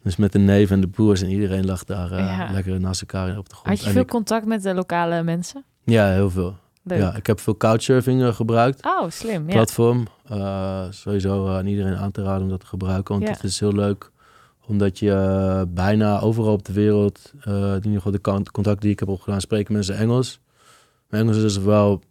Dus 0.06 0.16
met 0.16 0.32
de 0.32 0.40
neef 0.40 0.72
en 0.72 0.82
de 0.82 0.88
broers 0.88 1.22
en 1.22 1.30
iedereen 1.30 1.66
lag 1.66 1.84
daar 1.84 2.12
eh, 2.12 2.18
Ja. 2.38 2.52
lekker 2.52 2.80
naast 2.80 3.02
elkaar 3.02 3.38
op 3.38 3.50
de 3.50 3.56
grond. 3.56 3.68
Had 3.68 3.80
je 3.80 3.86
En 3.86 3.92
veel 3.92 4.02
ik- 4.02 4.08
contact 4.08 4.46
met 4.46 4.64
de 4.64 4.74
lokale 4.74 5.24
mensen? 5.24 5.64
ja, 5.84 6.10
heel 6.12 6.30
veel. 6.30 6.56
Leuk. 6.84 7.00
Ja, 7.00 7.16
ik 7.16 7.28
heb 7.28 7.40
veel 7.40 7.58
couchsurfing 7.58 8.22
eh, 8.24 8.34
gebruikt. 8.34 8.86
Oh, 8.86 9.10
slim. 9.10 9.48
Ja. 9.48 9.54
Platform. 9.54 10.08
Eh, 10.30 10.84
sowieso 10.90 11.48
aan 11.48 11.66
iedereen 11.66 11.96
aan 11.96 12.12
te 12.12 12.24
raden 12.24 12.44
om 12.44 12.50
dat 12.50 12.60
te 12.60 12.66
gebruiken. 12.66 13.14
Want 13.14 13.28
Ja. 13.28 13.34
het 13.34 13.44
is 13.44 13.60
heel 13.60 13.74
leuk. 13.74 14.12
Omdat 14.68 15.00
je 15.00 15.66
bijna 15.70 16.20
overal 16.20 16.54
op 16.54 16.66
de 16.66 16.74
wereld, 16.74 17.32
in 17.46 17.76
ieder 17.76 17.92
geval 18.02 18.12
de 18.12 18.22
contacten 18.52 18.80
die 18.80 18.92
ik 18.92 19.00
heb 19.00 19.08
opgedaan, 19.10 19.42
spreken 19.42 19.74
mensen 19.74 19.98
Engels. 19.98 20.40
Mijn 21.10 21.24
Engels 21.28 21.44
is 21.44 21.58
wel 21.58 22.02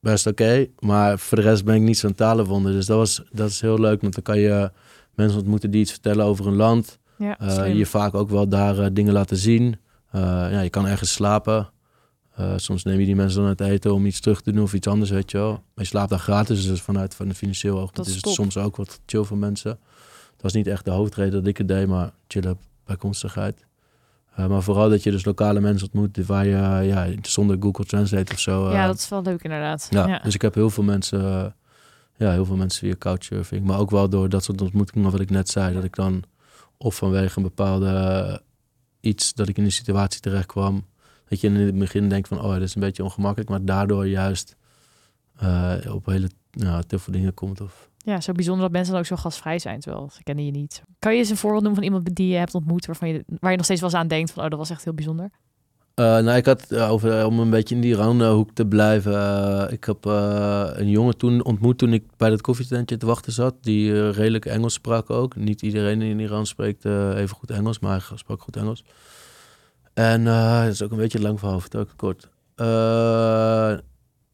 best 0.00 0.26
oké. 0.26 0.66
maar 0.78 1.18
voor 1.18 1.38
de 1.38 1.44
rest 1.44 1.64
ben 1.64 1.74
ik 1.74 1.82
niet 1.82 1.98
zo'n 1.98 2.14
talenwonder. 2.14 2.72
Dus 2.72 2.86
dat, 2.86 2.96
was, 2.96 3.22
dat 3.32 3.48
is 3.48 3.60
heel 3.60 3.78
leuk. 3.80 4.00
Want 4.00 4.14
dan 4.14 4.22
kan 4.22 4.38
je 4.38 4.70
mensen 5.14 5.38
ontmoeten 5.38 5.70
die 5.70 5.80
iets 5.80 5.90
vertellen 5.90 6.24
over 6.24 6.46
een 6.46 6.56
land. 6.56 6.98
Ja, 7.22 7.38
Eh, 7.38 7.74
je 7.74 7.86
vaak 7.86 8.14
ook 8.14 8.30
wel 8.30 8.48
daar 8.48 8.78
eh, 8.78 8.86
dingen 8.92 9.12
laten 9.12 9.36
zien. 9.36 9.76
Eh, 10.10 10.20
ja, 10.22 10.60
je 10.60 10.70
kan 10.70 10.86
ergens 10.86 11.12
slapen. 11.12 11.70
Soms 12.56 12.82
neem 12.84 12.98
je 13.00 13.06
die 13.06 13.16
mensen 13.16 13.38
dan 13.40 13.48
uit 13.48 13.60
eten 13.60 13.94
om 13.94 14.06
iets 14.06 14.20
terug 14.20 14.40
te 14.42 14.52
doen 14.52 14.62
of 14.62 14.72
iets 14.74 14.86
anders, 14.86 15.10
weet 15.10 15.30
je 15.30 15.38
wel. 15.38 15.50
Maar 15.50 15.60
je 15.74 15.84
slaapt 15.84 16.10
daar 16.10 16.18
gratis, 16.18 16.66
dus 16.66 16.80
vanuit 16.82 17.14
van 17.14 17.28
een 17.28 17.34
financieel 17.34 17.74
oogpunt 17.78 17.96
Dat 17.96 18.06
is 18.06 18.14
het 18.14 18.28
soms 18.28 18.56
ook 18.56 18.76
wat 18.76 19.00
chill 19.06 19.22
voor 19.24 19.36
mensen. 19.36 19.78
Dat 20.32 20.42
was 20.42 20.52
niet 20.52 20.66
echt 20.66 20.84
de 20.84 20.90
hoofdreden 20.90 21.32
dat 21.32 21.46
ik 21.46 21.58
het 21.58 21.68
deed, 21.68 21.86
maar 21.88 22.10
chillen 22.28 22.58
bijkomstigheid. 22.84 23.66
Eh, 24.34 24.46
maar 24.46 24.62
vooral 24.62 24.88
dat 24.90 25.02
je 25.02 25.10
dus 25.10 25.24
lokale 25.24 25.60
mensen 25.60 25.88
ontmoet 25.92 26.26
waar 26.26 26.46
je 26.46 26.86
ja, 26.86 27.06
zonder 27.22 27.56
Google 27.60 27.84
Translate 27.84 28.32
of 28.32 28.38
zo. 28.38 28.70
ja, 28.70 28.86
dat 28.86 28.96
is 28.98 29.08
wel 29.08 29.22
leuk 29.22 29.42
inderdaad. 29.42 29.86
ja, 29.90 30.06
Ja. 30.08 30.18
dus 30.18 30.34
ik 30.34 30.42
heb 30.42 30.54
heel 30.54 30.70
veel 30.70 30.84
mensen, 30.84 31.54
ja, 32.16 32.30
heel 32.30 32.44
veel 32.44 32.56
mensen 32.56 32.80
via 32.86 32.94
couchsurfing. 32.98 33.64
Maar 33.66 33.78
ook 33.78 33.90
wel 33.90 34.08
door 34.08 34.28
dat 34.28 34.44
soort 34.44 34.60
ontmoetingen 34.60 35.10
wat 35.10 35.20
ik 35.20 35.30
net 35.30 35.48
zei. 35.48 35.74
Dat 35.74 35.84
ik 35.84 35.94
dan 35.94 36.22
of 36.82 36.94
vanwege 36.94 37.36
een 37.36 37.42
bepaalde 37.42 37.86
eh, 37.86 38.38
iets 39.00 39.34
dat 39.34 39.48
ik 39.48 39.58
in 39.58 39.64
een 39.64 39.72
situatie 39.72 40.20
terecht 40.20 40.46
kwam. 40.46 40.84
Dat 41.28 41.40
je 41.40 41.46
in 41.46 41.54
het 41.54 41.78
begin 41.78 42.08
denkt 42.08 42.28
van, 42.28 42.40
oh, 42.40 42.52
dat 42.52 42.62
is 42.62 42.74
een 42.74 42.80
beetje 42.80 43.04
ongemakkelijk. 43.04 43.50
Maar 43.50 43.64
daardoor 43.64 44.06
juist 44.06 44.56
eh, 45.36 45.74
op 45.88 46.06
hele 46.06 46.30
ja, 46.50 46.82
toffe 46.82 47.10
dingen 47.10 47.34
komt. 47.34 47.60
Of, 47.60 47.90
Ja, 47.98 48.20
zo 48.20 48.32
bijzonder 48.32 48.62
dat 48.62 48.72
mensen 48.72 48.92
dan 48.92 49.00
ook 49.00 49.06
zo 49.06 49.16
gastvrij 49.16 49.58
zijn, 49.58 49.80
terwijl 49.80 50.10
ze 50.10 50.22
kennen 50.22 50.44
je 50.44 50.50
niet. 50.50 50.82
Kan 50.98 51.12
je 51.12 51.18
eens 51.18 51.30
een 51.30 51.36
voorbeeld 51.36 51.62
noemen 51.62 51.82
van 51.82 51.92
iemand 51.92 52.14
die 52.14 52.28
je 52.28 52.36
hebt 52.36 52.54
ontmoet, 52.54 52.86
waarvan 52.86 53.08
je, 53.08 53.24
waar 53.40 53.50
je 53.50 53.56
nog 53.56 53.64
steeds 53.64 53.80
wel 53.80 53.90
eens 53.90 53.98
aan 53.98 54.08
denkt 54.08 54.30
van, 54.30 54.44
oh, 54.44 54.50
dat 54.50 54.58
was 54.58 54.70
echt 54.70 54.84
heel 54.84 54.94
bijzonder? 54.94 55.30
Eh, 55.94 56.04
nou, 56.04 56.36
ik 56.36 56.46
had 56.46 56.70
eh, 56.70 56.90
over, 56.90 57.26
om 57.26 57.38
een 57.40 57.50
beetje 57.50 57.74
in 57.74 57.80
die 57.80 57.90
Iran-hoek 57.90 58.50
te 58.54 58.66
blijven. 58.66 59.12
eh, 59.14 59.72
ik 59.72 59.84
heb 59.84 60.06
eh, 60.06 60.68
een 60.72 60.90
jongen 60.90 61.16
toen 61.16 61.44
ontmoet 61.44 61.78
toen 61.78 61.92
ik 61.92 62.04
bij 62.16 62.30
dat 62.30 62.40
koffietentje 62.40 62.96
te 62.96 63.06
wachten 63.06 63.32
zat. 63.32 63.54
Die 63.60 63.92
eh, 63.92 64.10
redelijk 64.12 64.46
Engels 64.46 64.72
sprak 64.74 65.10
ook. 65.10 65.36
Niet 65.36 65.62
iedereen 65.62 66.02
in 66.02 66.18
Iran 66.20 66.46
spreekt 66.46 66.84
eh, 66.84 67.16
even 67.16 67.36
goed 67.36 67.50
Engels, 67.50 67.78
maar 67.78 68.04
hij 68.08 68.16
sprak 68.16 68.42
goed 68.42 68.56
Engels. 68.56 68.84
En 69.94 70.26
eh, 70.26 70.62
dat 70.62 70.72
is 70.72 70.82
ook 70.82 70.90
een 70.90 70.96
beetje 70.96 71.20
lang 71.20 71.38
verhaal, 71.38 71.60
vertel 71.60 71.80
ik 71.80 71.88
het 71.88 71.96
kort. 71.96 72.28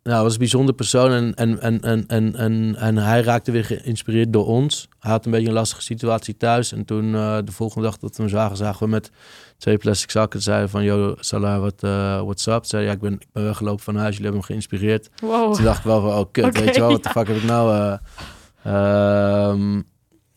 Nou, 0.09 0.23
was 0.23 0.33
een 0.33 0.38
bijzonder 0.38 0.75
persoon 0.75 1.12
en, 1.12 1.35
en, 1.35 1.61
en, 1.61 1.81
en, 1.81 2.05
en, 2.07 2.37
en, 2.37 2.77
en 2.77 2.97
hij 2.97 3.23
raakte 3.23 3.51
weer 3.51 3.64
geïnspireerd 3.64 4.33
door 4.33 4.47
ons. 4.47 4.88
Hij 5.01 5.11
had 5.11 5.25
een 5.25 5.31
beetje 5.31 5.47
een 5.47 5.53
lastige 5.53 5.83
situatie 5.83 6.37
thuis. 6.37 6.73
En 6.73 6.85
toen 6.85 7.14
eh, 7.14 7.38
de 7.44 7.53
volgende 7.53 7.87
dag 7.87 7.99
dat 7.99 8.16
we 8.16 8.23
hem 8.23 8.33
zagen, 8.33 8.57
zagen 8.57 8.85
we 8.85 8.88
met 8.88 9.11
twee 9.59 9.77
plastic 9.77 10.11
zakken. 10.11 10.42
Zeiden 10.42 10.68
van, 10.68 10.85
yo, 10.85 11.14
Salah, 11.18 11.61
wat, 11.61 11.83
eh 11.83 12.21
what's 12.21 12.47
up? 12.47 12.64
Zei, 12.64 12.85
ja, 12.85 12.92
ik 12.92 13.01
ben, 13.01 13.12
ik 13.12 13.27
ben 13.33 13.44
weggelopen 13.44 13.85
van 13.85 13.97
huis, 13.97 14.16
jullie 14.16 14.31
hebben 14.31 14.40
hem 14.40 14.51
geïnspireerd. 14.51 15.09
Wow. 15.21 15.55
Toen 15.55 15.64
dacht 15.64 15.79
ik 15.79 15.85
wel 15.85 16.01
van, 16.01 16.11
oh 16.11 16.25
kut, 16.33 16.61
weet 16.61 16.75
je 16.75 16.81
wel, 16.81 16.90
wat 16.90 17.03
de 17.03 17.09
ja. 17.09 17.14
fuck 17.21 17.27
heb 17.27 17.37
ik 17.37 17.44
nou... 17.44 17.99
eh, 18.62 18.75
ehm, 18.75 19.83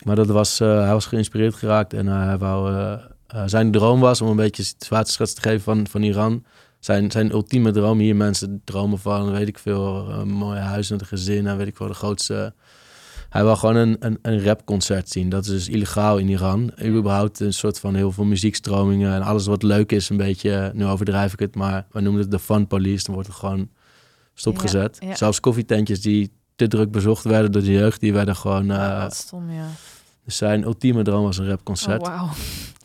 maar 0.05 0.15
dat 0.15 0.27
was, 0.27 0.59
hij 0.59 0.91
was 0.91 1.05
geïnspireerd 1.05 1.55
geraakt 1.55 1.93
en 1.93 2.07
hij 2.07 2.37
wou... 2.37 2.97
zijn 3.45 3.71
droom 3.71 3.99
was 3.99 4.21
om 4.21 4.27
een 4.29 4.35
beetje 4.35 4.63
situatieschets 4.63 5.33
te 5.33 5.41
geven 5.41 5.61
van, 5.61 5.87
van 5.87 6.01
Iran. 6.01 6.43
Zijn, 6.81 7.11
zijn 7.11 7.31
ultieme 7.31 7.71
droom, 7.71 7.99
hier 7.99 8.15
mensen 8.15 8.61
dromen 8.65 8.99
van, 8.99 9.31
weet 9.31 9.47
ik 9.47 9.59
veel, 9.59 10.09
een 10.09 10.31
mooi 10.31 10.59
huis 10.59 10.91
en 10.91 10.99
een 10.99 11.05
gezin 11.05 11.47
en 11.47 11.57
weet 11.57 11.67
ik 11.67 11.75
veel, 11.75 11.87
de 11.87 11.93
grootste... 11.93 12.53
Hij 13.29 13.43
wil 13.43 13.55
gewoon 13.55 13.75
een, 13.75 13.95
een, 13.99 14.19
een 14.21 14.43
rapconcert 14.43 15.09
zien. 15.09 15.29
Dat 15.29 15.45
is 15.45 15.49
dus 15.49 15.69
illegaal 15.69 16.17
in 16.17 16.29
Iran. 16.29 16.71
Überhaupt 16.83 17.39
een 17.39 17.53
soort 17.53 17.79
van 17.79 17.95
heel 17.95 18.11
veel 18.11 18.23
muziekstromingen 18.23 19.13
en 19.13 19.21
alles 19.21 19.45
wat 19.45 19.63
leuk 19.63 19.91
is, 19.91 20.09
een 20.09 20.17
beetje, 20.17 20.71
nu 20.73 20.85
overdrijf 20.85 21.33
ik 21.33 21.39
het, 21.39 21.55
maar 21.55 21.85
we 21.91 22.01
noemen 22.01 22.21
het 22.21 22.31
de 22.31 22.39
fun 22.39 22.67
police. 22.67 23.03
Dan 23.03 23.13
wordt 23.13 23.29
het 23.29 23.37
gewoon 23.37 23.69
stopgezet. 24.33 24.97
Ja, 24.99 25.07
ja. 25.07 25.15
Zelfs 25.15 25.39
koffietentjes 25.39 26.01
die 26.01 26.31
te 26.55 26.67
druk 26.67 26.91
bezocht 26.91 27.23
werden 27.23 27.51
door 27.51 27.61
de 27.61 27.71
jeugd, 27.71 27.99
die 27.99 28.13
werden 28.13 28.35
gewoon... 28.35 28.65
Ja, 28.65 28.95
eh, 28.95 29.01
wat 29.01 29.15
stom, 29.15 29.51
ja. 29.51 29.67
dus 30.25 30.37
zijn 30.37 30.63
ultieme 30.63 31.03
droom 31.03 31.23
was 31.23 31.37
een 31.37 31.43
Oh, 31.43 31.49
rapconcert. 31.49 32.09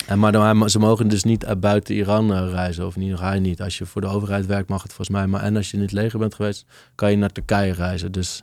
En 0.06 0.18
maar 0.18 0.32
dan, 0.32 0.70
ze 0.70 0.78
mogen 0.78 1.08
dus 1.08 1.24
niet 1.24 1.44
uit 1.46 1.60
buiten 1.60 1.94
Iran 1.94 2.34
eh, 2.34 2.48
reizen, 2.50 2.86
of 2.86 2.96
niet, 2.96 3.18
hij 3.20 3.38
niet. 3.38 3.62
Als 3.62 3.78
je 3.78 3.86
voor 3.86 4.00
de 4.00 4.06
overheid 4.06 4.46
werkt, 4.46 4.68
mag 4.68 4.82
het 4.82 4.92
volgens 4.92 5.16
mij. 5.16 5.26
Maar 5.26 5.42
en 5.42 5.56
als 5.56 5.70
je 5.70 5.76
in 5.76 5.82
het 5.82 5.92
leger 5.92 6.18
bent 6.18 6.34
geweest, 6.34 6.64
kan 6.94 7.10
je 7.10 7.16
naar 7.16 7.32
Turkije 7.32 7.72
reizen. 7.72 8.12
Dus 8.12 8.42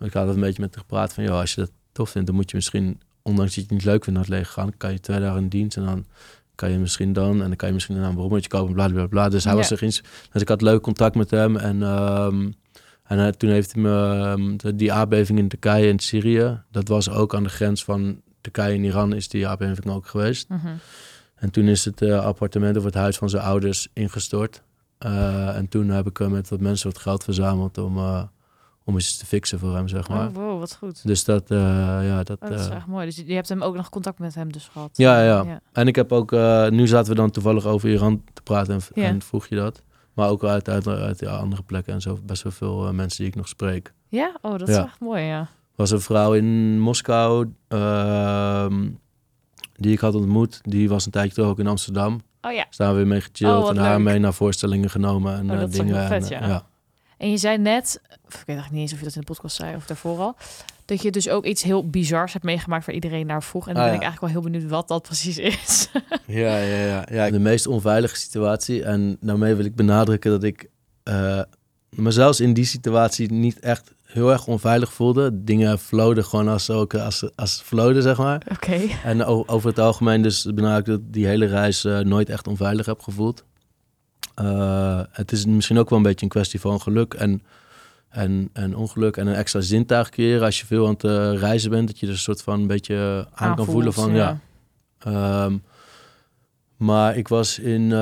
ik 0.00 0.12
had 0.12 0.28
een 0.28 0.40
beetje 0.40 0.62
met 0.62 0.74
hem 0.74 0.82
gepraat 0.82 1.12
van, 1.14 1.24
joh, 1.24 1.38
als 1.38 1.54
je 1.54 1.60
dat 1.60 1.70
tof 1.92 2.10
vindt, 2.10 2.26
dan 2.26 2.36
moet 2.36 2.50
je 2.50 2.56
misschien, 2.56 3.00
ondanks 3.22 3.54
dat 3.54 3.54
je 3.54 3.60
het 3.60 3.70
niet 3.70 3.84
leuk 3.84 4.04
vindt 4.04 4.18
naar 4.18 4.28
het 4.28 4.38
leger 4.38 4.52
gaan, 4.52 4.76
kan 4.76 4.92
je 4.92 5.00
twee 5.00 5.20
dagen 5.20 5.40
in 5.42 5.48
dienst 5.48 5.76
en 5.76 5.84
dan 5.84 6.04
kan 6.54 6.70
je 6.70 6.78
misschien 6.78 7.12
dan, 7.12 7.32
en 7.42 7.46
dan 7.48 7.56
kan 7.56 7.68
je 7.68 7.74
misschien 7.74 7.96
een 7.96 8.14
beroemetje 8.14 8.48
kopen, 8.48 8.74
bla 8.74 8.88
bla 8.88 9.06
bla. 9.06 9.28
Dus 9.28 9.44
hij 9.44 9.52
Ja. 9.52 9.58
was 9.58 9.70
er 9.70 9.82
eens. 9.82 10.02
Dus 10.32 10.42
ik 10.42 10.48
had 10.48 10.62
leuk 10.62 10.80
contact 10.82 11.14
met 11.14 11.30
hem 11.30 11.56
en, 11.56 11.82
ehm, 11.82 12.50
en 13.04 13.18
hij- 13.18 13.32
toen 13.32 13.50
heeft 13.50 13.72
hij 13.72 13.82
me 13.82 14.04
ehm, 14.60 14.76
die 14.76 14.92
aardbeving 14.92 15.38
in 15.38 15.48
Turkije 15.48 15.90
en 15.90 15.98
Syrië, 15.98 16.62
dat 16.70 16.88
was 16.88 17.10
ook 17.10 17.34
aan 17.34 17.42
de 17.42 17.48
grens 17.48 17.84
van 17.84 18.20
Turkije 18.40 18.74
en 18.74 18.84
Iran, 18.84 19.12
is 19.12 19.28
die 19.28 19.48
aardbeving 19.48 19.86
ook 19.86 20.06
geweest. 20.06 20.48
Mhm. 20.48 20.68
En 21.34 21.50
toen 21.50 21.64
is 21.64 21.84
het 21.84 22.02
eh, 22.02 22.24
appartement 22.24 22.76
of 22.76 22.84
het 22.84 22.94
huis 22.94 23.16
van 23.16 23.30
zijn 23.30 23.42
ouders 23.42 23.88
ingestort. 23.92 24.62
Eh, 24.98 25.56
en 25.56 25.68
toen 25.68 25.88
heb 25.88 26.06
ik 26.06 26.20
eh, 26.20 26.26
met 26.26 26.48
wat 26.48 26.60
mensen 26.60 26.90
wat 26.92 27.00
geld 27.00 27.24
verzameld 27.24 27.78
om, 27.78 27.98
om 28.84 28.96
iets 28.96 29.16
te 29.16 29.26
fixen 29.26 29.58
voor 29.58 29.74
hem, 29.74 29.88
zeg 29.88 30.08
maar. 30.08 30.28
Oh, 30.28 30.34
wow, 30.34 30.58
wat 30.58 30.76
goed. 30.76 31.06
Dus 31.06 31.24
dat, 31.24 31.44
ja, 31.48 32.22
dat... 32.22 32.40
Oh, 32.40 32.48
dat 32.48 32.60
is 32.60 32.68
echt 32.68 32.86
mooi. 32.86 33.06
Dus 33.06 33.16
je 33.16 33.34
hebt 33.34 33.48
hem 33.48 33.62
ook 33.62 33.76
nog 33.76 33.88
contact 33.88 34.18
met 34.18 34.34
hem 34.34 34.52
dus 34.52 34.68
gehad. 34.72 34.90
Ja, 34.92 35.22
ja. 35.22 35.60
En 35.72 35.86
ik 35.86 35.96
heb 35.96 36.12
ook, 36.12 36.30
nu 36.70 36.86
zaten 36.86 37.10
we 37.10 37.16
dan 37.16 37.30
toevallig 37.30 37.64
over 37.64 37.88
Iran 37.88 38.24
te 38.32 38.42
praten 38.42 38.74
en, 38.74 38.80
Ja. 38.94 39.08
en 39.08 39.22
vroeg 39.22 39.46
je 39.46 39.56
dat. 39.56 39.82
Maar 40.14 40.28
ook 40.28 40.44
uit, 40.44 40.68
uit, 40.68 40.86
uit 40.86 41.20
ja, 41.20 41.36
andere 41.36 41.62
plekken 41.62 41.92
en 41.94 42.00
zo. 42.00 42.18
Best 42.22 42.42
wel 42.42 42.52
veel 42.52 42.92
mensen 42.92 43.18
die 43.18 43.28
ik 43.28 43.36
nog 43.36 43.48
spreek. 43.48 43.92
Ja? 44.08 44.36
Oh, 44.42 44.58
dat 44.58 44.68
is 44.68 44.76
echt 44.76 45.00
mooi, 45.00 45.22
ja. 45.22 45.48
Was 45.80 45.90
een 45.90 46.00
vrouw 46.00 46.34
in 46.34 46.80
Moskou 46.80 47.52
ehm, 47.68 48.88
die 49.76 49.92
ik 49.92 49.98
had 49.98 50.14
ontmoet. 50.14 50.60
Die 50.62 50.88
was 50.88 51.04
een 51.06 51.10
tijdje 51.12 51.34
terug 51.34 51.48
ook 51.48 51.58
in 51.58 51.66
Amsterdam. 51.66 52.20
Oh 52.40 52.52
ja. 52.52 52.64
Dus 52.68 52.78
hebben 52.78 52.98
we 53.02 53.08
mee 53.08 53.20
gechilled 53.20 53.62
Oh, 53.62 53.70
en 53.70 53.76
haar 53.76 54.00
mee 54.00 54.18
naar 54.18 54.34
voorstellingen 54.34 54.90
genomen 54.90 55.34
en 55.36 55.46
Oh, 55.50 55.54
eh, 55.54 55.60
dat 55.60 55.72
is 55.72 55.80
ook 55.80 55.86
dingen. 55.86 56.06
vet, 56.06 56.22
en, 56.22 56.28
ja. 56.38 56.40
eh, 56.42 56.48
ja. 56.48 56.66
En 57.16 57.30
je 57.30 57.36
zei 57.36 57.58
net, 57.58 58.00
of 58.26 58.32
ik 58.40 58.46
weet 58.46 58.46
eigenlijk 58.46 58.70
niet 58.70 58.80
eens 58.80 58.92
of 58.92 58.98
je 58.98 59.04
dat 59.04 59.14
in 59.14 59.20
de 59.20 59.26
podcast 59.26 59.56
zei 59.56 59.76
of 59.76 59.86
daarvoor 59.86 60.18
al, 60.18 60.36
dat 60.84 61.02
je 61.02 61.10
dus 61.10 61.28
ook 61.28 61.44
iets 61.44 61.62
heel 61.62 61.88
bizars 61.90 62.32
hebt 62.32 62.44
meegemaakt 62.44 62.86
waar 62.86 62.94
iedereen 62.94 63.26
naar 63.26 63.42
vroeg. 63.42 63.68
En 63.68 63.74
dan 63.74 63.82
Ah, 63.82 63.90
ben 63.90 63.98
ja. 64.00 64.06
ik 64.06 64.10
eigenlijk 64.10 64.34
wel 64.34 64.42
heel 64.42 64.50
benieuwd 64.52 64.70
wat 64.70 64.88
dat 64.88 65.02
precies 65.02 65.38
is. 65.38 65.88
Ja, 66.26 66.56
ja, 66.58 66.84
ja, 66.84 67.06
ja. 67.10 67.30
De 67.30 67.38
meest 67.38 67.66
onveilige 67.66 68.16
situatie. 68.16 68.84
En 68.84 69.16
daarmee 69.20 69.54
wil 69.54 69.64
ik 69.64 69.74
benadrukken 69.74 70.30
dat 70.30 70.42
ik 70.44 70.70
eh 71.02 71.40
me 71.90 72.10
zelfs 72.10 72.40
in 72.40 72.52
die 72.54 72.64
situatie 72.64 73.32
niet 73.32 73.58
echt 73.60 73.94
heel 74.12 74.32
erg 74.32 74.46
onveilig 74.46 74.92
voelde. 74.92 75.30
Dingen 75.44 75.78
floden 75.78 76.24
gewoon 76.24 76.48
als, 76.48 76.70
ook, 76.70 76.94
als, 76.94 77.30
als 77.36 77.60
floden, 77.64 78.02
zeg 78.02 78.16
maar. 78.16 78.42
Oké. 78.52 78.80
En 79.04 79.24
over 79.24 79.68
het 79.68 79.78
algemeen 79.78 80.22
dus 80.22 80.44
benadruk 80.54 80.86
dat 80.86 80.98
ik 80.98 81.12
die 81.12 81.26
hele 81.26 81.46
reis 81.46 81.84
eh, 81.84 81.98
nooit 81.98 82.28
echt 82.28 82.46
onveilig 82.46 82.86
heb 82.86 83.00
gevoeld. 83.00 83.44
Eh, 84.34 85.00
het 85.10 85.32
is 85.32 85.46
misschien 85.46 85.78
ook 85.78 85.88
wel 85.90 85.98
een 85.98 86.04
beetje 86.04 86.24
een 86.24 86.32
kwestie 86.32 86.60
van 86.60 86.80
geluk 86.80 87.14
en, 87.14 87.42
en, 88.08 88.50
en 88.52 88.76
ongeluk 88.76 89.16
en 89.16 89.26
een 89.26 89.34
extra 89.34 89.60
zintuig 89.60 90.08
creëren 90.08 90.44
als 90.44 90.60
je 90.60 90.66
veel 90.66 90.86
aan 90.86 90.92
het 90.92 91.04
eh, 91.04 91.32
reizen 91.34 91.70
bent. 91.70 91.86
Dat 91.86 91.98
je 91.98 92.06
er 92.06 92.12
een 92.12 92.18
soort 92.18 92.42
van 92.42 92.60
een 92.60 92.66
beetje 92.66 93.28
aan 93.34 93.56
kan 93.56 93.64
voelen 93.64 93.92
van 93.92 94.14
ja. 94.14 94.40
Ehm, 94.98 95.56
Maar 96.76 97.16
ik 97.16 97.28
was 97.28 97.58
in, 97.58 97.92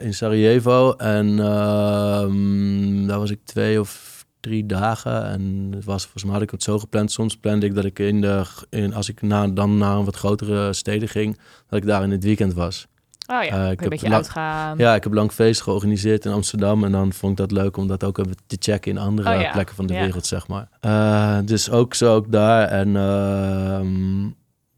in 0.00 0.14
Sarajevo 0.14 0.92
en 0.92 1.38
ehm, 1.38 3.06
daar 3.06 3.18
was 3.18 3.30
ik 3.30 3.40
twee 3.44 3.80
of 3.80 4.17
drie 4.40 4.66
dagen. 4.66 5.24
En 5.24 5.68
het 5.74 5.84
was, 5.84 6.02
volgens 6.02 6.24
mij 6.24 6.32
had 6.32 6.42
ik 6.42 6.50
het 6.50 6.62
zo 6.62 6.78
gepland. 6.78 7.12
Soms 7.12 7.36
plande 7.36 7.66
ik 7.66 7.74
dat 7.74 7.84
ik 7.84 7.98
in 7.98 8.20
de, 8.20 8.42
in, 8.70 8.94
als 8.94 9.08
ik 9.08 9.22
na, 9.22 9.46
dan 9.48 9.78
naar 9.78 9.96
een 9.96 10.04
wat 10.04 10.16
grotere 10.16 10.72
steden 10.72 11.08
ging, 11.08 11.38
dat 11.68 11.78
ik 11.78 11.86
daar 11.86 12.02
in 12.02 12.10
het 12.10 12.24
weekend 12.24 12.54
was. 12.54 12.86
Oh 13.30 13.42
ja, 13.42 13.50
Eh, 13.50 13.64
ik 13.64 13.76
een 13.76 13.78
heb 13.80 13.88
beetje 13.90 14.08
lang- 14.08 14.14
uitgaan. 14.22 14.78
Ja, 14.78 14.94
ik 14.94 15.02
heb 15.04 15.12
lang 15.12 15.32
feest 15.32 15.60
georganiseerd 15.62 16.24
in 16.24 16.32
Amsterdam. 16.32 16.84
En 16.84 16.92
dan 16.92 17.12
vond 17.12 17.32
ik 17.32 17.48
dat 17.48 17.50
leuk 17.62 17.76
om 17.76 17.86
dat 17.86 18.04
ook 18.04 18.18
even 18.18 18.34
te 18.46 18.56
checken 18.60 18.90
in 18.90 18.98
andere 18.98 19.34
Oh 19.34 19.40
ja, 19.40 19.52
plekken 19.52 19.74
van 19.76 19.86
de 19.86 19.94
ja. 19.94 20.00
wereld, 20.00 20.26
zeg 20.26 20.48
maar. 20.48 20.68
Eh, 20.80 21.38
dus 21.44 21.70
ook 21.70 21.94
zo 21.94 22.14
ook 22.14 22.32
daar. 22.32 22.68
En 22.68 22.96
ehm, 22.96 24.24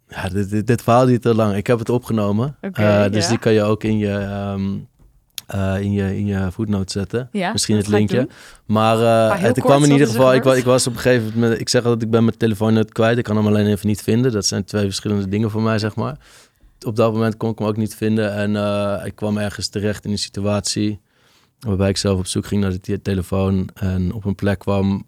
ja, 0.08 0.28
dit, 0.32 0.50
dit, 0.50 0.66
dit 0.66 0.82
verhaal 0.82 1.06
duurt 1.06 1.22
te 1.22 1.34
lang. 1.34 1.54
Ik 1.54 1.66
heb 1.66 1.78
het 1.78 1.88
opgenomen. 1.90 2.56
Oké, 2.60 2.82
Eh, 2.82 3.10
dus 3.12 3.28
die 3.28 3.38
kan 3.38 3.52
je 3.52 3.62
ook 3.62 3.84
in 3.84 3.98
je, 3.98 4.12
ehm 4.16 4.62
eh, 5.50 5.80
in 5.80 5.92
je, 5.92 6.16
in 6.16 6.26
je 6.26 6.48
voetnoot 6.52 6.90
zetten. 6.90 7.28
Ja, 7.32 7.52
Misschien 7.52 7.76
dat 7.76 7.84
het 7.84 7.94
linkje. 7.94 8.28
Maar, 8.66 8.96
heel 9.38 9.48
het 9.48 9.60
kwam 9.60 9.84
in 9.84 9.90
ieder 9.90 10.06
er 10.06 10.12
geval. 10.12 10.34
Ik, 10.34 10.44
ik 10.44 10.64
was 10.64 10.86
op 10.86 10.92
een 10.92 10.98
gegeven 10.98 11.32
moment. 11.34 11.60
Ik 11.60 11.68
zeg 11.68 11.84
altijd, 11.84 12.02
ik 12.02 12.10
ben 12.10 12.24
mijn 12.24 12.36
telefoon 12.36 12.74
net 12.74 12.92
kwijt. 12.92 13.18
Ik 13.18 13.24
kan 13.24 13.36
hem 13.36 13.46
alleen 13.46 13.66
even 13.66 13.86
niet 13.86 14.02
vinden. 14.02 14.32
Dat 14.32 14.46
zijn 14.46 14.64
twee 14.64 14.84
verschillende 14.84 15.28
dingen 15.28 15.50
voor 15.50 15.62
mij, 15.62 15.78
zeg 15.78 15.94
maar. 15.96 16.16
Op 16.86 16.96
dat 16.96 17.12
moment 17.12 17.36
kon 17.36 17.50
ik 17.50 17.58
hem 17.58 17.68
ook 17.68 17.76
niet 17.76 17.94
vinden. 17.94 18.32
En 18.34 18.56
eh, 18.56 19.06
ik 19.06 19.14
kwam 19.14 19.38
ergens 19.38 19.68
terecht 19.68 20.04
in 20.04 20.10
een 20.10 20.18
situatie. 20.18 21.00
waarbij 21.60 21.88
ik 21.88 21.96
zelf 21.96 22.18
op 22.18 22.26
zoek 22.26 22.46
ging 22.46 22.60
naar 22.60 22.70
de 22.70 22.80
te- 22.80 23.02
telefoon. 23.02 23.68
En 23.74 24.12
op 24.12 24.24
een 24.24 24.34
plek 24.34 24.58
kwam. 24.58 25.06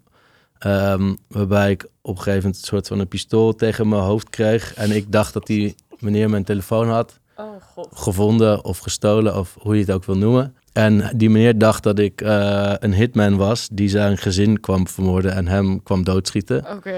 ehm, 0.59 1.13
waarbij 1.27 1.71
ik 1.71 1.83
op 2.01 2.15
een 2.15 2.21
gegeven 2.23 2.41
moment 2.43 2.55
een 2.61 2.67
soort 2.67 2.87
van 2.87 2.99
een 2.99 3.07
pistool 3.07 3.55
tegen 3.55 3.87
mijn 3.89 4.01
hoofd 4.01 4.29
kreeg. 4.29 4.73
En 4.73 4.91
ik 4.91 5.11
dacht 5.11 5.33
dat 5.33 5.45
die 5.47 5.75
meneer 5.99 6.29
mijn 6.29 6.43
telefoon 6.43 6.89
had 6.89 7.19
Oh 7.35 7.45
god. 7.73 7.87
gevonden 7.93 8.63
of 8.65 8.77
gestolen 8.77 9.37
of 9.37 9.55
hoe 9.59 9.73
je 9.75 9.81
het 9.81 9.91
ook 9.91 10.05
wil 10.05 10.17
noemen. 10.17 10.55
En 10.73 11.11
die 11.15 11.29
meneer 11.29 11.57
dacht 11.57 11.83
dat 11.83 11.99
ik 11.99 12.21
eh, 12.21 12.73
een 12.79 12.93
hitman 12.93 13.37
was 13.37 13.67
die 13.71 13.89
zijn 13.89 14.17
gezin 14.17 14.59
kwam 14.59 14.87
vermoorden 14.87 15.33
en 15.33 15.47
hem 15.47 15.83
kwam 15.83 16.03
doodschieten. 16.03 16.65
Oké. 16.75 16.89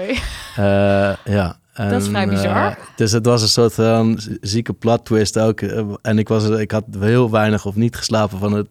Eh, 0.56 1.12
ja. 1.24 1.58
En, 1.72 1.90
Dat 1.90 2.02
is 2.02 2.08
vrij 2.08 2.28
bizar. 2.28 2.66
eh, 2.70 2.76
dus 2.96 3.12
het 3.12 3.26
was 3.26 3.42
een 3.42 3.48
soort 3.48 3.74
van 3.74 4.18
zieke 4.40 4.72
plot 4.72 5.04
twist 5.04 5.38
ook. 5.38 5.60
En 6.02 6.18
ik, 6.18 6.28
was, 6.28 6.48
ik 6.48 6.70
had 6.70 6.84
heel 6.98 7.30
weinig 7.30 7.66
of 7.66 7.74
niet 7.74 7.96
geslapen 7.96 8.38
van 8.38 8.52
het 8.52 8.66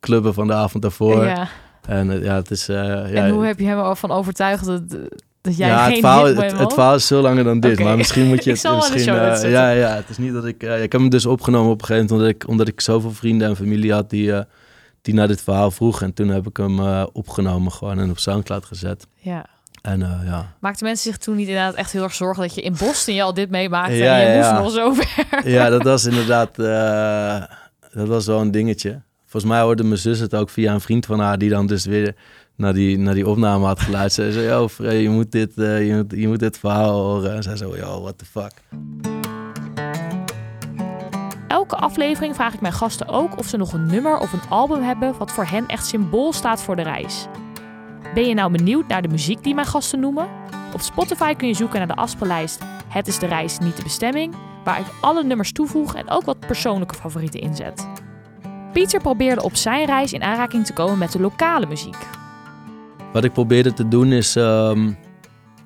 clubben 0.00 0.34
van 0.34 0.46
de 0.46 0.52
avond 0.54 0.82
daarvoor. 0.82 1.24
Ja. 1.24 1.48
En 1.88 2.22
ja, 2.22 2.34
het 2.34 2.50
is... 2.50 2.66
ja, 2.66 3.04
En 3.04 3.30
hoe 3.30 3.44
heb 3.44 3.58
je 3.58 3.66
hem 3.66 3.78
ervan 3.78 4.10
overtuigd 4.10 4.64
dat, 4.64 4.82
dat 5.40 5.56
jij 5.56 5.68
ja, 5.68 5.82
geen 5.84 5.90
het 5.90 6.00
verhaal, 6.00 6.24
het, 6.24 6.72
verhaal 6.72 6.94
is 6.94 7.06
veel 7.06 7.20
langer 7.20 7.44
dan 7.44 7.60
dit. 7.60 7.78
Maar 7.78 7.96
misschien 7.96 8.26
moet 8.26 8.44
je 8.44 8.50
Ik 8.54 8.62
het 8.62 8.74
misschien. 8.74 9.00
zetten. 9.00 9.50
ja, 9.50 9.70
ja, 9.70 9.94
het 9.94 10.08
is 10.08 10.18
niet 10.18 10.32
dat 10.32 10.44
ik. 10.44 10.62
eh, 10.62 10.82
ik 10.82 10.92
heb 10.92 11.00
hem 11.00 11.10
dus 11.10 11.26
opgenomen 11.26 11.72
op 11.72 11.80
een 11.80 11.86
gegeven 11.86 12.08
moment 12.08 12.28
omdat 12.28 12.42
ik, 12.42 12.48
omdat 12.48 12.68
ik 12.68 12.80
zoveel 12.80 13.12
vrienden 13.12 13.48
en 13.48 13.56
familie 13.56 13.92
had 13.92 14.10
die, 14.10 14.32
eh, 14.32 14.42
die 15.02 15.14
naar 15.14 15.28
dit 15.28 15.42
verhaal 15.42 15.70
vroegen. 15.70 16.06
En 16.06 16.14
toen 16.14 16.28
heb 16.28 16.46
ik 16.46 16.56
hem 16.56 16.80
opgenomen 17.12 17.72
gewoon 17.72 17.98
en 17.98 18.10
op 18.10 18.18
Soundcloud 18.18 18.64
gezet. 18.64 19.06
Ja. 19.14 19.46
En 19.82 19.98
ja. 20.24 20.54
Maakten 20.58 20.86
mensen 20.86 21.10
zich 21.10 21.20
toen 21.20 21.36
niet 21.36 21.48
inderdaad 21.48 21.74
echt 21.74 21.92
heel 21.92 22.02
erg 22.02 22.14
zorgen 22.14 22.42
dat 22.42 22.54
je 22.54 22.62
in 22.62 22.74
Boston 22.78 23.14
je 23.14 23.22
al 23.22 23.34
dit 23.34 23.50
meemaakte 23.50 23.94
Ja, 23.94 24.18
en 24.20 24.20
je 24.20 24.28
ja, 24.28 24.36
moest 24.36 24.50
ja. 24.50 24.58
nog 24.60 24.70
zo 24.70 24.92
ver? 24.92 25.48
ja, 25.48 25.68
dat 25.68 25.82
was 25.92 26.04
inderdaad. 26.04 26.56
dat 27.92 28.08
was 28.08 28.26
wel 28.26 28.40
een 28.40 28.50
dingetje. 28.50 29.00
Volgens 29.26 29.52
mij 29.52 29.62
hoorde 29.62 29.84
mijn 29.84 29.98
zus 29.98 30.18
het 30.18 30.34
ook 30.34 30.50
via 30.50 30.72
een 30.72 30.80
vriend 30.80 31.06
van 31.06 31.20
haar 31.20 31.38
die 31.38 31.50
dan 31.50 31.66
dus 31.66 31.84
weer 31.84 32.14
naar 32.60 32.72
die, 32.72 33.12
die 33.12 33.28
opname 33.28 33.66
had 33.66 33.80
geluisterd. 33.80 34.32
Ze 34.32 34.32
zei, 34.32 34.46
yo 34.46 34.68
Frey, 34.68 34.96
je 34.96 35.08
moet 35.08 35.32
dit, 35.32 35.56
moet, 35.56 36.12
je 36.20 36.28
moet 36.28 36.38
dit 36.38 36.58
verhaal 36.58 37.00
horen. 37.00 37.34
En 37.34 37.42
zij 37.42 37.56
zo, 37.56 37.76
yo, 37.76 38.00
what 38.00 38.18
the 38.18 38.24
fuck. 38.24 38.52
Elke 41.48 41.76
aflevering 41.76 42.34
vraag 42.34 42.54
ik 42.54 42.60
mijn 42.60 42.72
gasten 42.72 43.08
ook 43.08 43.38
of 43.38 43.46
ze 43.46 43.56
nog 43.56 43.72
een 43.72 43.86
nummer 43.86 44.18
of 44.18 44.32
een 44.32 44.48
album 44.48 44.82
hebben 44.82 45.14
wat 45.18 45.32
voor 45.32 45.44
hen 45.44 45.66
echt 45.66 45.86
symbool 45.86 46.32
staat 46.32 46.62
voor 46.62 46.76
de 46.76 46.82
reis. 46.82 47.26
Ben 48.14 48.26
je 48.26 48.34
nou 48.34 48.50
benieuwd 48.52 48.88
naar 48.88 49.02
de 49.02 49.08
muziek 49.08 49.42
die 49.42 49.54
mijn 49.54 49.66
gasten 49.66 50.00
noemen? 50.00 50.28
Op 50.74 50.80
Spotify 50.80 51.34
kun 51.34 51.48
je 51.48 51.54
zoeken 51.54 51.78
naar 51.78 51.86
de 51.86 51.94
afspeellijst 51.94 52.58
Het 52.88 53.08
is 53.08 53.18
de 53.18 53.26
reis, 53.26 53.58
niet 53.58 53.76
de 53.76 53.82
bestemming, 53.82 54.34
waar 54.64 54.80
ik 54.80 54.86
alle 55.00 55.24
nummers 55.24 55.52
toevoeg 55.52 55.94
en 55.94 56.10
ook 56.10 56.24
wat 56.24 56.40
persoonlijke 56.40 56.94
favorieten 56.94 57.40
inzet. 57.40 57.88
Pieter 58.72 59.00
probeerde 59.00 59.42
op 59.42 59.56
zijn 59.56 59.86
reis 59.86 60.12
in 60.12 60.22
aanraking 60.22 60.66
te 60.66 60.72
komen 60.72 60.98
met 60.98 61.12
de 61.12 61.20
lokale 61.20 61.66
muziek. 61.66 62.19
Wat 63.12 63.24
ik 63.24 63.32
probeerde 63.32 63.72
te 63.72 63.88
doen 63.88 64.12
is 64.12 64.36
ehm, 64.36 64.86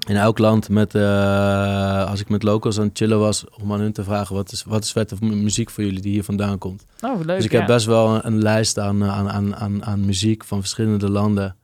in 0.06 0.16
elk 0.16 0.38
land 0.38 0.68
met, 0.68 0.94
eh, 0.94 2.10
als 2.10 2.20
ik 2.20 2.28
met 2.28 2.42
locals 2.42 2.78
aan 2.78 2.86
het 2.86 2.96
chillen 2.98 3.18
was, 3.18 3.44
om 3.62 3.72
aan 3.72 3.80
hun 3.80 3.92
te 3.92 4.04
vragen 4.04 4.34
wat 4.34 4.52
is, 4.52 4.64
wat 4.66 4.84
is 4.84 4.92
vette 4.92 5.16
mu- 5.20 5.34
muziek 5.34 5.70
voor 5.70 5.84
jullie 5.84 6.00
die 6.00 6.12
hier 6.12 6.24
vandaan 6.24 6.58
komt. 6.58 6.84
Oh, 7.00 7.20
leuk. 7.24 7.36
dus 7.36 7.44
ik 7.44 7.52
heb 7.52 7.66
best 7.66 7.86
wel 7.86 8.14
een, 8.14 8.26
een 8.26 8.42
lijst 8.42 8.78
aan, 8.78 9.04
aan, 9.04 9.30
aan, 9.30 9.56
aan, 9.56 9.84
aan 9.84 10.04
muziek 10.04 10.44
van 10.44 10.60
verschillende 10.60 11.10
landen 11.10 11.56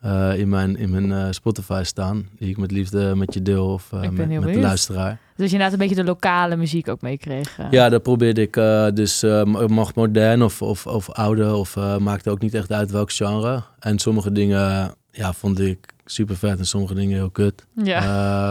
eh, 0.00 0.38
in 0.38 0.48
mijn, 0.48 0.76
in 0.76 0.90
mijn 0.90 1.12
eh, 1.12 1.26
Spotify 1.30 1.82
staan, 1.84 2.28
die 2.38 2.48
ik 2.48 2.56
met 2.56 2.70
liefde 2.70 3.14
met 3.16 3.34
je 3.34 3.42
deel 3.42 3.66
of 3.72 3.92
met, 3.92 4.12
met 4.12 4.42
de 4.42 4.60
luisteraar. 4.60 5.18
Dus 5.36 5.46
je 5.46 5.52
inderdaad 5.52 5.72
een 5.72 5.78
beetje 5.88 6.02
de 6.02 6.08
lokale 6.08 6.56
muziek 6.56 6.88
ook 6.88 7.00
meekreeg. 7.00 7.58
Ja, 7.70 7.88
dat 7.88 8.02
probeerde 8.02 8.40
ik 8.42 8.52
dus 8.96 9.22
eh, 9.22 9.42
mag 9.66 9.94
modern 9.94 10.42
of, 10.42 10.62
of, 10.62 10.86
of 10.86 11.10
oude 11.10 11.54
of 11.54 11.76
maakte 11.98 12.30
ook 12.30 12.40
niet 12.40 12.54
echt 12.54 12.72
uit 12.72 12.90
welk 12.90 13.12
genre. 13.12 13.62
En 13.78 13.98
sommige 13.98 14.32
dingen 14.32 14.94
ja, 15.18 15.32
vond 15.32 15.60
ik 15.60 15.78
super 16.04 16.36
vet 16.36 16.58
en 16.58 16.66
sommige 16.66 16.94
dingen 16.94 17.16
heel 17.16 17.30
kut. 17.30 17.66
ja. 17.74 18.02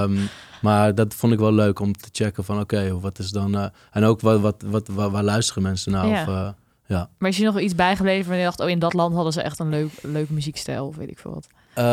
Ehm, 0.03 0.17
maar 0.61 0.95
dat 0.95 1.13
vond 1.13 1.33
ik 1.33 1.39
wel 1.39 1.53
leuk 1.53 1.79
om 1.79 1.93
te 1.93 2.09
checken 2.11 2.43
van 2.43 2.59
oké, 2.59 2.99
wat 2.99 3.19
is 3.19 3.29
dan... 3.29 3.55
eh, 3.57 3.65
en 3.91 4.03
ook 4.03 4.21
wat, 4.21 4.39
wat, 4.39 4.63
wat, 4.65 4.87
waar, 4.87 5.09
waar 5.09 5.23
luisteren 5.23 5.63
mensen 5.63 5.91
naar? 5.91 6.07
Ja. 6.07 6.21
Of, 6.21 6.27
eh, 6.27 6.49
ja. 6.85 7.09
Maar 7.17 7.29
is 7.29 7.37
je 7.37 7.43
nog 7.43 7.59
iets 7.59 7.75
bijgebleven 7.75 8.31
en 8.31 8.37
je 8.37 8.43
dacht, 8.43 8.59
oh, 8.59 8.69
in 8.69 8.79
dat 8.79 8.93
land 8.93 9.13
hadden 9.13 9.33
ze 9.33 9.41
echt 9.41 9.59
een 9.59 9.69
leuk, 9.69 9.91
leuke 10.01 10.33
muziekstijl 10.33 10.87
of 10.87 10.95
weet 10.95 11.09
ik 11.09 11.19
veel 11.19 11.33
wat. 11.33 11.47
Eh, 11.73 11.83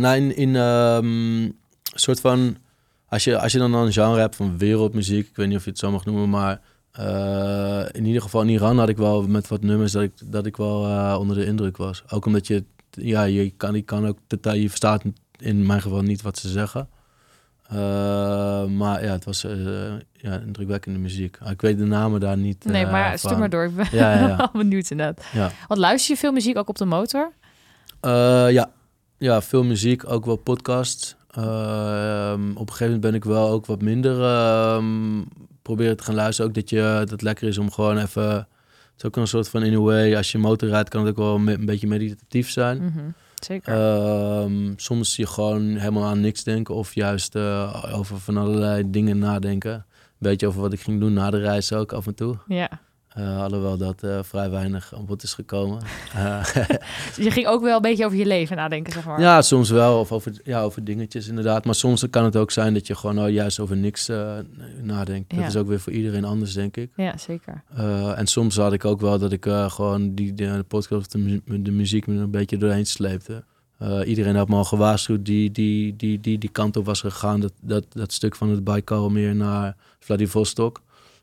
nou, 0.00 0.16
in, 0.16 0.36
in 0.36 0.56
ehm, 0.56 1.50
soort 1.82 2.20
van... 2.20 2.56
Als 3.08 3.24
je, 3.24 3.38
als 3.38 3.52
je 3.52 3.58
dan 3.58 3.74
een 3.74 3.92
genre 3.92 4.20
hebt 4.20 4.36
van 4.36 4.58
wereldmuziek, 4.58 5.28
ik 5.28 5.36
weet 5.36 5.48
niet 5.48 5.56
of 5.56 5.64
je 5.64 5.70
het 5.70 5.78
zo 5.78 5.90
mag 5.90 6.04
noemen, 6.04 6.30
maar 6.30 6.60
in 7.92 8.04
ieder 8.04 8.22
geval 8.22 8.42
in 8.42 8.48
Iran 8.48 8.78
had 8.78 8.88
ik 8.88 8.96
wel 8.96 9.26
met 9.26 9.48
wat 9.48 9.62
nummers 9.62 9.92
dat 9.92 10.02
ik, 10.02 10.12
dat 10.24 10.46
ik 10.46 10.56
wel 10.56 11.18
onder 11.18 11.36
de 11.36 11.44
indruk 11.44 11.76
was. 11.76 12.02
Ook 12.08 12.26
omdat 12.26 12.46
je, 12.46 12.64
ja, 13.00 13.22
je 13.22 13.50
kan, 13.50 13.74
je 13.74 13.82
kan 13.82 14.06
ook 14.06 14.18
totaal, 14.26 14.54
je 14.54 14.68
verstaat 14.68 15.02
in 15.38 15.66
mijn 15.66 15.82
geval 15.82 16.02
niet 16.02 16.22
wat 16.22 16.38
ze 16.38 16.48
zeggen. 16.48 16.88
Eh, 17.68 18.64
maar 18.64 19.04
ja, 19.04 19.12
het 19.12 19.24
was 19.24 19.44
eh 19.44 19.52
ja, 20.12 20.38
indrukwekkende 20.38 20.98
muziek. 20.98 21.38
Ik 21.50 21.60
weet 21.60 21.78
de 21.78 21.84
namen 21.84 22.20
daar 22.20 22.36
niet. 22.36 22.64
Nee, 22.64 22.84
eh, 22.84 22.90
maar 22.90 23.18
stuur 23.18 23.38
maar 23.38 23.50
door. 23.50 23.64
Ik 23.64 23.76
ben 23.76 23.86
Ja, 23.90 24.12
ja, 24.14 24.28
ja. 24.28 24.36
wel 24.52 24.62
benieuwd 24.62 24.90
inderdaad. 24.90 25.24
Ja. 25.32 25.50
Want 25.68 25.80
luister 25.80 26.14
je 26.14 26.20
veel 26.20 26.32
muziek 26.32 26.58
ook 26.58 26.68
op 26.68 26.78
de 26.78 26.84
motor? 26.84 27.32
Ja. 28.00 28.70
ja, 29.18 29.42
veel 29.42 29.64
muziek, 29.64 30.10
ook 30.10 30.24
wel 30.24 30.36
podcasts. 30.36 31.16
Ehm, 31.30 32.50
op 32.50 32.60
een 32.60 32.74
gegeven 32.74 32.84
moment 32.84 33.00
ben 33.00 33.14
ik 33.14 33.24
wel 33.24 33.48
ook 33.48 33.66
wat 33.66 33.82
minder 33.82 34.22
ehm, 34.22 35.22
proberen 35.62 35.96
te 35.96 36.02
gaan 36.02 36.14
luisteren. 36.14 36.50
Ook 36.50 36.56
dat, 36.56 36.70
je, 36.70 36.94
dat 36.98 37.10
het 37.10 37.22
lekker 37.22 37.48
is 37.48 37.58
om 37.58 37.70
gewoon 37.70 37.98
even... 37.98 38.48
Is 39.02 39.08
ook 39.08 39.16
een 39.16 39.26
soort 39.26 39.48
van 39.48 39.62
in 39.62 39.74
a 39.74 39.80
way, 39.80 40.16
als 40.16 40.32
je 40.32 40.38
motor 40.38 40.68
rijdt 40.68 40.88
kan 40.88 41.00
het 41.00 41.10
ook 41.10 41.16
wel 41.16 41.34
een 41.48 41.66
beetje 41.66 41.86
meditatief 41.86 42.50
zijn. 42.50 42.84
Mhm, 42.84 42.98
Zeker. 43.34 43.72
Ehm, 43.74 44.72
soms 44.76 45.16
je 45.16 45.26
gewoon 45.26 45.62
helemaal 45.62 46.04
aan 46.04 46.20
niks 46.20 46.44
denken 46.44 46.74
of 46.74 46.94
juist 46.94 47.34
eh, 47.34 47.84
over 47.94 48.18
van 48.18 48.36
allerlei 48.36 48.90
dingen 48.90 49.18
nadenken. 49.18 49.72
Een 49.72 49.84
beetje 50.18 50.46
over 50.46 50.60
wat 50.60 50.72
ik 50.72 50.80
ging 50.80 51.00
doen 51.00 51.12
na 51.12 51.30
de 51.30 51.38
reis 51.38 51.72
ook 51.72 51.92
af 51.92 52.06
en 52.06 52.14
toe. 52.14 52.36
ja. 52.46 52.68
Eh, 53.14 53.42
alhoewel 53.42 53.76
dat 53.76 54.02
eh, 54.02 54.18
vrij 54.22 54.50
weinig 54.50 54.94
aan 54.94 55.06
bod 55.06 55.22
is 55.22 55.34
gekomen. 55.34 55.82
Eh, 56.14 56.44
Dus 57.16 57.24
je 57.24 57.30
ging 57.30 57.46
ook 57.46 57.62
wel 57.62 57.76
een 57.76 57.82
beetje 57.82 58.04
over 58.04 58.18
je 58.18 58.26
leven 58.26 58.56
nadenken, 58.56 58.92
zeg 58.92 59.04
maar. 59.04 59.20
Ja, 59.20 59.42
soms 59.42 59.70
wel. 59.70 59.98
Of 59.98 60.12
over, 60.12 60.32
ja, 60.44 60.62
over 60.62 60.84
dingetjes 60.84 61.28
inderdaad. 61.28 61.64
Maar 61.64 61.74
soms 61.74 62.04
kan 62.10 62.24
het 62.24 62.36
ook 62.36 62.50
zijn 62.50 62.74
dat 62.74 62.86
je 62.86 62.94
gewoon 62.94 63.18
oh, 63.18 63.30
juist 63.30 63.60
over 63.60 63.76
niks 63.76 64.10
nadenkt. 64.82 65.32
Ja. 65.32 65.38
Dat 65.38 65.46
is 65.48 65.56
ook 65.56 65.66
weer 65.68 65.80
voor 65.80 65.92
iedereen 65.92 66.24
anders, 66.24 66.52
denk 66.52 66.76
ik. 66.76 66.90
Ja, 66.96 67.16
zeker. 67.18 67.62
En 68.16 68.26
soms 68.26 68.56
had 68.56 68.72
ik 68.72 68.84
ook 68.84 69.00
wel 69.00 69.18
dat 69.18 69.32
ik 69.32 69.46
gewoon 69.68 70.14
die, 70.14 70.34
de, 70.34 70.44
de 70.56 70.64
podcast 70.68 71.00
of 71.00 71.06
de, 71.06 71.18
mu- 71.44 71.62
de 71.62 71.70
muziek 71.70 72.06
me 72.06 72.20
een 72.20 72.30
beetje 72.30 72.56
doorheen 72.56 72.86
sleepte. 72.86 73.44
Iedereen 74.04 74.36
had 74.36 74.48
me 74.48 74.56
al 74.56 74.64
gewaarschuwd 74.64 75.24
die 75.24 75.50
die, 75.50 75.96
die, 75.96 76.20
die, 76.20 76.38
die 76.38 76.50
kant 76.50 76.76
op 76.76 76.84
was 76.84 77.00
gegaan. 77.00 77.40
Dat, 77.40 77.52
dat, 77.60 77.84
dat 77.88 78.12
stuk 78.12 78.34
van 78.36 78.48
het 78.48 78.64
Baikalmeer 78.64 79.34
naar 79.34 79.76
Vladivostok. 79.98 80.80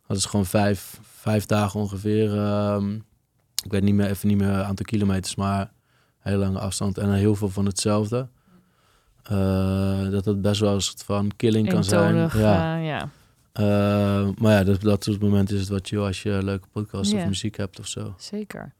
Dat 0.07 0.17
is 0.17 0.25
gewoon 0.25 0.45
vijf, 0.45 0.99
vijf 1.29 1.45
dagen 1.45 1.79
ongeveer. 1.79 2.37
ehm, 2.37 2.95
ik 3.63 3.71
weet 3.71 3.83
niet 3.83 3.93
meer, 3.93 4.09
even 4.09 4.27
niet 4.27 4.37
meer 4.37 4.47
het 4.47 4.65
aantal 4.65 4.85
kilometers, 4.85 5.35
maar 5.35 5.61
een 5.61 5.69
hele 6.31 6.37
lange 6.37 6.59
afstand. 6.59 6.97
En 6.97 7.13
heel 7.13 7.35
veel 7.35 7.49
van 7.49 7.65
hetzelfde. 7.65 8.27
Eh, 9.23 10.09
dat 10.09 10.25
het 10.25 10.41
best 10.41 10.61
wel 10.61 10.73
een 10.73 10.81
soort 10.81 11.03
van 11.03 11.31
killing 11.35 11.69
kan 11.69 11.83
zijn. 11.83 12.15
Ja. 12.15 12.77
eh, 12.77 12.85
ja. 12.85 13.09
Eh, 13.51 14.29
maar 14.37 14.51
ja, 14.53 14.63
dat, 14.63 14.81
dat 14.81 15.03
soort 15.03 15.21
momenten 15.21 15.55
is 15.55 15.61
het 15.61 15.69
wat 15.69 15.89
je 15.89 15.97
als 15.97 16.23
je 16.23 16.29
een 16.29 16.43
leuke 16.43 16.67
podcast 16.71 17.13
of 17.13 17.25
muziek 17.25 17.57
hebt 17.57 17.79
of 17.79 17.87
zo. 17.87 18.13
Zeker. 18.17 18.73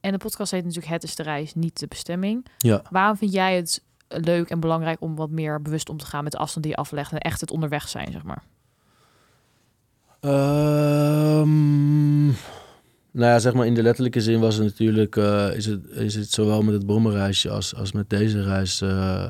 En 0.00 0.12
de 0.12 0.18
podcast 0.18 0.50
heet 0.50 0.64
natuurlijk 0.64 0.92
Het 0.92 1.02
is 1.02 1.14
de 1.14 1.22
reis, 1.22 1.54
niet 1.54 1.78
de 1.78 1.86
bestemming. 1.86 2.46
Ja. 2.58 2.82
Waarom 2.90 3.16
vind 3.16 3.32
jij 3.32 3.56
het 3.56 3.82
leuk 4.08 4.50
en 4.50 4.60
belangrijk 4.60 5.00
om 5.00 5.16
wat 5.16 5.30
meer 5.30 5.62
bewust 5.62 5.88
om 5.88 5.96
te 5.96 6.06
gaan 6.06 6.22
met 6.22 6.32
de 6.32 6.38
afstand 6.38 6.64
die 6.64 6.74
je 6.74 6.80
aflegt 6.80 7.12
en 7.12 7.18
echt 7.18 7.40
het 7.40 7.50
onderweg 7.50 7.88
zijn, 7.88 8.12
zeg 8.12 8.22
maar? 8.22 8.42
Ehm, 10.20 11.48
Nou 13.12 13.32
ja, 13.32 13.38
zeg 13.38 13.54
maar 13.54 13.66
in 13.66 13.74
de 13.74 13.82
letterlijke 13.82 14.20
zin 14.20 14.40
was 14.40 14.54
het 14.54 14.64
natuurlijk, 14.64 15.16
uh, 15.16 15.56
is, 15.56 15.66
het, 15.66 15.86
is 15.90 16.14
het 16.14 16.30
zowel 16.30 16.62
met 16.62 16.74
het 16.74 16.86
brommerreisje 16.86 17.50
als, 17.50 17.74
als 17.74 17.92
met 17.92 18.10
deze 18.10 18.42
reis. 18.42 18.82
Uh, 18.82 19.26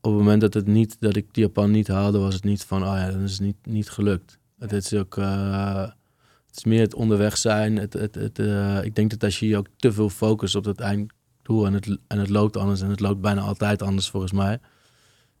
op 0.00 0.10
het 0.12 0.20
moment 0.20 0.40
dat, 0.40 0.54
het 0.54 0.66
niet, 0.66 0.96
dat 1.00 1.16
ik 1.16 1.26
Japan 1.32 1.70
niet 1.70 1.88
haalde, 1.88 2.18
was 2.18 2.34
het 2.34 2.44
niet 2.44 2.64
van, 2.64 2.82
oh 2.82 2.94
ja, 2.96 3.10
dan 3.10 3.22
is 3.22 3.32
het 3.32 3.40
niet, 3.40 3.56
niet 3.62 3.90
gelukt. 3.90 4.38
Het 4.58 4.72
is 4.72 4.94
ook, 4.94 5.16
uh, 5.16 5.80
het 6.46 6.56
is 6.56 6.64
meer 6.64 6.80
het 6.80 6.94
onderweg 6.94 7.36
zijn. 7.36 7.76
Het, 7.76 7.92
het, 7.92 8.14
het, 8.14 8.38
ik 8.84 8.94
denk 8.94 9.10
dat 9.10 9.24
als 9.24 9.38
je 9.38 9.48
je 9.48 9.56
ook 9.56 9.68
te 9.76 9.92
veel 9.92 10.08
focust 10.08 10.54
op 10.54 10.64
het 10.64 10.80
einddoel 10.80 11.66
en 11.66 11.72
het, 11.72 11.98
en 12.06 12.18
het 12.18 12.28
loopt 12.28 12.56
anders, 12.56 12.80
en 12.80 12.90
het 12.90 13.00
loopt 13.00 13.20
bijna 13.20 13.40
altijd 13.40 13.82
anders 13.82 14.10
volgens 14.10 14.32
mij. 14.32 14.60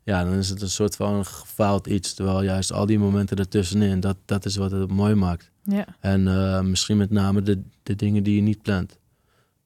Ja, 0.06 0.24
dan 0.24 0.32
is 0.32 0.48
het 0.48 0.62
een 0.62 0.70
soort 0.70 0.96
van 0.96 1.24
gefaald 1.24 1.86
iets. 1.86 2.14
Terwijl 2.14 2.42
juist 2.42 2.72
al 2.72 2.86
die 2.86 2.98
momenten 2.98 3.36
ertussenin, 3.36 4.00
dat, 4.00 4.16
dat 4.24 4.44
is 4.44 4.56
wat 4.56 4.70
het 4.70 4.90
mooi 4.90 5.14
maakt. 5.14 5.50
Ja. 5.62 5.86
En 6.00 6.26
uh, 6.26 6.60
misschien 6.60 6.96
met 6.96 7.10
name 7.10 7.42
de, 7.42 7.62
de 7.82 7.96
dingen 7.96 8.22
die 8.22 8.34
je 8.34 8.42
niet 8.42 8.62
plant. 8.62 8.98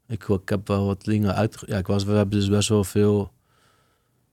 Ik, 0.09 0.28
ik 0.28 0.49
heb 0.49 0.68
wel 0.68 0.86
wat 0.86 1.05
dingen 1.05 1.34
uit. 1.34 1.62
Ja, 1.66 1.78
ik 1.78 1.86
was, 1.86 2.05
we 2.05 2.12
hebben 2.12 2.38
dus 2.38 2.49
best 2.49 2.68
wel 2.68 2.84
veel. 2.84 3.32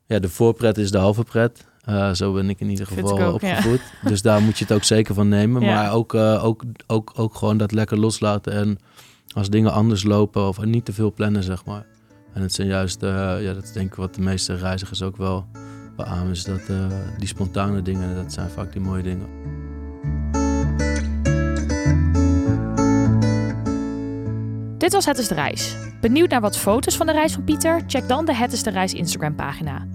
Ja, 0.05 0.19
de 0.19 0.29
voorpret 0.29 0.77
is 0.77 0.91
de 0.91 0.97
halve 0.97 1.23
pret. 1.23 1.65
Uh, 1.89 2.13
zo 2.13 2.33
ben 2.33 2.49
ik 2.49 2.59
in 2.59 2.69
ieder 2.69 2.87
geval 2.87 3.19
ook, 3.19 3.33
opgevoed. 3.33 3.81
Ja. 4.01 4.09
Dus 4.09 4.21
daar 4.21 4.41
moet 4.41 4.57
je 4.57 4.63
het 4.63 4.73
ook 4.73 4.83
zeker 4.83 5.13
van 5.13 5.27
nemen. 5.27 5.61
Ja. 5.61 5.73
Maar 5.73 5.93
ook, 5.93 6.13
uh, 6.13 6.43
ook, 6.43 6.63
ook, 6.87 7.11
ook 7.15 7.35
gewoon 7.35 7.57
dat 7.57 7.71
lekker 7.71 7.99
loslaten. 7.99 8.53
En 8.53 8.77
als 9.33 9.49
dingen 9.49 9.71
anders 9.71 10.03
lopen 10.03 10.47
of 10.47 10.65
niet 10.65 10.85
te 10.85 10.93
veel 10.93 11.13
plannen, 11.13 11.43
zeg 11.43 11.65
maar. 11.65 11.85
En 12.33 12.41
het 12.41 12.53
zijn 12.53 12.67
juist, 12.67 13.01
ja, 13.01 13.53
dat 13.53 13.63
is 13.63 13.71
denk 13.71 13.87
ik 13.87 13.95
wat 13.95 14.15
de 14.15 14.21
meeste 14.21 14.55
reizigers 14.55 15.01
ook 15.01 15.17
wel 15.17 15.45
beamen. 15.97 16.31
Is 16.31 16.43
dat 16.43 16.61
die 17.17 17.27
spontane 17.27 17.81
dingen, 17.81 18.15
dat 18.15 18.33
zijn 18.33 18.49
vaak 18.49 18.71
die 18.71 18.81
mooie 18.81 19.03
dingen. 19.03 19.27
Dit 24.77 24.93
was 24.93 25.05
Het 25.05 25.17
is 25.17 25.27
de 25.27 25.35
Reis. 25.35 25.75
Benieuwd 26.01 26.29
naar 26.29 26.41
wat 26.41 26.57
foto's 26.57 26.97
van 26.97 27.05
de 27.05 27.11
reis 27.11 27.33
van 27.33 27.43
Pieter? 27.43 27.81
Check 27.87 28.07
dan 28.07 28.25
de 28.25 28.35
Het 28.35 28.53
is 28.53 28.63
de 28.63 28.69
Reis 28.69 28.93
Instagram 28.93 29.35
pagina. 29.35 29.87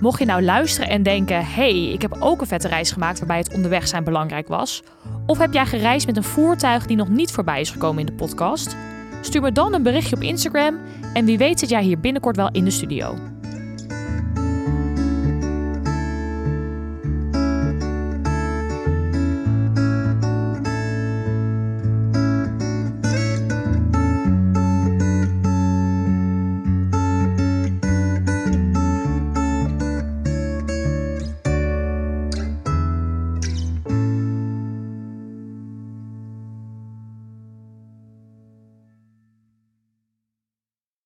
Mocht 0.00 0.18
je 0.18 0.24
nou 0.24 0.42
luisteren 0.42 0.88
en 0.88 1.02
denken: 1.02 1.46
hey, 1.46 1.88
ik 1.88 2.02
heb 2.02 2.16
ook 2.20 2.40
een 2.40 2.46
vette 2.46 2.68
reis 2.68 2.92
gemaakt 2.92 3.18
waarbij 3.18 3.38
het 3.38 3.54
onderweg 3.54 3.88
zijn 3.88 4.04
belangrijk 4.04 4.48
was. 4.48 4.82
Of 5.26 5.38
heb 5.38 5.52
jij 5.52 5.66
gereisd 5.66 6.06
met 6.06 6.16
een 6.16 6.24
voertuig 6.24 6.86
die 6.86 6.96
nog 6.96 7.08
niet 7.08 7.32
voorbij 7.32 7.60
is 7.60 7.70
gekomen 7.70 8.00
in 8.00 8.06
de 8.06 8.12
podcast? 8.12 8.76
Stuur 9.20 9.42
me 9.42 9.52
dan 9.52 9.74
een 9.74 9.82
berichtje 9.82 10.16
op 10.16 10.22
Instagram 10.22 10.78
en 11.14 11.24
wie 11.24 11.38
weet 11.38 11.58
zit 11.58 11.68
jij 11.68 11.82
hier 11.82 12.00
binnenkort 12.00 12.36
wel 12.36 12.50
in 12.52 12.64
de 12.64 12.70
studio. 12.70 13.33